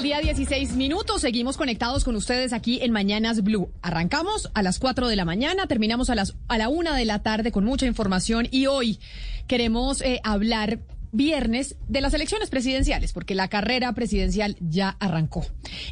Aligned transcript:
Del 0.00 0.04
día, 0.04 0.20
16 0.20 0.76
minutos. 0.76 1.20
Seguimos 1.20 1.58
conectados 1.58 2.04
con 2.04 2.16
ustedes 2.16 2.54
aquí 2.54 2.78
en 2.80 2.90
Mañanas 2.90 3.42
Blue. 3.42 3.70
Arrancamos 3.82 4.50
a 4.54 4.62
las 4.62 4.78
4 4.78 5.08
de 5.08 5.16
la 5.16 5.26
mañana, 5.26 5.66
terminamos 5.66 6.08
a, 6.08 6.14
las, 6.14 6.36
a 6.48 6.56
la 6.56 6.70
1 6.70 6.94
de 6.94 7.04
la 7.04 7.22
tarde 7.22 7.52
con 7.52 7.66
mucha 7.66 7.84
información 7.84 8.48
y 8.50 8.66
hoy 8.66 8.98
queremos 9.46 10.00
eh, 10.00 10.20
hablar 10.24 10.78
viernes 11.12 11.76
de 11.86 12.00
las 12.00 12.14
elecciones 12.14 12.48
presidenciales, 12.48 13.12
porque 13.12 13.34
la 13.34 13.48
carrera 13.48 13.92
presidencial 13.92 14.56
ya 14.60 14.96
arrancó, 15.00 15.44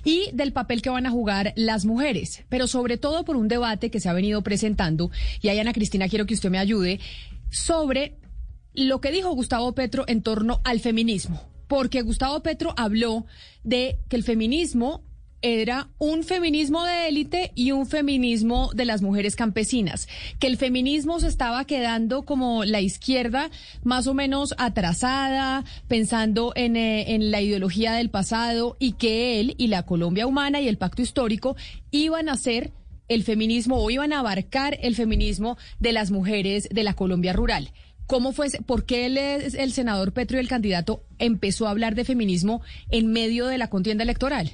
y 0.05 0.30
del 0.33 0.52
papel 0.55 0.80
que 0.80 0.90
van 0.90 1.06
a 1.06 1.11
jugar 1.11 1.52
las 1.56 1.84
mujeres, 1.84 2.44
pero 2.48 2.66
sobre 2.66 2.96
todo 2.96 3.24
por 3.24 3.36
un 3.36 3.48
debate 3.48 3.90
que 3.90 4.00
se 4.00 4.08
ha 4.08 4.14
venido 4.14 4.42
presentando, 4.42 5.11
y 5.42 5.48
ahí 5.48 5.58
Ana 5.58 5.74
Cristina 5.74 6.08
quiero 6.08 6.24
que 6.24 6.34
usted 6.34 6.50
me 6.50 6.58
ayude, 6.58 7.00
sobre 7.50 8.16
lo 8.72 9.00
que 9.00 9.11
dijo 9.11 9.33
Gustavo 9.33 9.74
Petro 9.74 10.05
en 10.06 10.22
torno 10.22 10.61
al 10.64 10.80
feminismo 10.80 11.47
porque 11.69 12.02
Gustavo 12.02 12.42
Petro 12.42 12.74
habló 12.77 13.27
de 13.62 13.98
que 14.08 14.16
el 14.16 14.24
feminismo 14.24 15.02
era 15.41 15.88
un 15.98 16.24
feminismo 16.24 16.84
de 16.84 17.08
élite 17.08 17.52
y 17.55 17.70
un 17.70 17.86
feminismo 17.86 18.70
de 18.74 18.84
las 18.84 19.02
mujeres 19.02 19.36
campesinas, 19.36 20.08
que 20.41 20.48
el 20.48 20.56
feminismo 20.56 21.20
se 21.20 21.28
estaba 21.28 21.64
quedando 21.64 22.24
como 22.24 22.64
la 22.64 22.80
izquierda 22.80 23.50
más 23.84 24.06
o 24.06 24.14
menos 24.14 24.55
atrasada, 24.58 25.64
pensando 25.86 26.52
en, 26.56 26.77
eh, 26.77 27.14
en, 27.14 27.30
la 27.30 27.41
ideología 27.41 27.92
del 27.92 28.11
pasado 28.11 28.77
y 28.80 28.92
que 28.92 29.39
él 29.39 29.55
y 29.58 29.69
la 29.69 29.84
Colombia 29.84 30.27
humana 30.27 30.61
y 30.61 30.69
el 30.69 30.78
pacto 30.78 31.02
histórico 31.02 31.56
iban 31.92 32.28
a 32.28 32.36
ser 32.36 32.72
el 33.06 33.22
feminismo 33.22 33.77
o 33.77 33.91
iban 33.91 34.12
a 34.12 34.20
abarcar 34.20 34.78
el 34.83 34.94
feminismo 34.94 35.56
de 35.78 35.92
las 35.92 36.11
mujeres 36.11 36.69
de 36.70 36.83
la 36.83 36.94
Colombia 36.94 37.33
rural. 37.33 37.70
¿Cómo 38.09 38.33
fue, 38.33 38.48
por 38.64 38.87
qué 38.87 39.05
el, 39.05 39.19
el 39.19 39.73
senador 39.73 40.12
Petro 40.12 40.39
y 40.39 40.41
el 40.41 40.48
candidato 40.48 41.05
empezó 41.19 41.67
a 41.67 41.70
hablar 41.70 41.95
de 41.95 42.06
feminismo 42.06 42.62
en 42.91 43.12
medio 43.12 43.47
de 43.47 43.59
la 43.59 43.69
contienda 43.69 44.03
electoral? 44.03 44.53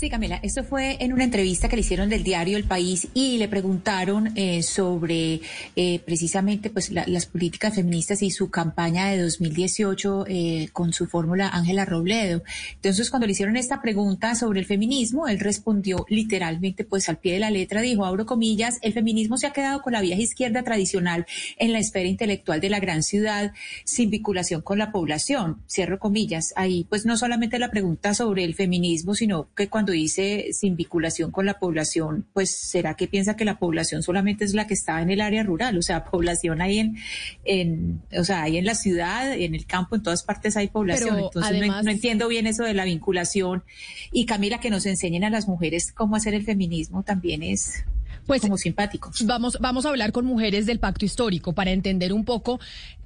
Sí, 0.00 0.08
Camila, 0.08 0.40
esto 0.42 0.64
fue 0.64 0.96
en 1.00 1.12
una 1.12 1.24
entrevista 1.24 1.68
que 1.68 1.76
le 1.76 1.80
hicieron 1.80 2.08
del 2.08 2.22
diario 2.22 2.56
El 2.56 2.64
País 2.64 3.08
y 3.12 3.36
le 3.36 3.48
preguntaron 3.48 4.32
eh, 4.34 4.62
sobre 4.62 5.42
eh, 5.76 6.00
precisamente 6.06 6.70
pues 6.70 6.90
las 6.90 7.26
políticas 7.26 7.74
feministas 7.74 8.22
y 8.22 8.30
su 8.30 8.48
campaña 8.48 9.08
de 9.08 9.20
2018 9.20 10.24
eh, 10.26 10.70
con 10.72 10.94
su 10.94 11.06
fórmula 11.06 11.50
Ángela 11.50 11.84
Robledo. 11.84 12.42
Entonces, 12.76 13.10
cuando 13.10 13.26
le 13.26 13.32
hicieron 13.32 13.58
esta 13.58 13.82
pregunta 13.82 14.34
sobre 14.34 14.60
el 14.60 14.64
feminismo, 14.64 15.28
él 15.28 15.38
respondió 15.38 16.06
literalmente 16.08 16.84
pues 16.84 17.10
al 17.10 17.18
pie 17.18 17.34
de 17.34 17.40
la 17.40 17.50
letra, 17.50 17.82
dijo, 17.82 18.06
abro 18.06 18.24
comillas, 18.24 18.78
el 18.80 18.94
feminismo 18.94 19.36
se 19.36 19.48
ha 19.48 19.52
quedado 19.52 19.82
con 19.82 19.92
la 19.92 20.00
vieja 20.00 20.22
izquierda 20.22 20.62
tradicional 20.62 21.26
en 21.58 21.72
la 21.72 21.78
esfera 21.78 22.08
intelectual 22.08 22.62
de 22.62 22.70
la 22.70 22.80
gran 22.80 23.02
ciudad 23.02 23.52
sin 23.84 24.08
vinculación 24.08 24.62
con 24.62 24.78
la 24.78 24.92
población. 24.92 25.60
Cierro 25.68 25.98
comillas. 25.98 26.54
Ahí 26.56 26.86
pues 26.88 27.04
no 27.04 27.18
solamente 27.18 27.58
la 27.58 27.70
pregunta 27.70 28.14
sobre 28.14 28.44
el 28.44 28.54
feminismo, 28.54 29.14
sino 29.14 29.48
que 29.54 29.68
cuando 29.68 29.89
cuando 29.90 30.02
dice 30.02 30.50
sin 30.52 30.76
vinculación 30.76 31.32
con 31.32 31.46
la 31.46 31.58
población, 31.58 32.26
pues 32.32 32.50
será 32.50 32.94
que 32.94 33.08
piensa 33.08 33.34
que 33.34 33.44
la 33.44 33.58
población 33.58 34.02
solamente 34.02 34.44
es 34.44 34.54
la 34.54 34.66
que 34.66 34.74
está 34.74 35.02
en 35.02 35.10
el 35.10 35.20
área 35.20 35.42
rural, 35.42 35.76
o 35.76 35.82
sea, 35.82 36.04
población 36.10 36.60
hay 36.60 36.78
en, 36.78 36.96
en 37.44 38.02
o 38.16 38.24
sea, 38.24 38.42
hay 38.42 38.56
en 38.56 38.64
la 38.64 38.74
ciudad, 38.74 39.32
en 39.32 39.54
el 39.54 39.66
campo, 39.66 39.96
en 39.96 40.02
todas 40.02 40.22
partes 40.22 40.56
hay 40.56 40.68
población. 40.68 41.18
Entonces 41.18 41.66
no, 41.66 41.90
entiendo 41.90 42.28
bien 42.28 42.46
eso 42.46 42.64
de 42.64 42.74
la 42.74 42.84
vinculación. 42.84 43.64
Y 44.12 44.26
Camila, 44.26 44.60
que 44.60 44.70
nos 44.70 44.86
enseñen 44.86 45.24
a 45.24 45.30
las 45.30 45.48
mujeres 45.48 45.92
cómo 45.92 46.14
hacer 46.14 46.34
el 46.34 46.44
feminismo 46.44 47.02
también 47.02 47.42
es 47.42 47.84
pues, 48.26 48.42
como 48.42 48.56
simpático. 48.56 49.10
Vamos, 49.24 49.58
vamos 49.60 49.86
a 49.86 49.90
hablar 49.90 50.12
con 50.12 50.24
mujeres 50.24 50.66
del 50.66 50.78
pacto 50.78 51.04
histórico 51.04 51.52
para 51.52 51.70
entender 51.70 52.12
un 52.12 52.24
poco 52.24 52.60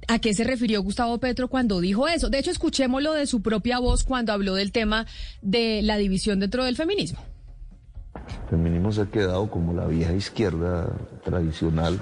a 0.07 0.19
qué 0.19 0.33
se 0.33 0.43
refirió 0.43 0.81
Gustavo 0.81 1.17
Petro 1.17 1.47
cuando 1.47 1.79
dijo 1.79 2.07
eso. 2.07 2.29
De 2.29 2.39
hecho, 2.39 2.51
escuchémoslo 2.51 3.13
de 3.13 3.25
su 3.27 3.41
propia 3.41 3.79
voz 3.79 4.03
cuando 4.03 4.33
habló 4.33 4.55
del 4.55 4.71
tema 4.71 5.05
de 5.41 5.81
la 5.81 5.97
división 5.97 6.39
dentro 6.39 6.63
del 6.63 6.75
feminismo. 6.75 7.19
El 8.43 8.49
feminismo 8.49 8.91
se 8.91 9.01
ha 9.01 9.05
quedado 9.05 9.49
como 9.49 9.73
la 9.73 9.85
vieja 9.87 10.13
izquierda 10.13 10.87
tradicional 11.23 11.99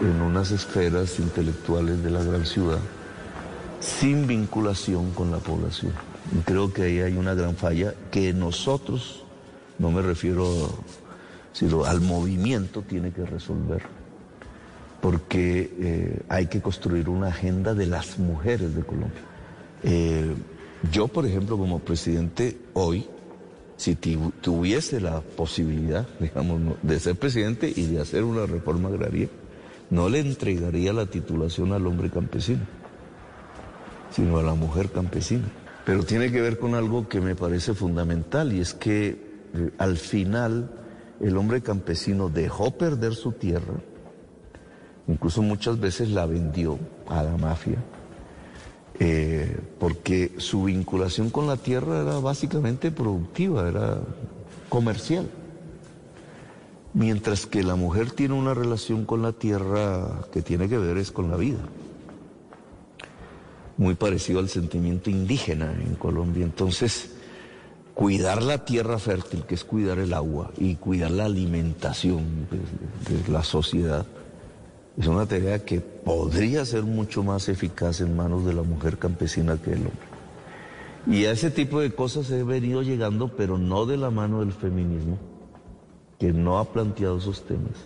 en 0.00 0.20
unas 0.20 0.50
esferas 0.50 1.18
intelectuales 1.18 2.02
de 2.02 2.10
la 2.10 2.22
gran 2.22 2.46
ciudad, 2.46 2.78
sin 3.80 4.26
vinculación 4.26 5.12
con 5.12 5.30
la 5.30 5.38
población. 5.38 5.92
Y 6.36 6.42
creo 6.42 6.72
que 6.72 6.82
ahí 6.82 7.00
hay 7.00 7.16
una 7.16 7.34
gran 7.34 7.56
falla 7.56 7.94
que 8.10 8.32
nosotros, 8.32 9.24
no 9.78 9.90
me 9.90 10.02
refiero 10.02 10.68
sino 11.52 11.84
al 11.84 12.00
movimiento 12.00 12.82
tiene 12.82 13.12
que 13.12 13.24
resolver, 13.24 13.82
porque 15.00 15.70
eh, 15.80 16.22
hay 16.28 16.46
que 16.46 16.60
construir 16.60 17.08
una 17.08 17.28
agenda 17.28 17.74
de 17.74 17.86
las 17.86 18.18
mujeres 18.18 18.74
de 18.74 18.82
Colombia. 18.82 19.22
Eh, 19.82 20.34
yo, 20.90 21.08
por 21.08 21.26
ejemplo, 21.26 21.58
como 21.58 21.80
presidente 21.80 22.58
hoy, 22.74 23.06
si 23.76 23.96
tuviese 23.96 25.00
la 25.00 25.20
posibilidad, 25.20 26.06
digamos, 26.20 26.60
de 26.82 27.00
ser 27.00 27.16
presidente 27.16 27.72
y 27.74 27.86
de 27.86 28.00
hacer 28.00 28.24
una 28.24 28.46
reforma 28.46 28.88
agraria, 28.88 29.28
no 29.90 30.08
le 30.08 30.20
entregaría 30.20 30.92
la 30.92 31.06
titulación 31.06 31.72
al 31.72 31.86
hombre 31.86 32.10
campesino, 32.10 32.60
sino 34.10 34.38
a 34.38 34.42
la 34.42 34.54
mujer 34.54 34.90
campesina. 34.90 35.50
Pero 35.84 36.04
tiene 36.04 36.30
que 36.30 36.40
ver 36.40 36.58
con 36.58 36.74
algo 36.74 37.08
que 37.08 37.20
me 37.20 37.34
parece 37.34 37.74
fundamental 37.74 38.52
y 38.52 38.60
es 38.60 38.74
que 38.74 39.08
eh, 39.54 39.70
al 39.78 39.96
final 39.96 40.70
el 41.20 41.36
hombre 41.36 41.60
campesino 41.60 42.28
dejó 42.28 42.70
perder 42.70 43.14
su 43.14 43.32
tierra, 43.32 43.74
incluso 45.06 45.42
muchas 45.42 45.78
veces 45.78 46.10
la 46.10 46.26
vendió 46.26 46.78
a 47.08 47.22
la 47.22 47.36
mafia, 47.36 47.76
eh, 48.98 49.58
porque 49.78 50.32
su 50.38 50.64
vinculación 50.64 51.30
con 51.30 51.46
la 51.46 51.56
tierra 51.56 52.00
era 52.00 52.18
básicamente 52.18 52.90
productiva, 52.90 53.68
era 53.68 53.98
comercial. 54.68 55.28
Mientras 56.92 57.46
que 57.46 57.62
la 57.62 57.76
mujer 57.76 58.10
tiene 58.10 58.34
una 58.34 58.52
relación 58.52 59.04
con 59.04 59.22
la 59.22 59.32
tierra 59.32 60.22
que 60.32 60.42
tiene 60.42 60.68
que 60.68 60.76
ver 60.76 60.96
es 60.96 61.12
con 61.12 61.30
la 61.30 61.36
vida. 61.36 61.60
Muy 63.76 63.94
parecido 63.94 64.40
al 64.40 64.48
sentimiento 64.48 65.08
indígena 65.08 65.72
en 65.72 65.94
Colombia. 65.94 66.44
Entonces, 66.44 67.14
cuidar 68.00 68.42
la 68.42 68.64
tierra 68.64 68.98
fértil, 68.98 69.42
que 69.42 69.54
es 69.54 69.62
cuidar 69.62 69.98
el 69.98 70.14
agua, 70.14 70.52
y 70.56 70.76
cuidar 70.76 71.10
la 71.10 71.26
alimentación 71.26 72.46
de, 72.48 73.30
la 73.30 73.44
sociedad, 73.44 74.06
es 74.96 75.06
una 75.06 75.26
tarea 75.26 75.66
que 75.66 75.80
podría 75.80 76.64
ser 76.64 76.84
mucho 76.84 77.22
más 77.22 77.50
eficaz 77.50 78.00
en 78.00 78.16
manos 78.16 78.46
de 78.46 78.54
la 78.54 78.62
mujer 78.62 78.96
campesina 78.96 79.58
que 79.58 79.72
el 79.72 79.80
hombre. 79.80 80.08
Y 81.08 81.26
a 81.26 81.32
ese 81.32 81.50
tipo 81.50 81.80
de 81.80 81.90
cosas 81.90 82.30
he 82.30 82.42
venido 82.42 82.80
llegando, 82.80 83.36
pero 83.36 83.58
no 83.58 83.84
de 83.84 83.98
la 83.98 84.08
mano 84.08 84.40
del 84.40 84.54
feminismo, 84.54 85.18
que 86.18 86.32
no 86.32 86.58
ha 86.58 86.72
planteado 86.72 87.18
esos 87.18 87.44
temas. 87.44 87.76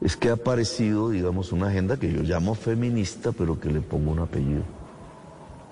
Es 0.00 0.16
que 0.16 0.30
ha 0.30 0.32
aparecido, 0.32 1.10
digamos, 1.10 1.52
una 1.52 1.68
agenda 1.68 1.98
que 1.98 2.12
yo 2.12 2.22
llamo 2.22 2.56
feminista, 2.56 3.30
pero 3.30 3.60
que 3.60 3.70
le 3.70 3.80
pongo 3.80 4.10
un 4.10 4.18
apellido, 4.18 4.64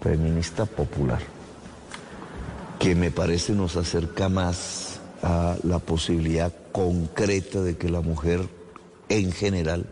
feminista 0.00 0.64
popular 0.64 1.41
que 2.82 2.96
me 2.96 3.12
parece 3.12 3.52
nos 3.52 3.76
acerca 3.76 4.28
más 4.28 5.00
a 5.22 5.56
la 5.62 5.78
posibilidad 5.78 6.52
concreta 6.72 7.62
de 7.62 7.76
que 7.76 7.88
la 7.88 8.00
mujer 8.00 8.40
en 9.08 9.30
general 9.30 9.86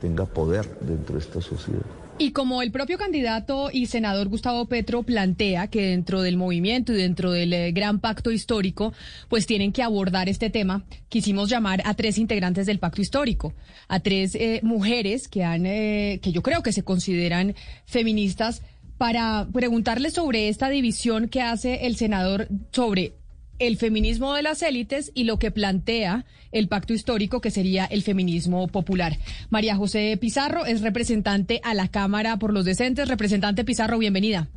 tenga 0.00 0.24
poder 0.24 0.78
dentro 0.80 1.16
de 1.16 1.20
esta 1.20 1.40
sociedad. 1.40 1.82
Y 2.20 2.30
como 2.30 2.62
el 2.62 2.70
propio 2.70 2.96
candidato 2.96 3.70
y 3.72 3.86
senador 3.86 4.28
Gustavo 4.28 4.66
Petro 4.66 5.02
plantea 5.02 5.66
que 5.66 5.82
dentro 5.82 6.22
del 6.22 6.36
movimiento 6.36 6.92
y 6.92 6.96
dentro 6.96 7.32
del 7.32 7.52
eh, 7.52 7.72
gran 7.72 7.98
pacto 7.98 8.30
histórico, 8.30 8.92
pues 9.28 9.46
tienen 9.46 9.72
que 9.72 9.82
abordar 9.82 10.28
este 10.28 10.48
tema, 10.48 10.84
quisimos 11.08 11.48
llamar 11.48 11.82
a 11.84 11.94
tres 11.94 12.18
integrantes 12.18 12.66
del 12.66 12.78
pacto 12.78 13.02
histórico, 13.02 13.52
a 13.88 13.98
tres 13.98 14.36
eh, 14.36 14.60
mujeres 14.62 15.26
que 15.26 15.42
han, 15.42 15.66
eh, 15.66 16.20
que 16.22 16.30
yo 16.30 16.42
creo 16.42 16.62
que 16.62 16.72
se 16.72 16.84
consideran 16.84 17.56
feministas, 17.84 18.62
para 18.98 19.46
preguntarles 19.52 20.14
sobre 20.14 20.48
esta 20.48 20.68
división 20.68 21.28
que 21.28 21.40
hace 21.40 21.86
el 21.86 21.96
senador 21.96 22.48
sobre 22.72 23.12
el 23.58 23.76
feminismo 23.76 24.34
de 24.34 24.42
las 24.42 24.62
élites 24.62 25.10
y 25.14 25.24
lo 25.24 25.38
que 25.38 25.50
plantea 25.50 26.24
el 26.52 26.68
pacto 26.68 26.92
histórico 26.92 27.40
que 27.40 27.50
sería 27.50 27.84
el 27.86 28.02
feminismo 28.02 28.68
popular. 28.68 29.14
María 29.50 29.76
José 29.76 30.16
Pizarro 30.20 30.64
es 30.66 30.82
representante 30.82 31.60
a 31.64 31.74
la 31.74 31.88
Cámara 31.88 32.38
por 32.38 32.52
los 32.52 32.64
Decentes. 32.64 33.08
Representante 33.08 33.64
Pizarro, 33.64 33.98
bienvenida. 33.98 34.48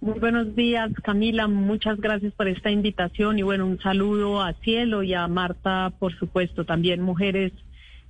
Muy 0.00 0.18
buenos 0.18 0.54
días, 0.54 0.92
Camila. 1.02 1.48
Muchas 1.48 1.98
gracias 1.98 2.34
por 2.34 2.46
esta 2.46 2.70
invitación 2.70 3.38
y 3.38 3.42
bueno, 3.42 3.66
un 3.66 3.80
saludo 3.80 4.42
a 4.42 4.52
Cielo 4.52 5.02
y 5.02 5.14
a 5.14 5.26
Marta, 5.28 5.92
por 5.98 6.14
supuesto, 6.18 6.66
también 6.66 7.00
mujeres 7.00 7.52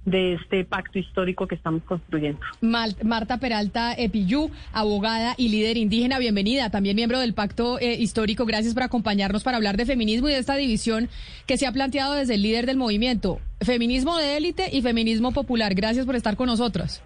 de 0.04 0.34
este 0.34 0.64
pacto 0.64 0.98
histórico 0.98 1.46
que 1.46 1.54
estamos 1.54 1.82
construyendo. 1.84 2.40
Marta 2.60 3.38
Peralta 3.38 3.94
Epiyú, 3.94 4.50
abogada 4.72 5.34
y 5.36 5.48
líder 5.48 5.76
indígena, 5.76 6.18
bienvenida, 6.18 6.70
también 6.70 6.96
miembro 6.96 7.20
del 7.20 7.34
pacto 7.34 7.78
eh, 7.80 7.94
histórico. 7.94 8.46
Gracias 8.46 8.74
por 8.74 8.82
acompañarnos 8.82 9.42
para 9.42 9.56
hablar 9.56 9.76
de 9.76 9.86
feminismo 9.86 10.28
y 10.28 10.32
de 10.32 10.38
esta 10.38 10.56
división 10.56 11.08
que 11.46 11.56
se 11.56 11.66
ha 11.66 11.72
planteado 11.72 12.14
desde 12.14 12.34
el 12.34 12.42
líder 12.42 12.66
del 12.66 12.76
movimiento. 12.76 13.40
Feminismo 13.60 14.16
de 14.18 14.36
élite 14.36 14.68
y 14.72 14.82
feminismo 14.82 15.32
popular. 15.32 15.74
Gracias 15.74 16.06
por 16.06 16.16
estar 16.16 16.36
con 16.36 16.46
nosotros. 16.46 17.02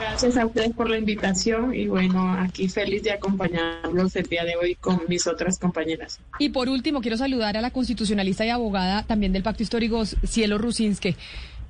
Gracias 0.00 0.38
a 0.38 0.46
ustedes 0.46 0.72
por 0.72 0.88
la 0.88 0.96
invitación 0.96 1.74
y 1.74 1.86
bueno, 1.86 2.32
aquí 2.32 2.68
feliz 2.68 3.02
de 3.02 3.12
acompañarlos 3.12 4.16
el 4.16 4.26
día 4.26 4.44
de 4.44 4.56
hoy 4.56 4.74
con 4.74 5.02
mis 5.08 5.26
otras 5.26 5.58
compañeras. 5.58 6.18
Y 6.38 6.48
por 6.48 6.70
último, 6.70 7.02
quiero 7.02 7.18
saludar 7.18 7.58
a 7.58 7.60
la 7.60 7.70
constitucionalista 7.70 8.46
y 8.46 8.48
abogada 8.48 9.02
también 9.02 9.34
del 9.34 9.42
Pacto 9.42 9.62
Histórico, 9.62 10.04
Cielo 10.06 10.56
Rusinske. 10.56 11.16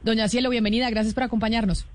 Doña 0.05 0.29
Cielo, 0.29 0.49
bienvenida, 0.49 0.89
gracias 0.91 1.13
por 1.13 1.25
acompañarnos. 1.25 1.87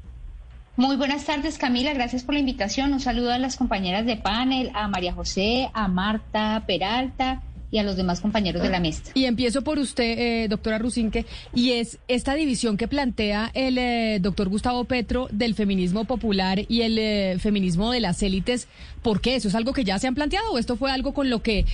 Muy 0.75 0.97
buenas 0.97 1.23
tardes, 1.23 1.57
Camila. 1.57 1.93
Gracias 1.93 2.23
por 2.23 2.33
la 2.33 2.41
invitación. 2.41 2.91
Un 2.91 2.99
saludo 2.99 3.31
a 3.31 3.37
las 3.37 3.55
compañeras 3.55 4.05
de 4.05 4.17
panel, 4.17 4.71
a 4.73 4.89
María 4.89 5.13
José, 5.13 5.69
a 5.73 5.87
Marta 5.87 6.63
Peralta 6.67 7.41
y 7.75 7.77
a 7.77 7.83
los 7.83 7.97
demás 7.97 8.21
compañeros 8.21 8.61
de 8.61 8.69
la 8.69 8.79
mesa. 8.79 9.11
Y 9.15 9.25
empiezo 9.25 9.61
por 9.61 9.79
usted, 9.79 10.17
eh, 10.17 10.47
doctora 10.47 10.77
Rusinque, 10.77 11.25
y 11.53 11.73
es 11.73 11.97
esta 12.07 12.33
división 12.33 12.77
que 12.77 12.87
plantea 12.87 13.51
el 13.53 13.77
eh, 13.77 14.19
doctor 14.21 14.47
Gustavo 14.47 14.85
Petro 14.85 15.27
del 15.29 15.55
feminismo 15.55 16.05
popular 16.05 16.63
y 16.69 16.83
el 16.83 16.97
eh, 16.97 17.37
feminismo 17.37 17.91
de 17.91 17.99
las 17.99 18.23
élites. 18.23 18.69
¿Por 19.01 19.19
qué? 19.19 19.35
¿Eso 19.35 19.49
es 19.49 19.55
algo 19.55 19.73
que 19.73 19.83
ya 19.83 19.99
se 19.99 20.07
han 20.07 20.15
planteado 20.15 20.53
o 20.53 20.57
esto 20.57 20.77
fue 20.77 20.89
algo 20.89 21.13
con 21.13 21.29
lo 21.29 21.43
que 21.43 21.65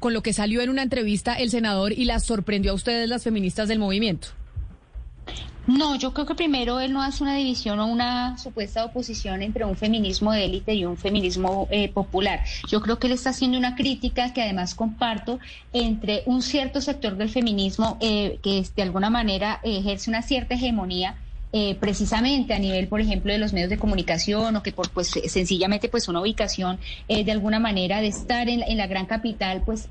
con 0.00 0.12
lo 0.12 0.22
que 0.22 0.32
salió 0.32 0.60
en 0.60 0.70
una 0.70 0.82
entrevista 0.82 1.34
el 1.34 1.50
senador 1.50 1.92
y 1.92 2.04
las 2.04 2.24
sorprendió 2.24 2.72
a 2.72 2.74
ustedes 2.74 3.08
las 3.08 3.22
feministas 3.22 3.68
del 3.68 3.78
movimiento? 3.78 4.28
No, 5.66 5.94
yo 5.94 6.12
creo 6.12 6.26
que 6.26 6.34
primero 6.34 6.80
él 6.80 6.92
no 6.92 7.02
hace 7.02 7.22
una 7.22 7.36
división 7.36 7.78
o 7.78 7.86
una 7.86 8.36
supuesta 8.36 8.84
oposición 8.84 9.42
entre 9.42 9.64
un 9.64 9.76
feminismo 9.76 10.32
de 10.32 10.44
élite 10.44 10.74
y 10.74 10.84
un 10.84 10.96
feminismo 10.96 11.68
eh, 11.70 11.88
popular. 11.88 12.42
Yo 12.68 12.80
creo 12.80 12.98
que 12.98 13.06
él 13.06 13.12
está 13.12 13.30
haciendo 13.30 13.58
una 13.58 13.76
crítica 13.76 14.32
que 14.32 14.42
además 14.42 14.74
comparto 14.74 15.38
entre 15.72 16.24
un 16.26 16.42
cierto 16.42 16.80
sector 16.80 17.16
del 17.16 17.30
feminismo 17.30 17.96
eh, 18.00 18.40
que 18.42 18.64
de 18.74 18.82
alguna 18.82 19.08
manera 19.08 19.60
ejerce 19.62 20.10
una 20.10 20.22
cierta 20.22 20.54
hegemonía 20.54 21.16
eh, 21.54 21.74
precisamente 21.74 22.54
a 22.54 22.58
nivel, 22.58 22.88
por 22.88 23.02
ejemplo, 23.02 23.30
de 23.30 23.38
los 23.38 23.52
medios 23.52 23.68
de 23.68 23.76
comunicación 23.76 24.56
o 24.56 24.62
que 24.62 24.72
por 24.72 24.88
pues 24.88 25.08
sencillamente 25.08 25.90
pues 25.90 26.08
una 26.08 26.22
ubicación 26.22 26.78
eh, 27.08 27.24
de 27.24 27.32
alguna 27.32 27.58
manera 27.58 28.00
de 28.00 28.06
estar 28.06 28.48
en, 28.48 28.62
la 28.74 28.86
gran 28.86 29.04
capital 29.04 29.62
pues 29.66 29.86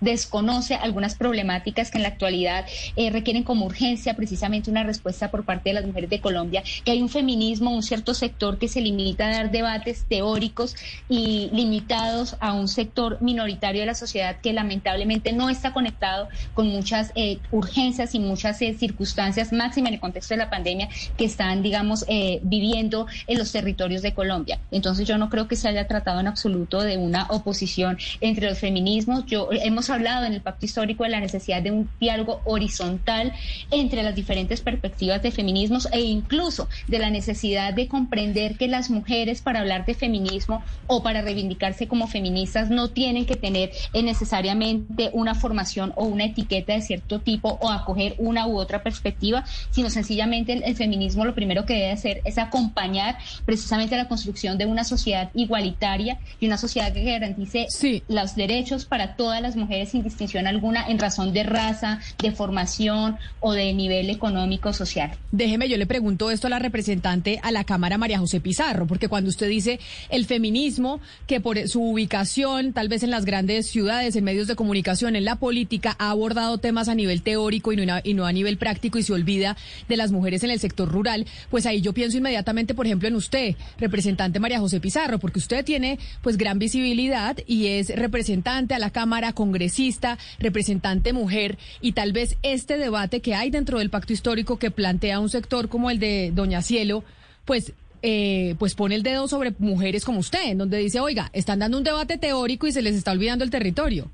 desconoce 0.00 0.76
algunas 0.76 1.14
problemáticas 1.14 1.90
que 1.90 1.98
en 1.98 2.04
la 2.04 2.08
actualidad 2.08 2.64
eh, 2.96 3.10
requieren 3.10 3.42
como 3.42 3.66
urgencia 3.66 4.14
precisamente 4.14 4.70
una 4.70 4.82
respuesta 4.82 5.30
por 5.30 5.44
parte 5.44 5.68
de 5.68 5.74
las 5.74 5.84
mujeres 5.84 6.08
de 6.08 6.20
Colombia, 6.20 6.62
que 6.86 6.92
hay 6.92 7.02
un 7.02 7.10
feminismo, 7.10 7.70
un 7.70 7.82
cierto 7.82 8.14
sector 8.14 8.56
que 8.56 8.68
se 8.68 8.80
limita 8.80 9.26
a 9.26 9.32
dar 9.32 9.50
debates 9.50 10.06
teóricos 10.08 10.74
y 11.06 11.50
limitados 11.52 12.36
a 12.40 12.54
un 12.54 12.66
sector 12.66 13.18
minoritario 13.20 13.82
de 13.82 13.86
la 13.86 13.94
sociedad 13.94 14.40
que 14.40 14.54
lamentablemente 14.54 15.34
no 15.34 15.50
está 15.50 15.74
conectado 15.74 16.30
con 16.54 16.68
muchas 16.68 17.12
urgencias 17.50 18.14
y 18.14 18.20
muchas 18.20 18.56
circunstancias 18.56 19.52
máximas 19.52 19.88
en 19.88 19.94
el 19.94 20.00
contexto 20.00 20.32
de 20.32 20.38
la 20.38 20.48
pandemia 20.48 20.77
que 21.16 21.24
están, 21.24 21.62
digamos, 21.62 22.04
eh, 22.08 22.40
viviendo 22.42 23.06
en 23.26 23.38
los 23.38 23.52
territorios 23.52 24.02
de 24.02 24.14
Colombia. 24.14 24.60
Entonces 24.70 25.06
yo 25.06 25.18
no 25.18 25.30
creo 25.30 25.48
que 25.48 25.56
se 25.56 25.68
haya 25.68 25.86
tratado 25.86 26.20
en 26.20 26.28
absoluto 26.28 26.82
de 26.82 26.96
una 26.96 27.26
oposición 27.30 27.98
entre 28.20 28.48
los 28.48 28.58
feminismos. 28.58 29.26
Yo 29.26 29.48
hemos 29.50 29.90
hablado 29.90 30.26
en 30.26 30.34
el 30.34 30.40
pacto 30.40 30.66
histórico 30.66 31.04
de 31.04 31.10
la 31.10 31.20
necesidad 31.20 31.62
de 31.62 31.70
un 31.70 31.88
diálogo 32.00 32.40
horizontal 32.44 33.32
entre 33.70 34.02
las 34.02 34.14
diferentes 34.14 34.60
perspectivas 34.60 35.22
de 35.22 35.30
feminismos 35.30 35.88
e 35.92 36.00
incluso 36.00 36.68
de 36.86 36.98
la 36.98 37.10
necesidad 37.10 37.74
de 37.74 37.88
comprender 37.88 38.56
que 38.56 38.68
las 38.68 38.90
mujeres 38.90 39.42
para 39.42 39.60
hablar 39.60 39.84
de 39.84 39.94
feminismo 39.94 40.62
o 40.86 41.02
para 41.02 41.22
reivindicarse 41.22 41.88
como 41.88 42.06
feministas 42.06 42.70
no 42.70 42.88
tienen 42.88 43.26
que 43.26 43.36
tener 43.36 43.70
necesariamente 43.92 45.10
una 45.12 45.34
formación 45.34 45.92
o 45.96 46.04
una 46.04 46.24
etiqueta 46.24 46.74
de 46.74 46.82
cierto 46.82 47.20
tipo 47.20 47.58
o 47.60 47.70
acoger 47.70 48.14
una 48.18 48.46
u 48.46 48.58
otra 48.58 48.82
perspectiva, 48.82 49.44
sino 49.70 49.90
sencillamente 49.90 50.52
el 50.68 50.76
feminismo 50.76 51.24
lo 51.24 51.34
primero 51.34 51.64
que 51.64 51.74
debe 51.74 51.90
hacer 51.90 52.20
es 52.24 52.38
acompañar 52.38 53.18
precisamente 53.44 53.96
la 53.96 54.08
construcción 54.08 54.58
de 54.58 54.66
una 54.66 54.84
sociedad 54.84 55.30
igualitaria 55.34 56.18
y 56.40 56.46
una 56.46 56.58
sociedad 56.58 56.92
que 56.92 57.04
garantice 57.04 57.66
los 58.08 58.36
derechos 58.36 58.84
para 58.84 59.16
todas 59.16 59.40
las 59.42 59.56
mujeres 59.56 59.90
sin 59.90 60.02
distinción 60.02 60.46
alguna 60.46 60.86
en 60.88 60.98
razón 60.98 61.32
de 61.32 61.42
raza, 61.42 62.00
de 62.22 62.32
formación 62.32 63.16
o 63.40 63.52
de 63.52 63.72
nivel 63.72 64.10
económico 64.10 64.72
social. 64.72 65.12
Déjeme, 65.32 65.68
yo 65.68 65.76
le 65.76 65.86
pregunto 65.86 66.30
esto 66.30 66.46
a 66.46 66.50
la 66.50 66.58
representante 66.58 67.40
a 67.42 67.50
la 67.50 67.64
Cámara 67.64 67.98
María 67.98 68.18
José 68.18 68.40
Pizarro, 68.40 68.86
porque 68.86 69.08
cuando 69.08 69.30
usted 69.30 69.48
dice 69.48 69.80
el 70.10 70.26
feminismo, 70.26 71.00
que 71.26 71.40
por 71.40 71.68
su 71.68 71.82
ubicación, 71.82 72.72
tal 72.72 72.88
vez 72.88 73.02
en 73.02 73.10
las 73.10 73.24
grandes 73.24 73.68
ciudades, 73.68 74.16
en 74.16 74.24
medios 74.24 74.46
de 74.46 74.56
comunicación, 74.56 75.16
en 75.16 75.24
la 75.24 75.36
política, 75.36 75.96
ha 75.98 76.10
abordado 76.10 76.58
temas 76.58 76.88
a 76.88 76.94
nivel 76.94 77.22
teórico 77.22 77.72
y 77.72 77.76
no, 77.76 77.96
y 78.02 78.14
no 78.14 78.26
a 78.26 78.32
nivel 78.32 78.58
práctico 78.58 78.98
y 78.98 79.02
se 79.02 79.12
olvida 79.12 79.56
de 79.88 79.96
las 79.96 80.12
mujeres 80.12 80.44
en 80.44 80.50
el 80.50 80.57
sector 80.58 80.90
rural, 80.90 81.26
pues 81.50 81.66
ahí 81.66 81.80
yo 81.80 81.92
pienso 81.92 82.16
inmediatamente, 82.16 82.74
por 82.74 82.86
ejemplo, 82.86 83.08
en 83.08 83.16
usted, 83.16 83.56
representante 83.78 84.40
María 84.40 84.60
José 84.60 84.80
Pizarro, 84.80 85.18
porque 85.18 85.38
usted 85.38 85.64
tiene 85.64 85.98
pues 86.22 86.36
gran 86.36 86.58
visibilidad 86.58 87.36
y 87.46 87.68
es 87.68 87.94
representante 87.94 88.74
a 88.74 88.78
la 88.78 88.90
Cámara, 88.90 89.32
congresista, 89.32 90.18
representante 90.38 91.12
mujer, 91.12 91.58
y 91.80 91.92
tal 91.92 92.12
vez 92.12 92.36
este 92.42 92.78
debate 92.78 93.20
que 93.20 93.34
hay 93.34 93.50
dentro 93.50 93.78
del 93.78 93.90
pacto 93.90 94.12
histórico 94.12 94.58
que 94.58 94.70
plantea 94.70 95.20
un 95.20 95.28
sector 95.28 95.68
como 95.68 95.90
el 95.90 95.98
de 95.98 96.32
Doña 96.34 96.62
Cielo, 96.62 97.04
pues 97.44 97.72
eh, 98.02 98.54
pues 98.58 98.74
pone 98.74 98.94
el 98.94 99.02
dedo 99.02 99.26
sobre 99.26 99.54
mujeres 99.58 100.04
como 100.04 100.20
usted, 100.20 100.50
en 100.50 100.58
donde 100.58 100.78
dice, 100.78 101.00
oiga, 101.00 101.30
están 101.32 101.58
dando 101.58 101.78
un 101.78 101.84
debate 101.84 102.16
teórico 102.16 102.66
y 102.66 102.72
se 102.72 102.82
les 102.82 102.94
está 102.94 103.10
olvidando 103.10 103.44
el 103.44 103.50
territorio. 103.50 104.10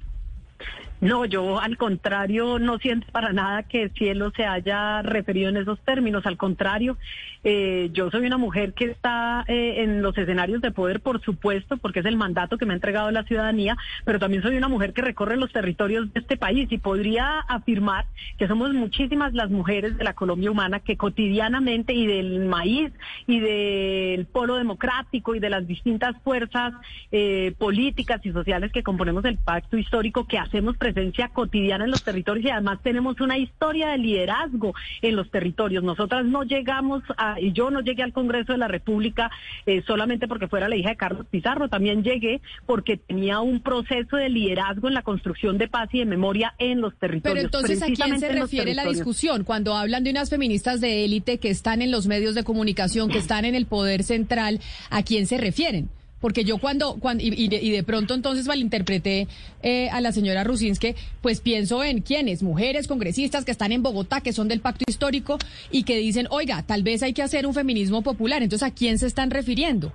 No, 1.04 1.26
yo 1.26 1.60
al 1.60 1.76
contrario 1.76 2.58
no 2.58 2.78
siento 2.78 3.06
para 3.12 3.34
nada 3.34 3.64
que 3.64 3.82
el 3.82 3.90
cielo 3.92 4.32
se 4.34 4.46
haya 4.46 5.02
referido 5.02 5.50
en 5.50 5.58
esos 5.58 5.78
términos. 5.80 6.24
Al 6.24 6.38
contrario, 6.38 6.96
eh, 7.44 7.90
yo 7.92 8.10
soy 8.10 8.24
una 8.26 8.38
mujer 8.38 8.72
que 8.72 8.86
está 8.86 9.44
eh, 9.46 9.82
en 9.82 10.00
los 10.00 10.16
escenarios 10.16 10.62
de 10.62 10.70
poder, 10.70 11.00
por 11.00 11.20
supuesto, 11.20 11.76
porque 11.76 12.00
es 12.00 12.06
el 12.06 12.16
mandato 12.16 12.56
que 12.56 12.64
me 12.64 12.72
ha 12.72 12.76
entregado 12.76 13.10
la 13.10 13.24
ciudadanía, 13.24 13.76
pero 14.06 14.18
también 14.18 14.42
soy 14.42 14.56
una 14.56 14.68
mujer 14.68 14.94
que 14.94 15.02
recorre 15.02 15.36
los 15.36 15.52
territorios 15.52 16.10
de 16.14 16.20
este 16.20 16.38
país 16.38 16.72
y 16.72 16.78
podría 16.78 17.40
afirmar 17.40 18.06
que 18.38 18.48
somos 18.48 18.72
muchísimas 18.72 19.34
las 19.34 19.50
mujeres 19.50 19.98
de 19.98 20.04
la 20.04 20.14
Colombia 20.14 20.50
humana 20.50 20.80
que 20.80 20.96
cotidianamente 20.96 21.92
y 21.92 22.06
del 22.06 22.46
maíz 22.46 22.92
y 23.26 23.40
del 23.40 24.24
polo 24.24 24.56
democrático 24.56 25.34
y 25.34 25.38
de 25.38 25.50
las 25.50 25.66
distintas 25.66 26.16
fuerzas 26.22 26.72
eh, 27.12 27.52
políticas 27.58 28.24
y 28.24 28.32
sociales 28.32 28.72
que 28.72 28.82
componemos 28.82 29.26
el 29.26 29.36
pacto 29.36 29.76
histórico 29.76 30.26
que 30.26 30.38
hacemos 30.38 30.78
presencia 30.94 31.28
cotidiana 31.28 31.84
en 31.84 31.90
los 31.90 32.02
territorios 32.02 32.46
y 32.46 32.50
además 32.50 32.78
tenemos 32.82 33.20
una 33.20 33.36
historia 33.36 33.88
de 33.90 33.98
liderazgo 33.98 34.74
en 35.02 35.16
los 35.16 35.30
territorios. 35.30 35.82
Nosotras 35.82 36.24
no 36.24 36.44
llegamos 36.44 37.02
a 37.16 37.40
y 37.40 37.52
yo 37.52 37.70
no 37.70 37.80
llegué 37.80 38.02
al 38.02 38.12
Congreso 38.12 38.52
de 38.52 38.58
la 38.58 38.68
República 38.68 39.30
eh, 39.66 39.82
solamente 39.86 40.28
porque 40.28 40.48
fuera 40.48 40.68
la 40.68 40.76
hija 40.76 40.90
de 40.90 40.96
Carlos 40.96 41.26
Pizarro, 41.30 41.68
también 41.68 42.02
llegué 42.02 42.40
porque 42.66 42.96
tenía 42.96 43.40
un 43.40 43.60
proceso 43.60 44.16
de 44.16 44.28
liderazgo 44.28 44.88
en 44.88 44.94
la 44.94 45.02
construcción 45.02 45.58
de 45.58 45.68
paz 45.68 45.88
y 45.92 45.98
de 45.98 46.06
memoria 46.06 46.54
en 46.58 46.80
los 46.80 46.96
territorios. 46.96 47.34
Pero 47.34 47.46
entonces, 47.46 47.82
¿a 47.82 47.86
quién 47.86 48.20
se 48.20 48.28
refiere 48.28 48.74
la 48.74 48.84
discusión? 48.84 49.44
Cuando 49.44 49.76
hablan 49.76 50.04
de 50.04 50.10
unas 50.10 50.30
feministas 50.30 50.80
de 50.80 51.04
élite 51.04 51.38
que 51.38 51.50
están 51.50 51.82
en 51.82 51.90
los 51.90 52.06
medios 52.06 52.34
de 52.34 52.44
comunicación, 52.44 53.08
que 53.08 53.18
están 53.18 53.44
en 53.44 53.54
el 53.54 53.66
poder 53.66 54.04
central, 54.04 54.60
¿a 54.90 55.02
quién 55.02 55.26
se 55.26 55.38
refieren? 55.38 55.88
Porque 56.24 56.44
yo 56.44 56.56
cuando, 56.56 56.94
cuando 56.94 57.22
y, 57.22 57.48
de, 57.48 57.82
pronto 57.82 58.14
entonces 58.14 58.46
malinterpreté 58.46 59.28
eh, 59.62 59.90
a 59.90 60.00
la 60.00 60.10
señora 60.10 60.42
Rusinske, 60.42 60.96
pues 61.20 61.42
pienso 61.42 61.84
en 61.84 62.00
quiénes, 62.00 62.42
mujeres 62.42 62.88
congresistas 62.88 63.44
que 63.44 63.50
están 63.50 63.72
en 63.72 63.82
Bogotá, 63.82 64.22
que 64.22 64.32
son 64.32 64.48
del 64.48 64.60
pacto 64.60 64.86
histórico 64.88 65.36
y 65.70 65.82
que 65.82 65.98
dicen, 65.98 66.26
oiga, 66.30 66.62
tal 66.62 66.82
vez 66.82 67.02
hay 67.02 67.12
que 67.12 67.20
hacer 67.20 67.46
un 67.46 67.52
feminismo 67.52 68.00
popular. 68.00 68.42
Entonces, 68.42 68.66
¿a 68.66 68.72
quién 68.72 68.98
se 68.98 69.06
están 69.06 69.30
refiriendo? 69.30 69.92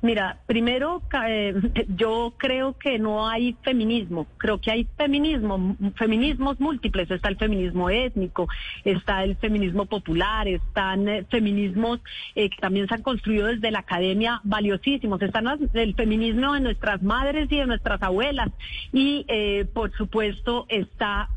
Mira, 0.00 0.38
primero 0.46 1.02
eh, 1.26 1.54
yo 1.96 2.32
creo 2.36 2.78
que 2.78 2.98
no 2.98 3.28
hay 3.28 3.56
feminismo, 3.62 4.26
creo 4.36 4.60
que 4.60 4.70
hay 4.70 4.86
feminismo, 4.96 5.76
feminismos 5.96 6.60
múltiples, 6.60 7.10
está 7.10 7.28
el 7.28 7.36
feminismo 7.36 7.90
étnico, 7.90 8.48
está 8.84 9.24
el 9.24 9.36
feminismo 9.36 9.86
popular, 9.86 10.46
están 10.46 11.08
eh, 11.08 11.24
feminismos 11.28 12.00
eh, 12.36 12.48
que 12.48 12.56
también 12.58 12.86
se 12.86 12.94
han 12.94 13.02
construido 13.02 13.48
desde 13.48 13.72
la 13.72 13.80
academia 13.80 14.40
valiosísimos, 14.44 15.20
están 15.20 15.68
el 15.74 15.94
feminismo 15.94 16.54
de 16.54 16.60
nuestras 16.60 17.02
madres 17.02 17.50
y 17.50 17.56
de 17.56 17.66
nuestras 17.66 18.00
abuelas. 18.02 18.50
Y 18.92 19.26
por 19.72 19.92
supuesto 19.96 20.66
está 20.68 21.28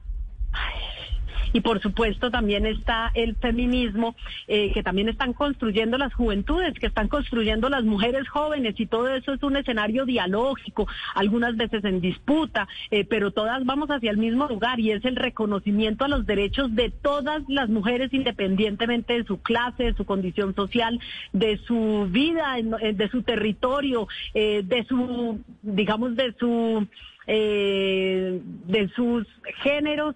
y 1.54 1.62
por 1.62 1.82
supuesto 1.82 2.32
también 2.32 2.66
está 2.66 3.12
el 3.14 3.36
feminismo 3.36 4.16
eh, 4.48 4.72
que 4.74 4.84
también 4.84 5.10
están 5.10 5.34
construyendo 5.34 5.98
las 5.98 6.14
juventudes, 6.14 6.78
que 6.80 6.88
están 6.88 7.08
construyendo 7.08 7.70
las 7.70 7.84
mujeres 7.84 8.28
jóvenes 8.30 8.76
y 8.80 8.86
todo 8.86 9.10
eso 9.10 9.34
es 9.34 9.44
un 9.44 9.58
escenario 9.58 10.06
dialógico, 10.06 10.88
algunas 11.16 11.56
veces 11.58 11.84
en 11.84 12.02
disputa, 12.02 12.68
eh, 12.90 13.06
pero 13.06 13.32
todas 13.32 13.66
vamos 13.66 13.90
hacia 13.90 14.12
el 14.12 14.18
mismo 14.18 14.48
lugar 14.48 14.80
y 14.80 14.92
es 14.92 15.04
el 15.06 15.16
reconocimiento 15.16 16.06
a 16.06 16.08
los 16.08 16.26
derechos 16.26 16.74
de 16.76 16.90
todas 16.90 17.44
las 17.48 17.70
mujeres 17.70 18.14
independientemente 18.14 19.14
de 19.14 19.24
su 19.26 19.42
clase, 19.42 19.84
de 19.84 19.94
su 19.94 20.06
condición 20.06 20.56
social, 20.56 21.00
de 21.34 21.58
su 21.66 22.08
vida, 22.10 22.56
de 22.58 23.10
su 23.10 23.24
territorio, 23.24 24.08
eh, 24.34 24.62
de 24.64 24.84
su, 24.86 25.40
digamos, 25.62 26.16
de 26.16 26.34
su 26.40 26.88
de 27.28 28.90
sus 28.96 29.26
géneros 29.62 30.16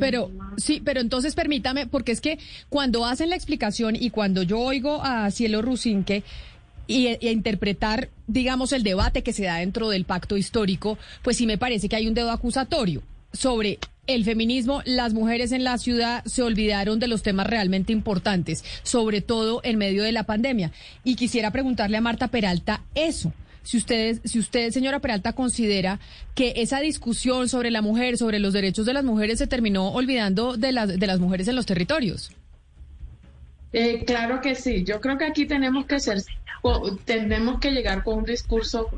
pero 0.00 0.30
sí, 0.56 0.80
pero 0.84 1.00
entonces 1.00 1.34
permítame, 1.34 1.86
porque 1.86 2.12
es 2.12 2.20
que 2.20 2.38
cuando 2.68 3.06
hacen 3.06 3.30
la 3.30 3.36
explicación 3.36 3.96
y 3.96 4.10
cuando 4.10 4.42
yo 4.42 4.60
oigo 4.60 5.02
a 5.02 5.30
Cielo 5.30 5.62
Rusinque 5.62 6.22
y, 6.86 7.06
a 7.06 7.32
interpretar, 7.32 8.10
digamos, 8.26 8.72
el 8.72 8.82
debate 8.82 9.22
que 9.22 9.32
se 9.32 9.44
da 9.44 9.56
dentro 9.56 9.88
del 9.88 10.04
pacto 10.04 10.36
histórico, 10.36 10.98
pues 11.22 11.36
sí 11.36 11.46
me 11.46 11.58
parece 11.58 11.88
que 11.88 11.96
hay 11.96 12.06
un 12.06 12.14
dedo 12.14 12.30
acusatorio 12.30 13.02
sobre 13.32 13.78
el 14.06 14.24
feminismo, 14.24 14.82
las 14.84 15.14
mujeres 15.14 15.50
en 15.52 15.64
la 15.64 15.78
ciudad 15.78 16.22
se 16.26 16.42
olvidaron 16.42 16.98
de 16.98 17.08
los 17.08 17.22
temas 17.22 17.46
realmente 17.46 17.92
importantes, 17.92 18.62
sobre 18.82 19.22
todo 19.22 19.62
en 19.64 19.78
medio 19.78 20.02
de 20.02 20.12
la 20.12 20.24
pandemia. 20.24 20.72
Y 21.04 21.16
quisiera 21.16 21.50
preguntarle 21.50 21.96
a 21.96 22.02
Marta 22.02 22.28
Peralta 22.28 22.82
eso 22.94 23.32
si 23.64 23.78
usted, 23.78 24.20
si 24.24 24.38
usted, 24.38 24.70
señora 24.70 25.00
Peralta, 25.00 25.32
considera 25.32 25.98
que 26.34 26.52
esa 26.56 26.80
discusión 26.80 27.48
sobre 27.48 27.70
la 27.70 27.82
mujer, 27.82 28.16
sobre 28.16 28.38
los 28.38 28.52
derechos 28.52 28.86
de 28.86 28.92
las 28.92 29.04
mujeres, 29.04 29.38
se 29.38 29.46
terminó 29.46 29.88
olvidando 29.92 30.56
de 30.56 30.70
las, 30.70 30.98
de 30.98 31.06
las 31.06 31.18
mujeres 31.18 31.48
en 31.48 31.56
los 31.56 31.66
territorios. 31.66 32.30
Eh, 33.72 34.04
claro 34.04 34.40
que 34.40 34.54
sí. 34.54 34.84
Yo 34.84 35.00
creo 35.00 35.18
que 35.18 35.24
aquí 35.24 35.46
tenemos 35.46 35.86
que 35.86 35.98
ser, 35.98 36.22
tenemos 37.04 37.58
que 37.58 37.72
llegar 37.72 38.04
con 38.04 38.18
un 38.18 38.24
discurso 38.24 38.88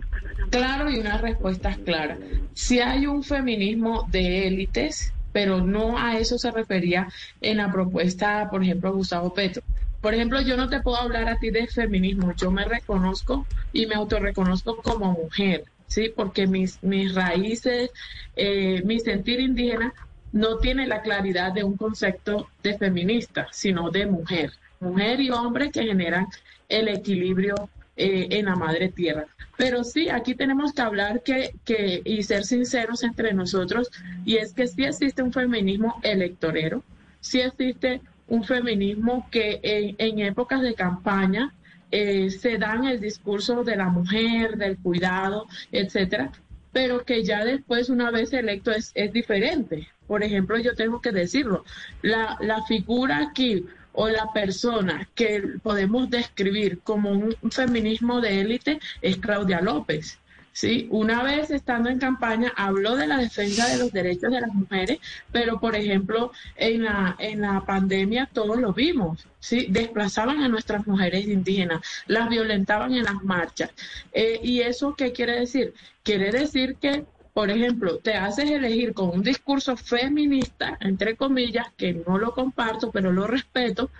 claro 0.50 0.90
y 0.90 0.99
unas 0.99 1.20
respuestas 1.23 1.78
claras. 1.78 2.18
Si 2.52 2.80
hay 2.80 3.06
un 3.06 3.23
feminismo 3.23 4.06
de 4.11 4.49
élites, 4.49 5.12
pero 5.32 5.61
no 5.64 5.99
a 5.99 6.18
eso 6.18 6.38
se 6.38 6.50
refería 6.50 7.08
en 7.40 7.58
la 7.58 7.70
propuesta, 7.70 8.49
por 8.50 8.62
ejemplo, 8.62 8.92
Gustavo 8.92 9.32
Petro. 9.32 9.62
Por 10.06 10.14
ejemplo, 10.14 10.40
yo 10.40 10.56
no 10.56 10.68
te 10.68 10.78
puedo 10.82 10.98
hablar 10.98 11.28
a 11.28 11.36
ti 11.36 11.50
de 11.50 11.66
feminismo, 11.66 12.32
yo 12.36 12.52
me 12.52 12.64
reconozco 12.64 13.44
y 13.72 13.86
me 13.86 13.96
autorreconozco 13.96 14.76
como 14.76 15.10
mujer, 15.10 15.64
¿sí? 15.88 16.12
Porque 16.14 16.46
mis, 16.46 16.80
mis 16.80 17.12
raíces, 17.12 17.90
eh, 18.36 18.82
mi 18.84 19.00
sentir 19.00 19.40
indígena 19.40 19.92
no 20.30 20.58
tiene 20.58 20.86
la 20.86 21.02
claridad 21.02 21.52
de 21.52 21.64
un 21.64 21.76
concepto 21.76 22.48
de 22.62 22.78
feminista, 22.78 23.48
sino 23.50 23.90
de 23.90 24.06
mujer. 24.06 24.52
Mujer 24.78 25.20
y 25.20 25.30
hombre 25.30 25.72
que 25.72 25.82
generan 25.82 26.28
el 26.68 26.86
equilibrio 26.86 27.56
eh, 27.96 28.28
en 28.30 28.44
la 28.44 28.54
madre 28.54 28.90
tierra. 28.90 29.26
Pero 29.56 29.82
sí, 29.82 30.08
aquí 30.08 30.36
tenemos 30.36 30.72
que 30.72 30.82
hablar 30.82 31.25
que, 31.25 31.50
que, 31.64 32.02
y 32.04 32.22
ser 32.22 32.44
sinceros 32.44 33.02
entre 33.02 33.34
nosotros, 33.34 33.90
y 34.25 34.36
es 34.36 34.52
que 34.52 34.68
sí 34.68 34.84
existe 34.84 35.20
un 35.20 35.32
feminismo 35.32 35.98
electorero, 36.04 36.84
sí 37.18 37.40
existe 37.40 38.02
un 38.28 38.45
feminismo 38.45 39.28
que 39.30 39.61
en, 39.62 40.18
épocas 40.21 40.62
de 40.62 40.75
campaña 40.75 41.52
eh, 41.90 42.30
se 42.30 42.59
dan 42.59 42.85
el 42.85 43.00
discurso 43.00 43.62
de 43.62 43.76
la 43.76 43.88
mujer, 43.88 44.56
del 44.56 44.78
cuidado, 44.78 45.47
etcétera, 45.71 46.33
pero 46.73 47.04
que 47.04 47.25
ya 47.25 47.45
después, 47.45 47.88
una 47.88 48.11
vez 48.11 48.33
electo, 48.33 48.71
es, 48.71 48.92
es 48.95 49.12
diferente. 49.12 49.88
Por 50.06 50.23
ejemplo, 50.23 50.59
yo 50.59 50.75
tengo 50.75 51.00
que 51.00 51.12
decirlo, 51.12 51.64
la, 52.02 52.37
la 52.40 52.62
figura 52.64 53.28
aquí 53.28 53.64
o 53.92 54.09
la 54.09 54.30
persona 54.33 55.09
que 55.14 55.42
podemos 55.62 56.11
describir 56.11 56.80
como 56.80 57.11
un 57.11 57.50
feminismo 57.50 58.21
de 58.21 58.40
élite 58.42 58.78
es 59.00 59.16
Claudia 59.16 59.61
López. 59.61 60.18
¿Sí? 60.56 60.88
Una 60.90 61.22
vez 61.22 61.50
estando 61.50 61.90
en 61.90 61.98
campaña 61.98 62.50
habló 62.56 62.96
de 62.96 63.06
la 63.06 63.18
defensa 63.18 63.68
de 63.68 63.76
los 63.76 63.92
derechos 63.92 64.32
de 64.32 64.40
las 64.40 64.54
mujeres, 64.54 65.00
pero 65.30 65.60
por 65.60 65.76
ejemplo 65.76 66.32
en 66.56 66.84
la, 66.84 67.14
en 67.18 67.42
la 67.42 67.60
pandemia 67.66 68.30
todos 68.32 68.58
lo 68.58 68.72
vimos, 68.72 69.26
¿sí? 69.38 69.66
Desplazaban 69.68 70.42
a 70.42 70.48
nuestras 70.48 70.86
mujeres 70.86 71.28
indígenas, 71.28 71.82
las 72.06 72.30
violentaban 72.30 72.94
en 72.94 73.04
las 73.04 73.22
marchas. 73.22 73.70
Eh, 74.14 74.40
¿Y 74.42 74.62
eso 74.62 74.94
qué 74.96 75.12
quiere 75.12 75.40
decir? 75.40 75.75
Quiere 76.02 76.32
decir 76.32 76.76
que 76.76 77.04
por 77.34 77.50
ejemplo, 77.50 77.98
te 77.98 78.14
haces 78.14 78.50
elegir 78.50 78.94
con 78.94 79.10
un 79.10 79.22
discurso 79.22 79.76
feminista, 79.76 80.78
entre 80.80 81.16
comillas, 81.16 81.66
que 81.76 81.92
no 81.92 82.16
lo 82.16 82.32
comparto, 82.32 82.90
pero 82.90 83.12
lo 83.12 83.26
respeto, 83.26 83.90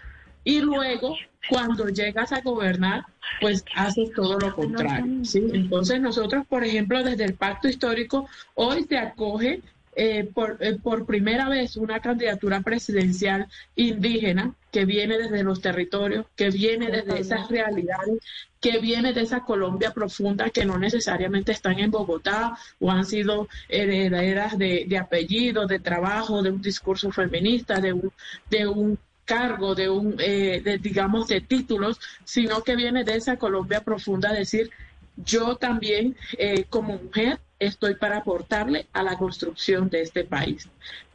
y 0.47 0.61
luego 0.61 1.17
cuando 1.49 1.89
llegas 1.89 2.33
a 2.33 2.41
gobernar, 2.41 3.05
pues 3.41 3.65
haces 3.75 4.13
todo 4.15 4.39
lo 4.39 4.55
contrario. 4.55 5.25
¿sí? 5.25 5.45
Entonces 5.53 6.01
nosotros, 6.01 6.47
por 6.47 6.63
ejemplo, 6.63 7.03
desde 7.03 7.25
el 7.25 7.35
pacto 7.35 7.69
histórico, 7.69 8.29
hoy 8.55 8.85
se 8.85 8.97
acoge 8.97 9.61
eh, 9.97 10.31
por, 10.33 10.57
eh, 10.61 10.79
por 10.81 11.05
primera 11.05 11.49
vez 11.49 11.77
una 11.77 11.99
candidatura 11.99 12.61
presidencial 12.61 13.49
indígena 13.75 14.55
que 14.71 14.85
viene 14.85 15.19
desde 15.19 15.43
los 15.43 15.61
territorios, 15.61 16.27
que 16.37 16.51
viene 16.51 16.93
desde 16.93 17.19
esas 17.19 17.49
realidades, 17.49 18.21
que 18.61 18.79
viene 18.79 19.13
de 19.13 19.23
esa 19.23 19.41
Colombia 19.41 19.93
profunda 19.93 20.51
que 20.51 20.65
no 20.65 20.79
necesariamente 20.79 21.51
están 21.51 21.81
en 21.81 21.91
Bogotá 21.91 22.57
o 22.79 22.93
han 22.93 23.05
sido 23.05 23.49
herederas 23.69 24.57
de, 24.57 24.85
de 24.87 24.99
apellido, 24.99 25.67
de 25.67 25.81
trabajo, 25.81 26.41
de 26.41 26.53
un 26.53 26.63
discurso 26.63 27.11
feminista, 27.11 27.81
de 27.81 27.95
un, 27.95 28.13
de 28.49 28.69
un 28.69 28.99
cargo 29.27 29.75
de 29.75 29.91
un, 29.91 30.17
eh, 30.19 30.63
de, 30.65 30.79
digamos, 30.79 31.29
de 31.29 31.43
títulos, 31.43 32.01
sino 32.25 32.63
que 32.63 32.77
viene 32.77 33.05
de 33.05 33.17
esa 33.17 33.37
Colombia 33.37 33.83
profunda, 33.83 34.33
decir, 34.33 34.71
yo 35.17 35.57
también 35.57 36.17
eh, 36.39 36.65
como 36.71 36.99
mujer 36.99 37.39
estoy 37.59 37.95
para 37.95 38.19
aportarle 38.19 38.87
a 38.93 39.03
la 39.03 39.19
construcción 39.19 39.91
de 39.91 40.03
este 40.03 40.25
país. 40.25 40.69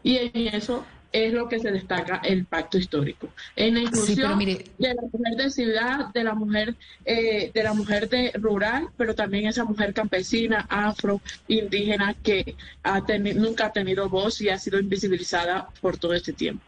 Y 0.04 0.18
en 0.18 0.54
eso 0.54 0.86
es 1.12 1.34
lo 1.34 1.48
que 1.48 1.60
se 1.60 1.72
destaca 1.72 2.22
el 2.24 2.46
pacto 2.46 2.78
histórico. 2.78 3.30
En 3.56 3.76
la 3.76 3.82
inclusión 3.82 4.40
de 4.40 4.66
la 4.78 5.02
mujer 5.02 5.36
de 5.38 5.50
ciudad, 5.50 6.08
de 6.14 6.24
la 6.24 6.34
mujer, 6.34 6.76
eh, 7.06 7.52
de 7.54 7.64
la 7.64 7.74
mujer 7.74 8.10
de 8.10 8.32
rural, 8.36 8.88
pero 8.98 9.14
también 9.14 9.48
esa 9.48 9.66
mujer 9.66 9.94
campesina, 9.94 10.66
afro, 10.70 11.22
indígena, 11.48 12.16
que 12.24 12.56
ha 12.84 13.02
nunca 13.36 13.68
ha 13.68 13.74
tenido 13.74 14.10
voz 14.10 14.42
y 14.42 14.50
ha 14.50 14.58
sido 14.58 14.80
invisibilizada 14.80 15.68
por 15.82 15.98
todo 15.98 16.14
este 16.14 16.34
tiempo. 16.34 16.64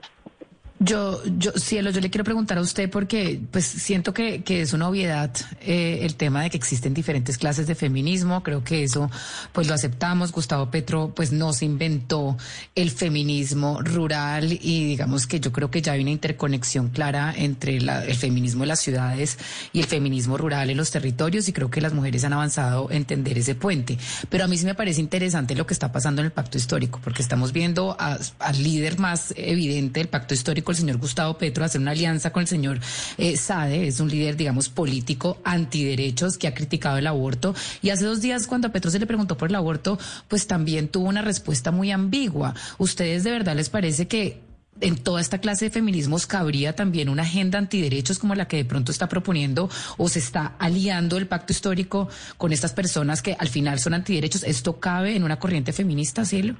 Yo, 0.84 1.22
yo, 1.38 1.54
Cielo, 1.54 1.92
yo 1.92 2.02
le 2.02 2.10
quiero 2.10 2.26
preguntar 2.26 2.58
a 2.58 2.62
usted 2.62 2.90
porque 2.90 3.40
pues 3.52 3.64
siento 3.64 4.14
que, 4.14 4.44
que 4.44 4.62
es 4.62 4.74
una 4.74 4.90
obviedad 4.90 5.32
eh, 5.62 6.00
el 6.02 6.16
tema 6.16 6.44
de 6.44 6.50
que 6.50 6.58
existen 6.58 6.94
diferentes 6.94 7.38
clases 7.38 7.68
de 7.68 7.76
feminismo. 7.76 8.44
Creo 8.44 8.66
que 8.66 8.84
eso 8.84 9.10
pues 9.54 9.68
lo 9.68 9.76
aceptamos. 9.76 10.34
Gustavo 10.34 10.70
Petro 10.72 11.14
pues 11.16 11.32
no 11.32 11.54
se 11.54 11.64
inventó 11.64 12.38
el 12.76 12.92
feminismo 12.92 13.82
rural 13.82 14.52
y 14.52 14.86
digamos 14.86 15.26
que 15.26 15.40
yo 15.40 15.54
creo 15.54 15.72
que 15.72 15.82
ya 15.82 15.94
hay 15.94 16.02
una 16.02 16.12
interconexión 16.12 16.90
clara 16.90 17.34
entre 17.38 17.80
la, 17.80 18.04
el 18.04 18.16
feminismo 18.16 18.64
de 18.64 18.68
las 18.68 18.82
ciudades 18.82 19.38
y 19.72 19.80
el 19.80 19.86
feminismo 19.86 20.38
rural 20.38 20.70
en 20.70 20.76
los 20.76 20.92
territorios 20.92 21.48
y 21.48 21.54
creo 21.54 21.72
que 21.72 21.80
las 21.80 21.94
mujeres 21.94 22.26
han 22.26 22.34
avanzado 22.34 22.90
a 22.90 22.94
entender 22.94 23.38
ese 23.38 23.56
puente. 23.56 23.98
Pero 24.28 24.44
a 24.44 24.48
mí 24.48 24.58
sí 24.58 24.66
me 24.66 24.76
parece 24.76 25.00
interesante 25.00 25.56
lo 25.56 25.66
que 25.66 25.74
está 25.74 25.94
pasando 25.94 26.22
en 26.22 26.26
el 26.26 26.32
pacto 26.34 26.58
histórico 26.58 27.00
porque 27.02 27.22
estamos 27.22 27.54
viendo 27.54 27.96
al 27.98 28.64
líder 28.64 29.00
más 29.00 29.34
evidente 29.38 30.02
del 30.02 30.10
pacto 30.10 30.34
histórico 30.34 30.73
el 30.74 30.78
señor 30.78 30.98
Gustavo 30.98 31.38
Petro 31.38 31.64
hacer 31.64 31.82
una 31.82 31.92
alianza 31.92 32.32
con 32.32 32.42
el 32.42 32.48
señor 32.48 32.80
eh, 33.18 33.38
Sade, 33.38 33.88
es 33.88 34.00
un 34.00 34.10
líder, 34.10 34.36
digamos, 34.36 34.70
político 34.70 35.38
antiderechos 35.44 36.38
que 36.38 36.48
ha 36.48 36.54
criticado 36.54 36.98
el 36.98 37.08
aborto. 37.08 37.56
Y 37.82 37.90
hace 37.90 38.06
dos 38.06 38.22
días, 38.22 38.48
cuando 38.48 38.68
a 38.68 38.72
Petro 38.72 38.92
se 38.92 39.00
le 39.00 39.08
preguntó 39.08 39.38
por 39.38 39.50
el 39.50 39.56
aborto, 39.56 39.98
pues 40.28 40.48
también 40.48 40.88
tuvo 40.88 41.08
una 41.08 41.22
respuesta 41.22 41.72
muy 41.72 41.92
ambigua. 41.92 42.54
¿Ustedes 42.78 43.24
de 43.24 43.32
verdad 43.32 43.56
les 43.56 43.70
parece 43.70 44.08
que 44.08 44.42
en 44.82 44.98
toda 44.98 45.22
esta 45.22 45.38
clase 45.38 45.66
de 45.66 45.72
feminismos 45.72 46.26
cabría 46.26 46.76
también 46.76 47.10
una 47.10 47.24
agenda 47.24 47.60
antiderechos 47.60 48.20
como 48.20 48.36
la 48.36 48.48
que 48.48 48.58
de 48.58 48.66
pronto 48.66 48.92
está 48.92 49.08
proponiendo 49.08 49.70
o 49.98 50.10
se 50.10 50.20
está 50.20 50.54
aliando 50.60 51.18
el 51.18 51.28
pacto 51.28 51.54
histórico 51.54 52.10
con 52.38 52.52
estas 52.52 52.74
personas 52.74 53.22
que 53.22 53.36
al 53.38 53.50
final 53.50 53.80
son 53.80 53.94
antiderechos. 53.94 54.44
¿Esto 54.44 54.80
cabe 54.80 55.16
en 55.16 55.24
una 55.24 55.40
corriente 55.40 55.74
feminista, 55.74 56.26
Cielo? 56.26 56.56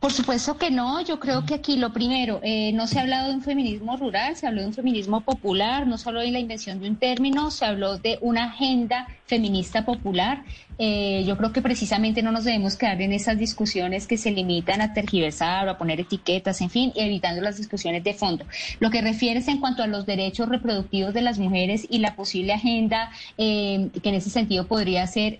Por 0.00 0.12
supuesto 0.12 0.56
que 0.56 0.70
no, 0.70 1.00
yo 1.00 1.18
creo 1.18 1.44
que 1.44 1.54
aquí 1.54 1.76
lo 1.76 1.92
primero, 1.92 2.38
eh, 2.44 2.72
no 2.72 2.86
se 2.86 2.98
ha 2.98 3.02
hablado 3.02 3.30
de 3.30 3.34
un 3.34 3.42
feminismo 3.42 3.96
rural, 3.96 4.36
se 4.36 4.46
habló 4.46 4.60
de 4.60 4.68
un 4.68 4.74
feminismo 4.74 5.22
popular, 5.22 5.88
no 5.88 5.96
habló 6.04 6.20
de 6.20 6.30
la 6.30 6.38
invención 6.38 6.78
de 6.80 6.88
un 6.88 6.96
término, 6.96 7.50
se 7.50 7.64
habló 7.64 7.98
de 7.98 8.16
una 8.20 8.44
agenda 8.44 9.08
feminista 9.28 9.84
popular. 9.84 10.42
Eh, 10.80 11.24
yo 11.26 11.36
creo 11.36 11.52
que 11.52 11.60
precisamente 11.60 12.22
no 12.22 12.32
nos 12.32 12.44
debemos 12.44 12.76
quedar 12.76 13.00
en 13.02 13.12
esas 13.12 13.38
discusiones 13.38 14.06
que 14.06 14.16
se 14.16 14.30
limitan 14.30 14.80
a 14.80 14.94
tergiversar 14.94 15.66
o 15.66 15.72
a 15.72 15.78
poner 15.78 16.00
etiquetas, 16.00 16.60
en 16.60 16.70
fin, 16.70 16.92
evitando 16.96 17.40
las 17.42 17.56
discusiones 17.56 18.02
de 18.04 18.14
fondo. 18.14 18.44
Lo 18.80 18.90
que 18.90 19.00
refieres 19.00 19.48
en 19.48 19.58
cuanto 19.58 19.82
a 19.82 19.86
los 19.86 20.06
derechos 20.06 20.48
reproductivos 20.48 21.14
de 21.14 21.22
las 21.22 21.38
mujeres 21.38 21.86
y 21.90 21.98
la 21.98 22.14
posible 22.16 22.52
agenda, 22.52 23.10
eh, 23.36 23.88
que 24.02 24.08
en 24.08 24.14
ese 24.14 24.30
sentido 24.30 24.66
podría 24.66 25.06
ser 25.06 25.36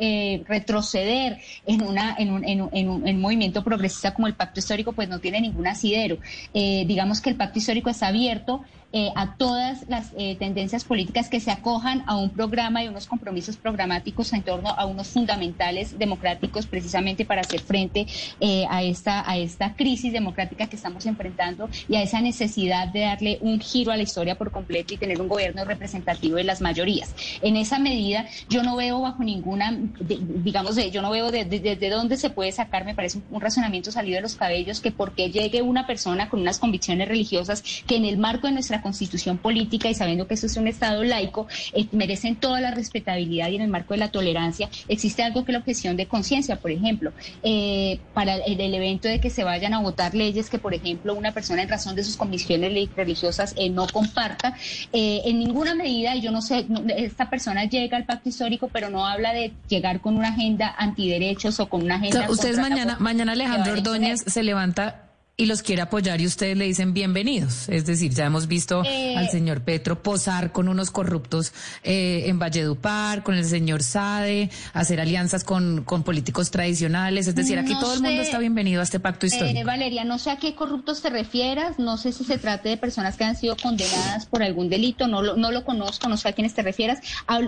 retroceder 0.47 1.38
en, 1.66 1.83
una, 1.83 2.14
en, 2.18 2.33
un, 2.33 2.45
en, 2.45 2.61
un, 2.61 2.73
en 2.75 3.16
un 3.16 3.21
movimiento 3.21 3.64
progresista 3.64 4.14
como 4.14 4.26
el 4.26 4.35
pacto 4.35 4.61
histórico 4.61 4.92
pues 4.92 5.09
no 5.09 5.18
tiene 5.21 5.40
ningún 5.40 5.66
asidero. 5.66 6.18
Eh, 6.54 6.85
digamos 6.87 7.21
que 7.21 7.30
el 7.30 7.37
pacto 7.37 7.59
histórico 7.59 7.90
está 7.90 8.09
abierto 8.09 8.62
eh, 8.90 9.11
a 9.16 9.37
todas 9.37 9.87
las 9.88 10.12
eh, 10.16 10.37
tendencias 10.37 10.83
políticas 10.83 11.28
que 11.28 11.40
se 11.40 11.50
acojan 11.50 12.04
a 12.07 12.16
un 12.16 12.30
programa 12.30 12.83
y 12.83 12.88
unos 12.88 13.07
compromisos 13.07 13.59
programáticos 13.59 14.33
en 14.33 14.42
torno 14.42 14.71
a 14.71 14.87
unos 14.87 15.09
fundamentales 15.09 15.99
democráticos 15.99 16.66
precisamente 16.66 17.26
para 17.26 17.42
hacer 17.42 17.61
frente 17.61 18.07
eh, 18.40 18.64
a, 18.71 18.83
esta, 18.83 19.30
a 19.30 19.37
esta 19.37 19.75
crisis 19.75 20.11
democrática 20.11 20.68
que 20.68 20.76
estamos 20.76 21.04
enfrentando 21.04 21.68
y 21.87 21.97
a 21.97 22.02
esa 22.02 22.23
necesidad 22.23 22.88
de 22.88 23.00
darle 23.00 23.38
un 23.42 23.61
giro 23.61 23.92
a 23.92 23.97
la 23.99 24.04
historia 24.04 24.38
por 24.38 24.50
completo 24.50 24.95
y 24.95 24.97
tener 24.97 25.21
un 25.21 25.28
gobierno 25.28 25.66
representativo 25.66 26.37
de 26.37 26.45
las 26.45 26.62
mayorías. 26.62 27.14
En 27.42 27.57
esa 27.57 27.78
medida, 27.78 28.25
yo 28.49 28.62
no 28.62 28.75
veo 28.76 29.02
bajo 29.02 29.23
ninguna, 29.23 29.71
digamos, 30.00 30.76
yo 30.90 31.02
no 31.02 31.11
veo 31.11 31.30
desde 31.30 31.76
de, 31.76 31.90
dónde 31.90 32.16
se 32.16 32.30
puede 32.30 32.52
sacar, 32.52 32.87
me 32.87 32.95
parece 32.95 33.21
un 33.30 33.40
razonamiento 33.42 33.92
salido 33.92 34.16
de 34.16 34.23
los 34.23 34.35
cabellos, 34.35 34.80
que 34.80 34.92
porque 34.92 35.30
llegue 35.30 35.61
una 35.61 35.87
persona 35.87 36.30
con 36.30 36.40
unas 36.40 36.59
convicciones 36.59 37.07
religiosas 37.07 37.62
que 37.87 37.97
en 37.97 38.07
el 38.07 38.16
marco 38.16 38.47
de 38.47 38.54
nuestra 38.54 38.78
constitución 38.83 39.39
política 39.39 39.89
y 39.89 39.95
sabiendo 39.95 40.27
que 40.27 40.35
esto 40.35 40.47
es 40.47 40.57
un 40.57 40.69
Estado 40.69 41.05
laico, 41.05 41.47
eh, 41.73 41.87
merecen 41.93 42.37
toda 42.37 42.61
la 42.61 42.71
respetabilidad 42.71 43.49
y 43.49 43.57
en 43.57 43.63
el 43.63 43.69
marco 43.69 43.95
de 43.95 43.99
la 43.99 44.11
tolerancia 44.11 44.69
existe 44.89 45.23
algo 45.23 45.45
que 45.45 45.53
la 45.53 45.59
objeción 45.59 45.97
de 45.97 46.07
conciencia, 46.07 46.57
por 46.57 46.71
ejemplo, 46.71 47.13
eh, 47.43 48.01
para 48.15 48.37
el, 48.37 48.59
evento 48.69 49.09
de 49.09 49.19
que 49.19 49.31
se 49.31 49.45
vayan 49.45 49.73
a 49.73 49.81
votar 49.81 50.15
leyes 50.15 50.51
que, 50.51 50.59
por 50.59 50.75
ejemplo, 50.75 51.15
una 51.15 51.33
persona 51.33 51.63
en 51.63 51.69
razón 51.69 51.97
de 51.97 52.05
sus 52.05 52.17
convicciones 52.17 52.89
religiosas 52.95 53.55
eh, 53.57 53.71
no 53.71 53.87
comparta, 53.87 54.55
en 54.93 55.39
ninguna 55.39 55.75
medida, 55.75 56.15
yo 56.17 56.31
no 56.31 56.43
sé, 56.43 56.67
esta 56.97 57.31
persona 57.31 57.65
llega 57.65 57.97
al 57.97 58.05
pacto 58.05 58.29
histórico, 58.29 58.69
pero 58.69 58.91
no 58.91 59.07
habla 59.07 59.33
de 59.33 59.53
llegar 59.69 60.01
con 60.01 60.17
una 60.17 60.29
agenda 60.29 60.75
antiderechos 60.77 61.61
o 61.61 61.69
con 61.69 61.83
una 61.83 61.97
agenda... 61.97 62.31
ustedes 62.31 62.59
mañana, 62.59 62.97
mañana 63.01 63.33
Alejandro 63.33 63.73
Ordóñez 63.73 64.23
se 64.27 64.43
levanta 64.43 65.08
y 65.40 65.47
los 65.47 65.62
quiere 65.62 65.83
apoyar 65.83 66.21
y 66.21 66.26
ustedes 66.26 66.57
le 66.57 66.64
dicen 66.64 66.92
bienvenidos. 66.92 67.68
Es 67.68 67.87
decir, 67.87 68.12
ya 68.12 68.26
hemos 68.26 68.49
visto 68.49 68.83
eh, 68.85 69.16
al 69.16 69.28
señor 69.28 69.62
Petro 69.62 70.02
posar 70.02 70.50
con 70.50 70.68
unos 70.68 70.90
corruptos 70.90 71.52
eh, 71.85 72.25
en 72.26 72.40
Valledupar, 72.40 73.23
con 73.23 73.37
el 73.37 73.45
señor 73.45 73.85
Sade, 73.85 74.50
hacer 74.73 75.00
alianzas 75.00 75.45
con, 75.45 75.85
con 75.85 76.02
políticos 76.02 76.50
tradicionales. 76.50 77.28
Es 77.28 77.37
decir, 77.37 77.57
aquí 77.57 77.73
todo 77.78 77.95
el 77.95 78.02
mundo 78.02 78.21
está 78.21 78.40
bienvenido 78.40 78.80
a 78.80 78.83
este 78.83 78.99
pacto 78.99 79.26
eh, 79.26 79.28
histórico. 79.28 79.64
Valeria, 79.64 80.02
no 80.02 80.18
sé 80.18 80.33
a 80.33 80.38
qué 80.38 80.57
corruptos 80.57 81.02
te 81.02 81.11
refieras, 81.11 81.78
no 81.78 81.99
sé 81.99 82.11
si 82.11 82.25
se 82.25 82.37
trate 82.38 82.71
de 82.71 82.76
personas 82.76 83.16
que 83.16 83.23
han 83.23 83.37
sido 83.37 83.57
condenadas 83.57 84.26
por 84.26 84.42
algún 84.42 84.68
delito, 84.68 85.07
no 85.07 85.23
lo, 85.23 85.37
no 85.37 85.52
lo 85.52 85.64
conozco, 85.64 86.09
no 86.09 86.16
sé 86.16 86.30
a 86.30 86.33
quiénes 86.33 86.54
te 86.54 86.62
refieras. 86.62 86.99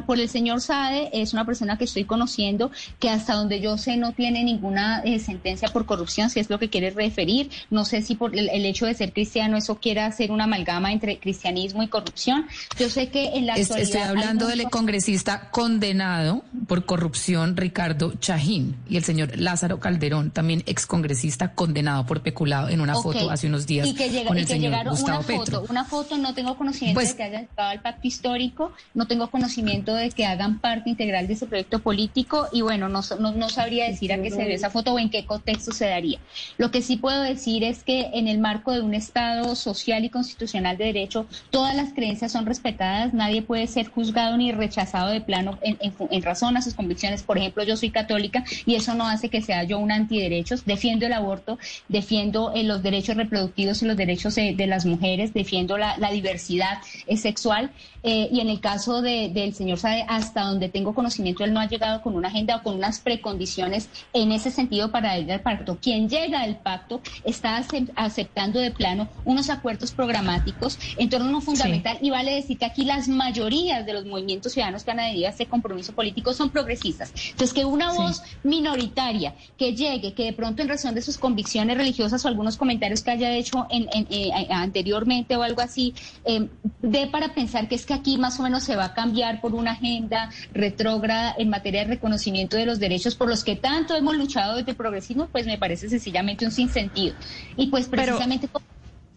Por 0.06 0.20
el 0.20 0.28
señor 0.28 0.60
Sade 0.60 1.10
es 1.12 1.32
una 1.32 1.44
persona 1.44 1.76
que 1.76 1.86
estoy 1.86 2.04
conociendo 2.04 2.70
que 3.00 3.10
hasta 3.10 3.34
donde 3.34 3.60
yo 3.60 3.76
sé 3.78 3.96
no 3.96 4.12
tiene 4.12 4.44
ninguna 4.44 5.02
sentencia 5.18 5.66
por 5.70 5.86
corrupción, 5.86 6.30
si 6.30 6.38
es 6.38 6.48
lo 6.50 6.60
que 6.60 6.70
quieres 6.70 6.94
referir. 6.94 7.50
No 7.68 7.79
sé 7.84 8.02
si 8.02 8.14
por 8.14 8.36
el, 8.36 8.48
hecho 8.64 8.86
de 8.86 8.94
ser 8.94 9.12
cristiano 9.12 9.56
eso 9.56 9.78
quiera 9.80 10.06
hacer 10.06 10.30
una 10.30 10.44
amalgama 10.44 10.92
entre 10.92 11.18
cristianismo 11.18 11.82
y 11.82 11.88
corrupción. 11.88 12.46
Yo 12.78 12.88
sé 12.88 13.08
que 13.08 13.36
en 13.36 13.46
la 13.46 13.54
actualidad... 13.54 13.80
Estoy 13.80 14.00
hablando 14.00 14.46
del 14.46 14.64
congresista 14.70 15.50
condenado 15.50 16.44
por 16.66 16.84
corrupción 16.84 17.56
Ricardo 17.56 18.12
Chajín 18.20 18.76
y 18.88 18.96
el 18.96 19.04
señor 19.04 19.38
Lázaro 19.38 19.80
Calderón, 19.80 20.30
también 20.30 20.62
excongresista 20.66 21.54
condenado 21.54 22.06
por 22.06 22.22
peculado 22.22 22.68
en 22.68 22.80
una 22.80 22.94
foto 22.94 23.30
hace 23.30 23.46
unos 23.46 23.66
días 23.66 23.86
y 23.86 23.94
que 23.94 24.24
con 24.24 24.36
el 24.36 24.46
señor 24.46 24.72
llegaron 24.72 24.94
Gustavo 24.94 25.18
una 25.18 25.38
foto, 25.38 25.66
una 25.68 25.84
foto, 25.84 26.18
no 26.18 26.34
tengo 26.34 26.56
conocimiento 26.56 26.98
pues 26.98 27.10
de 27.10 27.16
que 27.16 27.22
hayan 27.22 27.44
estado 27.44 27.70
al 27.70 27.80
pacto 27.80 28.06
histórico, 28.06 28.72
no 28.94 29.06
tengo 29.06 29.30
conocimiento 29.30 29.94
de 29.94 30.10
que 30.10 30.26
hagan 30.26 30.58
parte 30.60 30.90
integral 30.90 31.26
de 31.26 31.34
ese 31.34 31.46
proyecto 31.46 31.80
político 31.80 32.48
y 32.52 32.62
bueno, 32.62 32.88
no, 32.88 33.00
no, 33.18 33.32
no 33.32 33.48
sabría 33.48 33.86
decir 33.86 34.12
a 34.12 34.20
qué 34.20 34.30
se 34.30 34.44
ve 34.44 34.54
esa 34.54 34.70
foto 34.70 34.92
o 34.92 34.98
en 34.98 35.10
qué 35.10 35.24
contexto 35.24 35.72
se 35.72 35.86
daría. 35.86 36.18
Lo 36.58 36.70
que 36.70 36.82
sí 36.82 36.96
puedo 36.96 37.22
decir 37.22 37.64
es 37.64 37.69
es 37.70 37.82
que 37.82 38.10
en 38.14 38.28
el 38.28 38.38
marco 38.38 38.72
de 38.72 38.80
un 38.80 38.94
Estado 38.94 39.54
social 39.54 40.04
y 40.04 40.10
constitucional 40.10 40.76
de 40.76 40.84
derecho, 40.86 41.26
todas 41.50 41.74
las 41.74 41.92
creencias 41.92 42.32
son 42.32 42.46
respetadas, 42.46 43.14
nadie 43.14 43.42
puede 43.42 43.66
ser 43.66 43.88
juzgado 43.88 44.36
ni 44.36 44.52
rechazado 44.52 45.10
de 45.10 45.20
plano 45.20 45.58
en, 45.62 46.22
razón 46.22 46.56
a 46.56 46.62
sus 46.62 46.74
convicciones. 46.74 47.22
Por 47.22 47.38
ejemplo, 47.38 47.64
yo 47.64 47.76
soy 47.76 47.90
católica 47.90 48.44
y 48.66 48.74
eso 48.74 48.94
no 48.94 49.06
hace 49.06 49.28
que 49.28 49.40
sea 49.40 49.64
yo 49.64 49.78
un 49.78 49.92
antiderechos. 49.92 50.64
Defiendo 50.64 51.06
el 51.06 51.12
aborto, 51.12 51.58
defiendo 51.88 52.52
eh, 52.54 52.64
los 52.64 52.82
derechos 52.82 53.16
reproductivos 53.16 53.82
y 53.82 53.86
los 53.86 53.96
derechos 53.96 54.34
de, 54.34 54.66
las 54.66 54.84
mujeres, 54.84 55.32
defiendo 55.32 55.78
la, 55.78 55.96
diversidad 56.10 56.78
eh, 57.06 57.16
sexual. 57.16 57.70
Eh, 58.02 58.28
y 58.32 58.40
en 58.40 58.48
el 58.48 58.60
caso 58.60 59.02
del 59.02 59.54
señor 59.54 59.78
Sade, 59.78 60.04
hasta 60.08 60.42
donde 60.42 60.68
tengo 60.68 60.94
conocimiento, 60.94 61.44
él 61.44 61.52
no 61.52 61.60
ha 61.60 61.68
llegado 61.68 62.02
con 62.02 62.14
una 62.14 62.28
agenda 62.28 62.56
o 62.56 62.62
con 62.62 62.76
unas 62.76 63.00
precondiciones 63.00 63.88
en 64.12 64.32
ese 64.32 64.50
sentido 64.50 64.90
para 64.90 65.18
ir 65.18 65.30
al 65.32 65.40
pacto. 65.40 65.78
Quien 65.80 66.08
llega 66.08 66.40
al 66.40 66.56
pacto 66.56 67.00
está 67.24 67.62
aceptando 67.96 68.58
de 68.58 68.70
plano 68.70 69.08
unos 69.24 69.50
acuerdos 69.50 69.92
programáticos 69.92 70.78
en 70.96 71.08
torno 71.08 71.26
a 71.26 71.28
uno 71.30 71.40
fundamental 71.40 71.98
y 72.00 72.10
vale 72.10 72.34
decir 72.34 72.58
que 72.58 72.64
aquí 72.64 72.84
las 72.84 73.08
mayorías 73.08 73.84
de 73.84 73.92
los 73.92 74.06
movimientos 74.06 74.52
ciudadanos 74.52 74.84
que 74.84 74.90
han 74.90 75.00
adherido 75.00 75.26
a 75.26 75.30
este 75.30 75.46
compromiso 75.46 75.92
político 75.92 76.32
son 76.32 76.50
progresistas. 76.50 77.12
Entonces, 77.30 77.52
que 77.52 77.64
una 77.64 77.92
voz 77.92 78.22
minoritaria 78.42 79.34
que 79.58 79.74
llegue, 79.74 80.14
que 80.14 80.24
de 80.24 80.32
pronto 80.32 80.62
en 80.62 80.68
razón 80.68 80.94
de 80.94 81.02
sus 81.02 81.18
convicciones 81.18 81.76
religiosas 81.76 82.24
o 82.24 82.28
algunos 82.28 82.56
comentarios 82.56 83.02
que 83.02 83.10
haya 83.10 83.32
hecho 83.32 83.66
en, 83.70 83.88
eh, 84.10 84.30
anteriormente 84.50 85.36
o 85.36 85.42
algo 85.42 85.60
así, 85.60 85.94
eh, 86.24 86.48
dé 86.82 87.06
para 87.06 87.34
pensar 87.34 87.68
que 87.68 87.74
es 87.74 87.86
que 87.90 87.94
aquí 87.94 88.18
más 88.18 88.38
o 88.38 88.44
menos 88.44 88.62
se 88.62 88.76
va 88.76 88.84
a 88.84 88.94
cambiar 88.94 89.40
por 89.40 89.52
una 89.52 89.72
agenda 89.72 90.30
retrógrada 90.52 91.34
en 91.36 91.50
materia 91.50 91.80
de 91.80 91.88
reconocimiento 91.88 92.56
de 92.56 92.64
los 92.64 92.78
derechos 92.78 93.16
por 93.16 93.28
los 93.28 93.42
que 93.42 93.56
tanto 93.56 93.96
hemos 93.96 94.16
luchado 94.16 94.56
desde 94.56 94.70
el 94.70 94.76
progresismo, 94.76 95.26
pues 95.26 95.44
me 95.44 95.58
parece 95.58 95.88
sencillamente 95.88 96.44
un 96.44 96.52
sinsentido. 96.52 97.16
Y 97.56 97.66
pues 97.66 97.88
precisamente... 97.88 98.48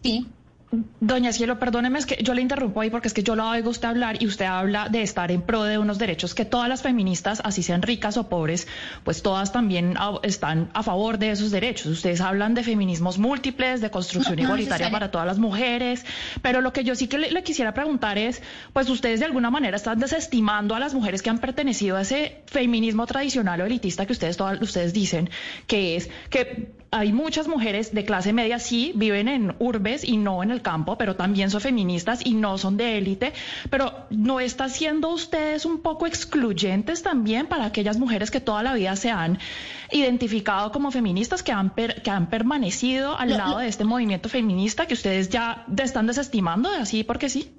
sí. 0.02 0.26
Doña 1.00 1.32
Cielo, 1.32 1.58
perdóneme, 1.58 1.98
es 1.98 2.06
que 2.06 2.22
yo 2.22 2.34
le 2.34 2.42
interrumpo 2.42 2.80
ahí 2.80 2.90
porque 2.90 3.08
es 3.08 3.14
que 3.14 3.22
yo 3.22 3.36
lo 3.36 3.48
oigo 3.48 3.70
usted 3.70 3.88
hablar 3.88 4.22
y 4.22 4.26
usted 4.26 4.46
habla 4.46 4.88
de 4.88 5.02
estar 5.02 5.30
en 5.30 5.42
pro 5.42 5.64
de 5.64 5.78
unos 5.78 5.98
derechos 5.98 6.34
que 6.34 6.44
todas 6.44 6.68
las 6.68 6.82
feministas, 6.82 7.40
así 7.44 7.62
sean 7.62 7.82
ricas 7.82 8.16
o 8.16 8.28
pobres, 8.28 8.66
pues 9.04 9.22
todas 9.22 9.52
también 9.52 9.94
están 10.22 10.70
a 10.74 10.82
favor 10.82 11.18
de 11.18 11.30
esos 11.30 11.50
derechos. 11.50 11.86
Ustedes 11.86 12.20
hablan 12.20 12.54
de 12.54 12.62
feminismos 12.62 13.18
múltiples, 13.18 13.80
de 13.80 13.90
construcción 13.90 14.38
igualitaria 14.38 14.90
para 14.90 15.10
todas 15.10 15.26
las 15.26 15.38
mujeres, 15.38 16.04
pero 16.42 16.60
lo 16.60 16.72
que 16.72 16.84
yo 16.84 16.94
sí 16.94 17.08
que 17.08 17.18
le, 17.18 17.42
quisiera 17.42 17.74
preguntar 17.74 18.18
es, 18.18 18.42
pues 18.72 18.88
ustedes 18.88 19.20
de 19.20 19.26
alguna 19.26 19.50
manera 19.50 19.76
están 19.76 19.98
desestimando 19.98 20.74
a 20.74 20.80
las 20.80 20.94
mujeres 20.94 21.22
que 21.22 21.30
han 21.30 21.38
pertenecido 21.38 21.96
a 21.96 22.02
ese 22.02 22.42
feminismo 22.46 23.06
tradicional 23.06 23.60
o 23.60 23.66
elitista 23.66 24.06
que 24.06 24.12
ustedes, 24.12 24.36
todas, 24.36 24.60
ustedes 24.62 24.92
dicen, 24.92 25.30
que 25.66 25.96
es 25.96 26.10
que 26.30 26.72
hay 26.94 27.12
muchas 27.12 27.48
mujeres 27.48 27.92
de 27.92 28.04
clase 28.04 28.32
media, 28.32 28.60
sí, 28.60 28.92
viven 28.94 29.26
en 29.26 29.56
urbes 29.58 30.04
y 30.04 30.16
no 30.16 30.44
en 30.44 30.52
el 30.52 30.62
campo, 30.62 30.96
pero 30.96 31.16
también 31.16 31.50
son 31.50 31.60
feministas 31.60 32.20
y 32.24 32.34
no 32.34 32.56
son 32.56 32.76
de 32.76 32.98
élite. 32.98 33.32
Pero 33.68 34.06
¿no 34.10 34.38
está 34.38 34.68
siendo 34.68 35.08
ustedes 35.08 35.64
un 35.64 35.80
poco 35.80 36.06
excluyentes 36.06 37.02
también 37.02 37.48
para 37.48 37.64
aquellas 37.64 37.98
mujeres 37.98 38.30
que 38.30 38.38
toda 38.38 38.62
la 38.62 38.74
vida 38.74 38.94
se 38.94 39.10
han 39.10 39.40
identificado 39.90 40.70
como 40.70 40.92
feministas, 40.92 41.42
que 41.42 41.50
han, 41.50 41.72
que 41.74 42.10
han 42.10 42.30
permanecido 42.30 43.18
al 43.18 43.30
lado 43.30 43.58
de 43.58 43.66
este 43.66 43.82
movimiento 43.82 44.28
feminista 44.28 44.86
que 44.86 44.94
ustedes 44.94 45.30
ya 45.30 45.66
están 45.76 46.06
desestimando 46.06 46.68
así 46.68 47.02
porque 47.02 47.28
sí? 47.28 47.50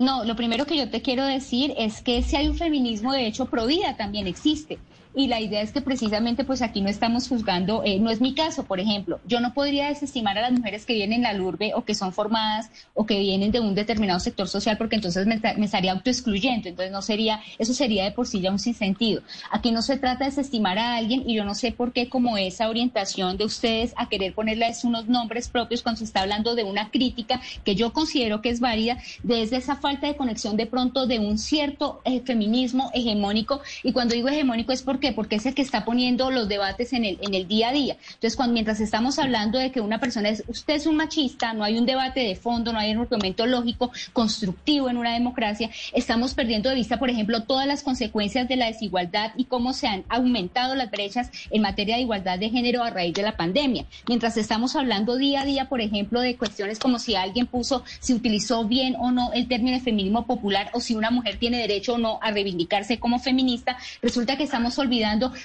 No, 0.00 0.24
lo 0.24 0.34
primero 0.34 0.66
que 0.66 0.76
yo 0.76 0.90
te 0.90 1.02
quiero 1.02 1.24
decir 1.24 1.72
es 1.78 2.02
que 2.02 2.22
si 2.22 2.34
hay 2.34 2.48
un 2.48 2.56
feminismo 2.56 3.12
de 3.12 3.28
hecho 3.28 3.46
pro 3.46 3.66
vida 3.66 3.96
también 3.96 4.26
existe 4.26 4.80
y 5.14 5.26
la 5.26 5.40
idea 5.40 5.60
es 5.60 5.72
que 5.72 5.80
precisamente 5.80 6.44
pues 6.44 6.62
aquí 6.62 6.80
no 6.80 6.88
estamos 6.88 7.28
juzgando, 7.28 7.82
eh, 7.84 7.98
no 7.98 8.10
es 8.10 8.20
mi 8.20 8.34
caso, 8.34 8.64
por 8.64 8.78
ejemplo, 8.78 9.20
yo 9.26 9.40
no 9.40 9.52
podría 9.54 9.88
desestimar 9.88 10.38
a 10.38 10.42
las 10.42 10.52
mujeres 10.52 10.86
que 10.86 10.94
vienen 10.94 11.22
la 11.22 11.34
urbe 11.34 11.72
o 11.74 11.84
que 11.84 11.94
son 11.94 12.12
formadas 12.12 12.70
o 12.94 13.06
que 13.06 13.18
vienen 13.18 13.50
de 13.50 13.60
un 13.60 13.74
determinado 13.74 14.20
sector 14.20 14.48
social 14.48 14.76
porque 14.78 14.96
entonces 14.96 15.26
me, 15.26 15.40
me 15.56 15.64
estaría 15.64 15.92
autoexcluyendo, 15.92 16.68
entonces 16.68 16.92
no 16.92 17.02
sería, 17.02 17.40
eso 17.58 17.74
sería 17.74 18.04
de 18.04 18.12
por 18.12 18.26
sí 18.26 18.40
ya 18.40 18.50
un 18.50 18.58
sinsentido. 18.58 19.22
Aquí 19.50 19.72
no 19.72 19.82
se 19.82 19.96
trata 19.96 20.24
de 20.24 20.30
desestimar 20.30 20.78
a 20.78 20.96
alguien 20.96 21.28
y 21.28 21.34
yo 21.34 21.44
no 21.44 21.54
sé 21.54 21.72
por 21.72 21.92
qué 21.92 22.08
como 22.08 22.36
esa 22.38 22.68
orientación 22.68 23.36
de 23.36 23.44
ustedes 23.44 23.92
a 23.96 24.08
querer 24.08 24.34
ponerles 24.34 24.84
unos 24.84 25.08
nombres 25.08 25.48
propios 25.48 25.82
cuando 25.82 25.98
se 25.98 26.04
está 26.04 26.20
hablando 26.20 26.54
de 26.54 26.64
una 26.64 26.90
crítica 26.90 27.40
que 27.64 27.74
yo 27.74 27.92
considero 27.92 28.42
que 28.42 28.50
es 28.50 28.60
válida 28.60 28.98
desde 29.22 29.56
esa 29.56 29.76
falta 29.76 30.06
de 30.06 30.16
conexión 30.16 30.56
de 30.56 30.66
pronto 30.66 31.06
de 31.06 31.18
un 31.18 31.38
cierto 31.38 32.00
eh, 32.04 32.20
feminismo 32.20 32.90
hegemónico 32.94 33.60
y 33.82 33.92
cuando 33.92 34.14
digo 34.14 34.28
hegemónico 34.28 34.72
es 34.72 34.82
porque 34.82 34.99
porque 35.12 35.36
es 35.36 35.46
el 35.46 35.54
que 35.54 35.62
está 35.62 35.84
poniendo 35.84 36.30
los 36.30 36.48
debates 36.48 36.92
en 36.92 37.04
el 37.04 37.18
en 37.22 37.34
el 37.34 37.48
día 37.48 37.70
a 37.70 37.72
día. 37.72 37.96
Entonces, 38.14 38.36
cuando 38.36 38.54
mientras 38.54 38.80
estamos 38.80 39.18
hablando 39.18 39.58
de 39.58 39.70
que 39.70 39.80
una 39.80 39.98
persona 39.98 40.28
es 40.28 40.44
usted 40.46 40.74
es 40.74 40.86
un 40.86 40.96
machista, 40.96 41.52
no 41.52 41.64
hay 41.64 41.78
un 41.78 41.86
debate 41.86 42.20
de 42.20 42.36
fondo, 42.36 42.72
no 42.72 42.78
hay 42.78 42.92
un 42.92 42.98
argumento 42.98 43.46
lógico 43.46 43.90
constructivo 44.12 44.90
en 44.90 44.96
una 44.96 45.14
democracia, 45.14 45.70
estamos 45.92 46.34
perdiendo 46.34 46.68
de 46.68 46.76
vista, 46.76 46.98
por 46.98 47.10
ejemplo, 47.10 47.42
todas 47.44 47.66
las 47.66 47.82
consecuencias 47.82 48.46
de 48.48 48.56
la 48.56 48.66
desigualdad 48.66 49.32
y 49.36 49.44
cómo 49.44 49.72
se 49.72 49.86
han 49.86 50.04
aumentado 50.08 50.74
las 50.74 50.90
brechas 50.90 51.30
en 51.50 51.62
materia 51.62 51.96
de 51.96 52.02
igualdad 52.02 52.38
de 52.38 52.50
género 52.50 52.84
a 52.84 52.90
raíz 52.90 53.14
de 53.14 53.22
la 53.22 53.36
pandemia. 53.36 53.86
Mientras 54.06 54.36
estamos 54.36 54.76
hablando 54.76 55.16
día 55.16 55.42
a 55.42 55.44
día, 55.44 55.68
por 55.68 55.80
ejemplo, 55.80 56.20
de 56.20 56.36
cuestiones 56.36 56.78
como 56.78 56.98
si 56.98 57.14
alguien 57.14 57.46
puso, 57.46 57.84
si 58.00 58.12
utilizó 58.12 58.64
bien 58.64 58.96
o 58.98 59.10
no 59.10 59.32
el 59.32 59.48
término 59.48 59.76
de 59.76 59.82
feminismo 59.82 60.26
popular 60.26 60.70
o 60.74 60.80
si 60.80 60.94
una 60.94 61.10
mujer 61.10 61.38
tiene 61.38 61.58
derecho 61.58 61.94
o 61.94 61.98
no 61.98 62.18
a 62.22 62.30
reivindicarse 62.30 62.98
como 62.98 63.18
feminista, 63.18 63.76
resulta 64.02 64.36
que 64.36 64.44
estamos 64.44 64.78
olvidando 64.78 64.89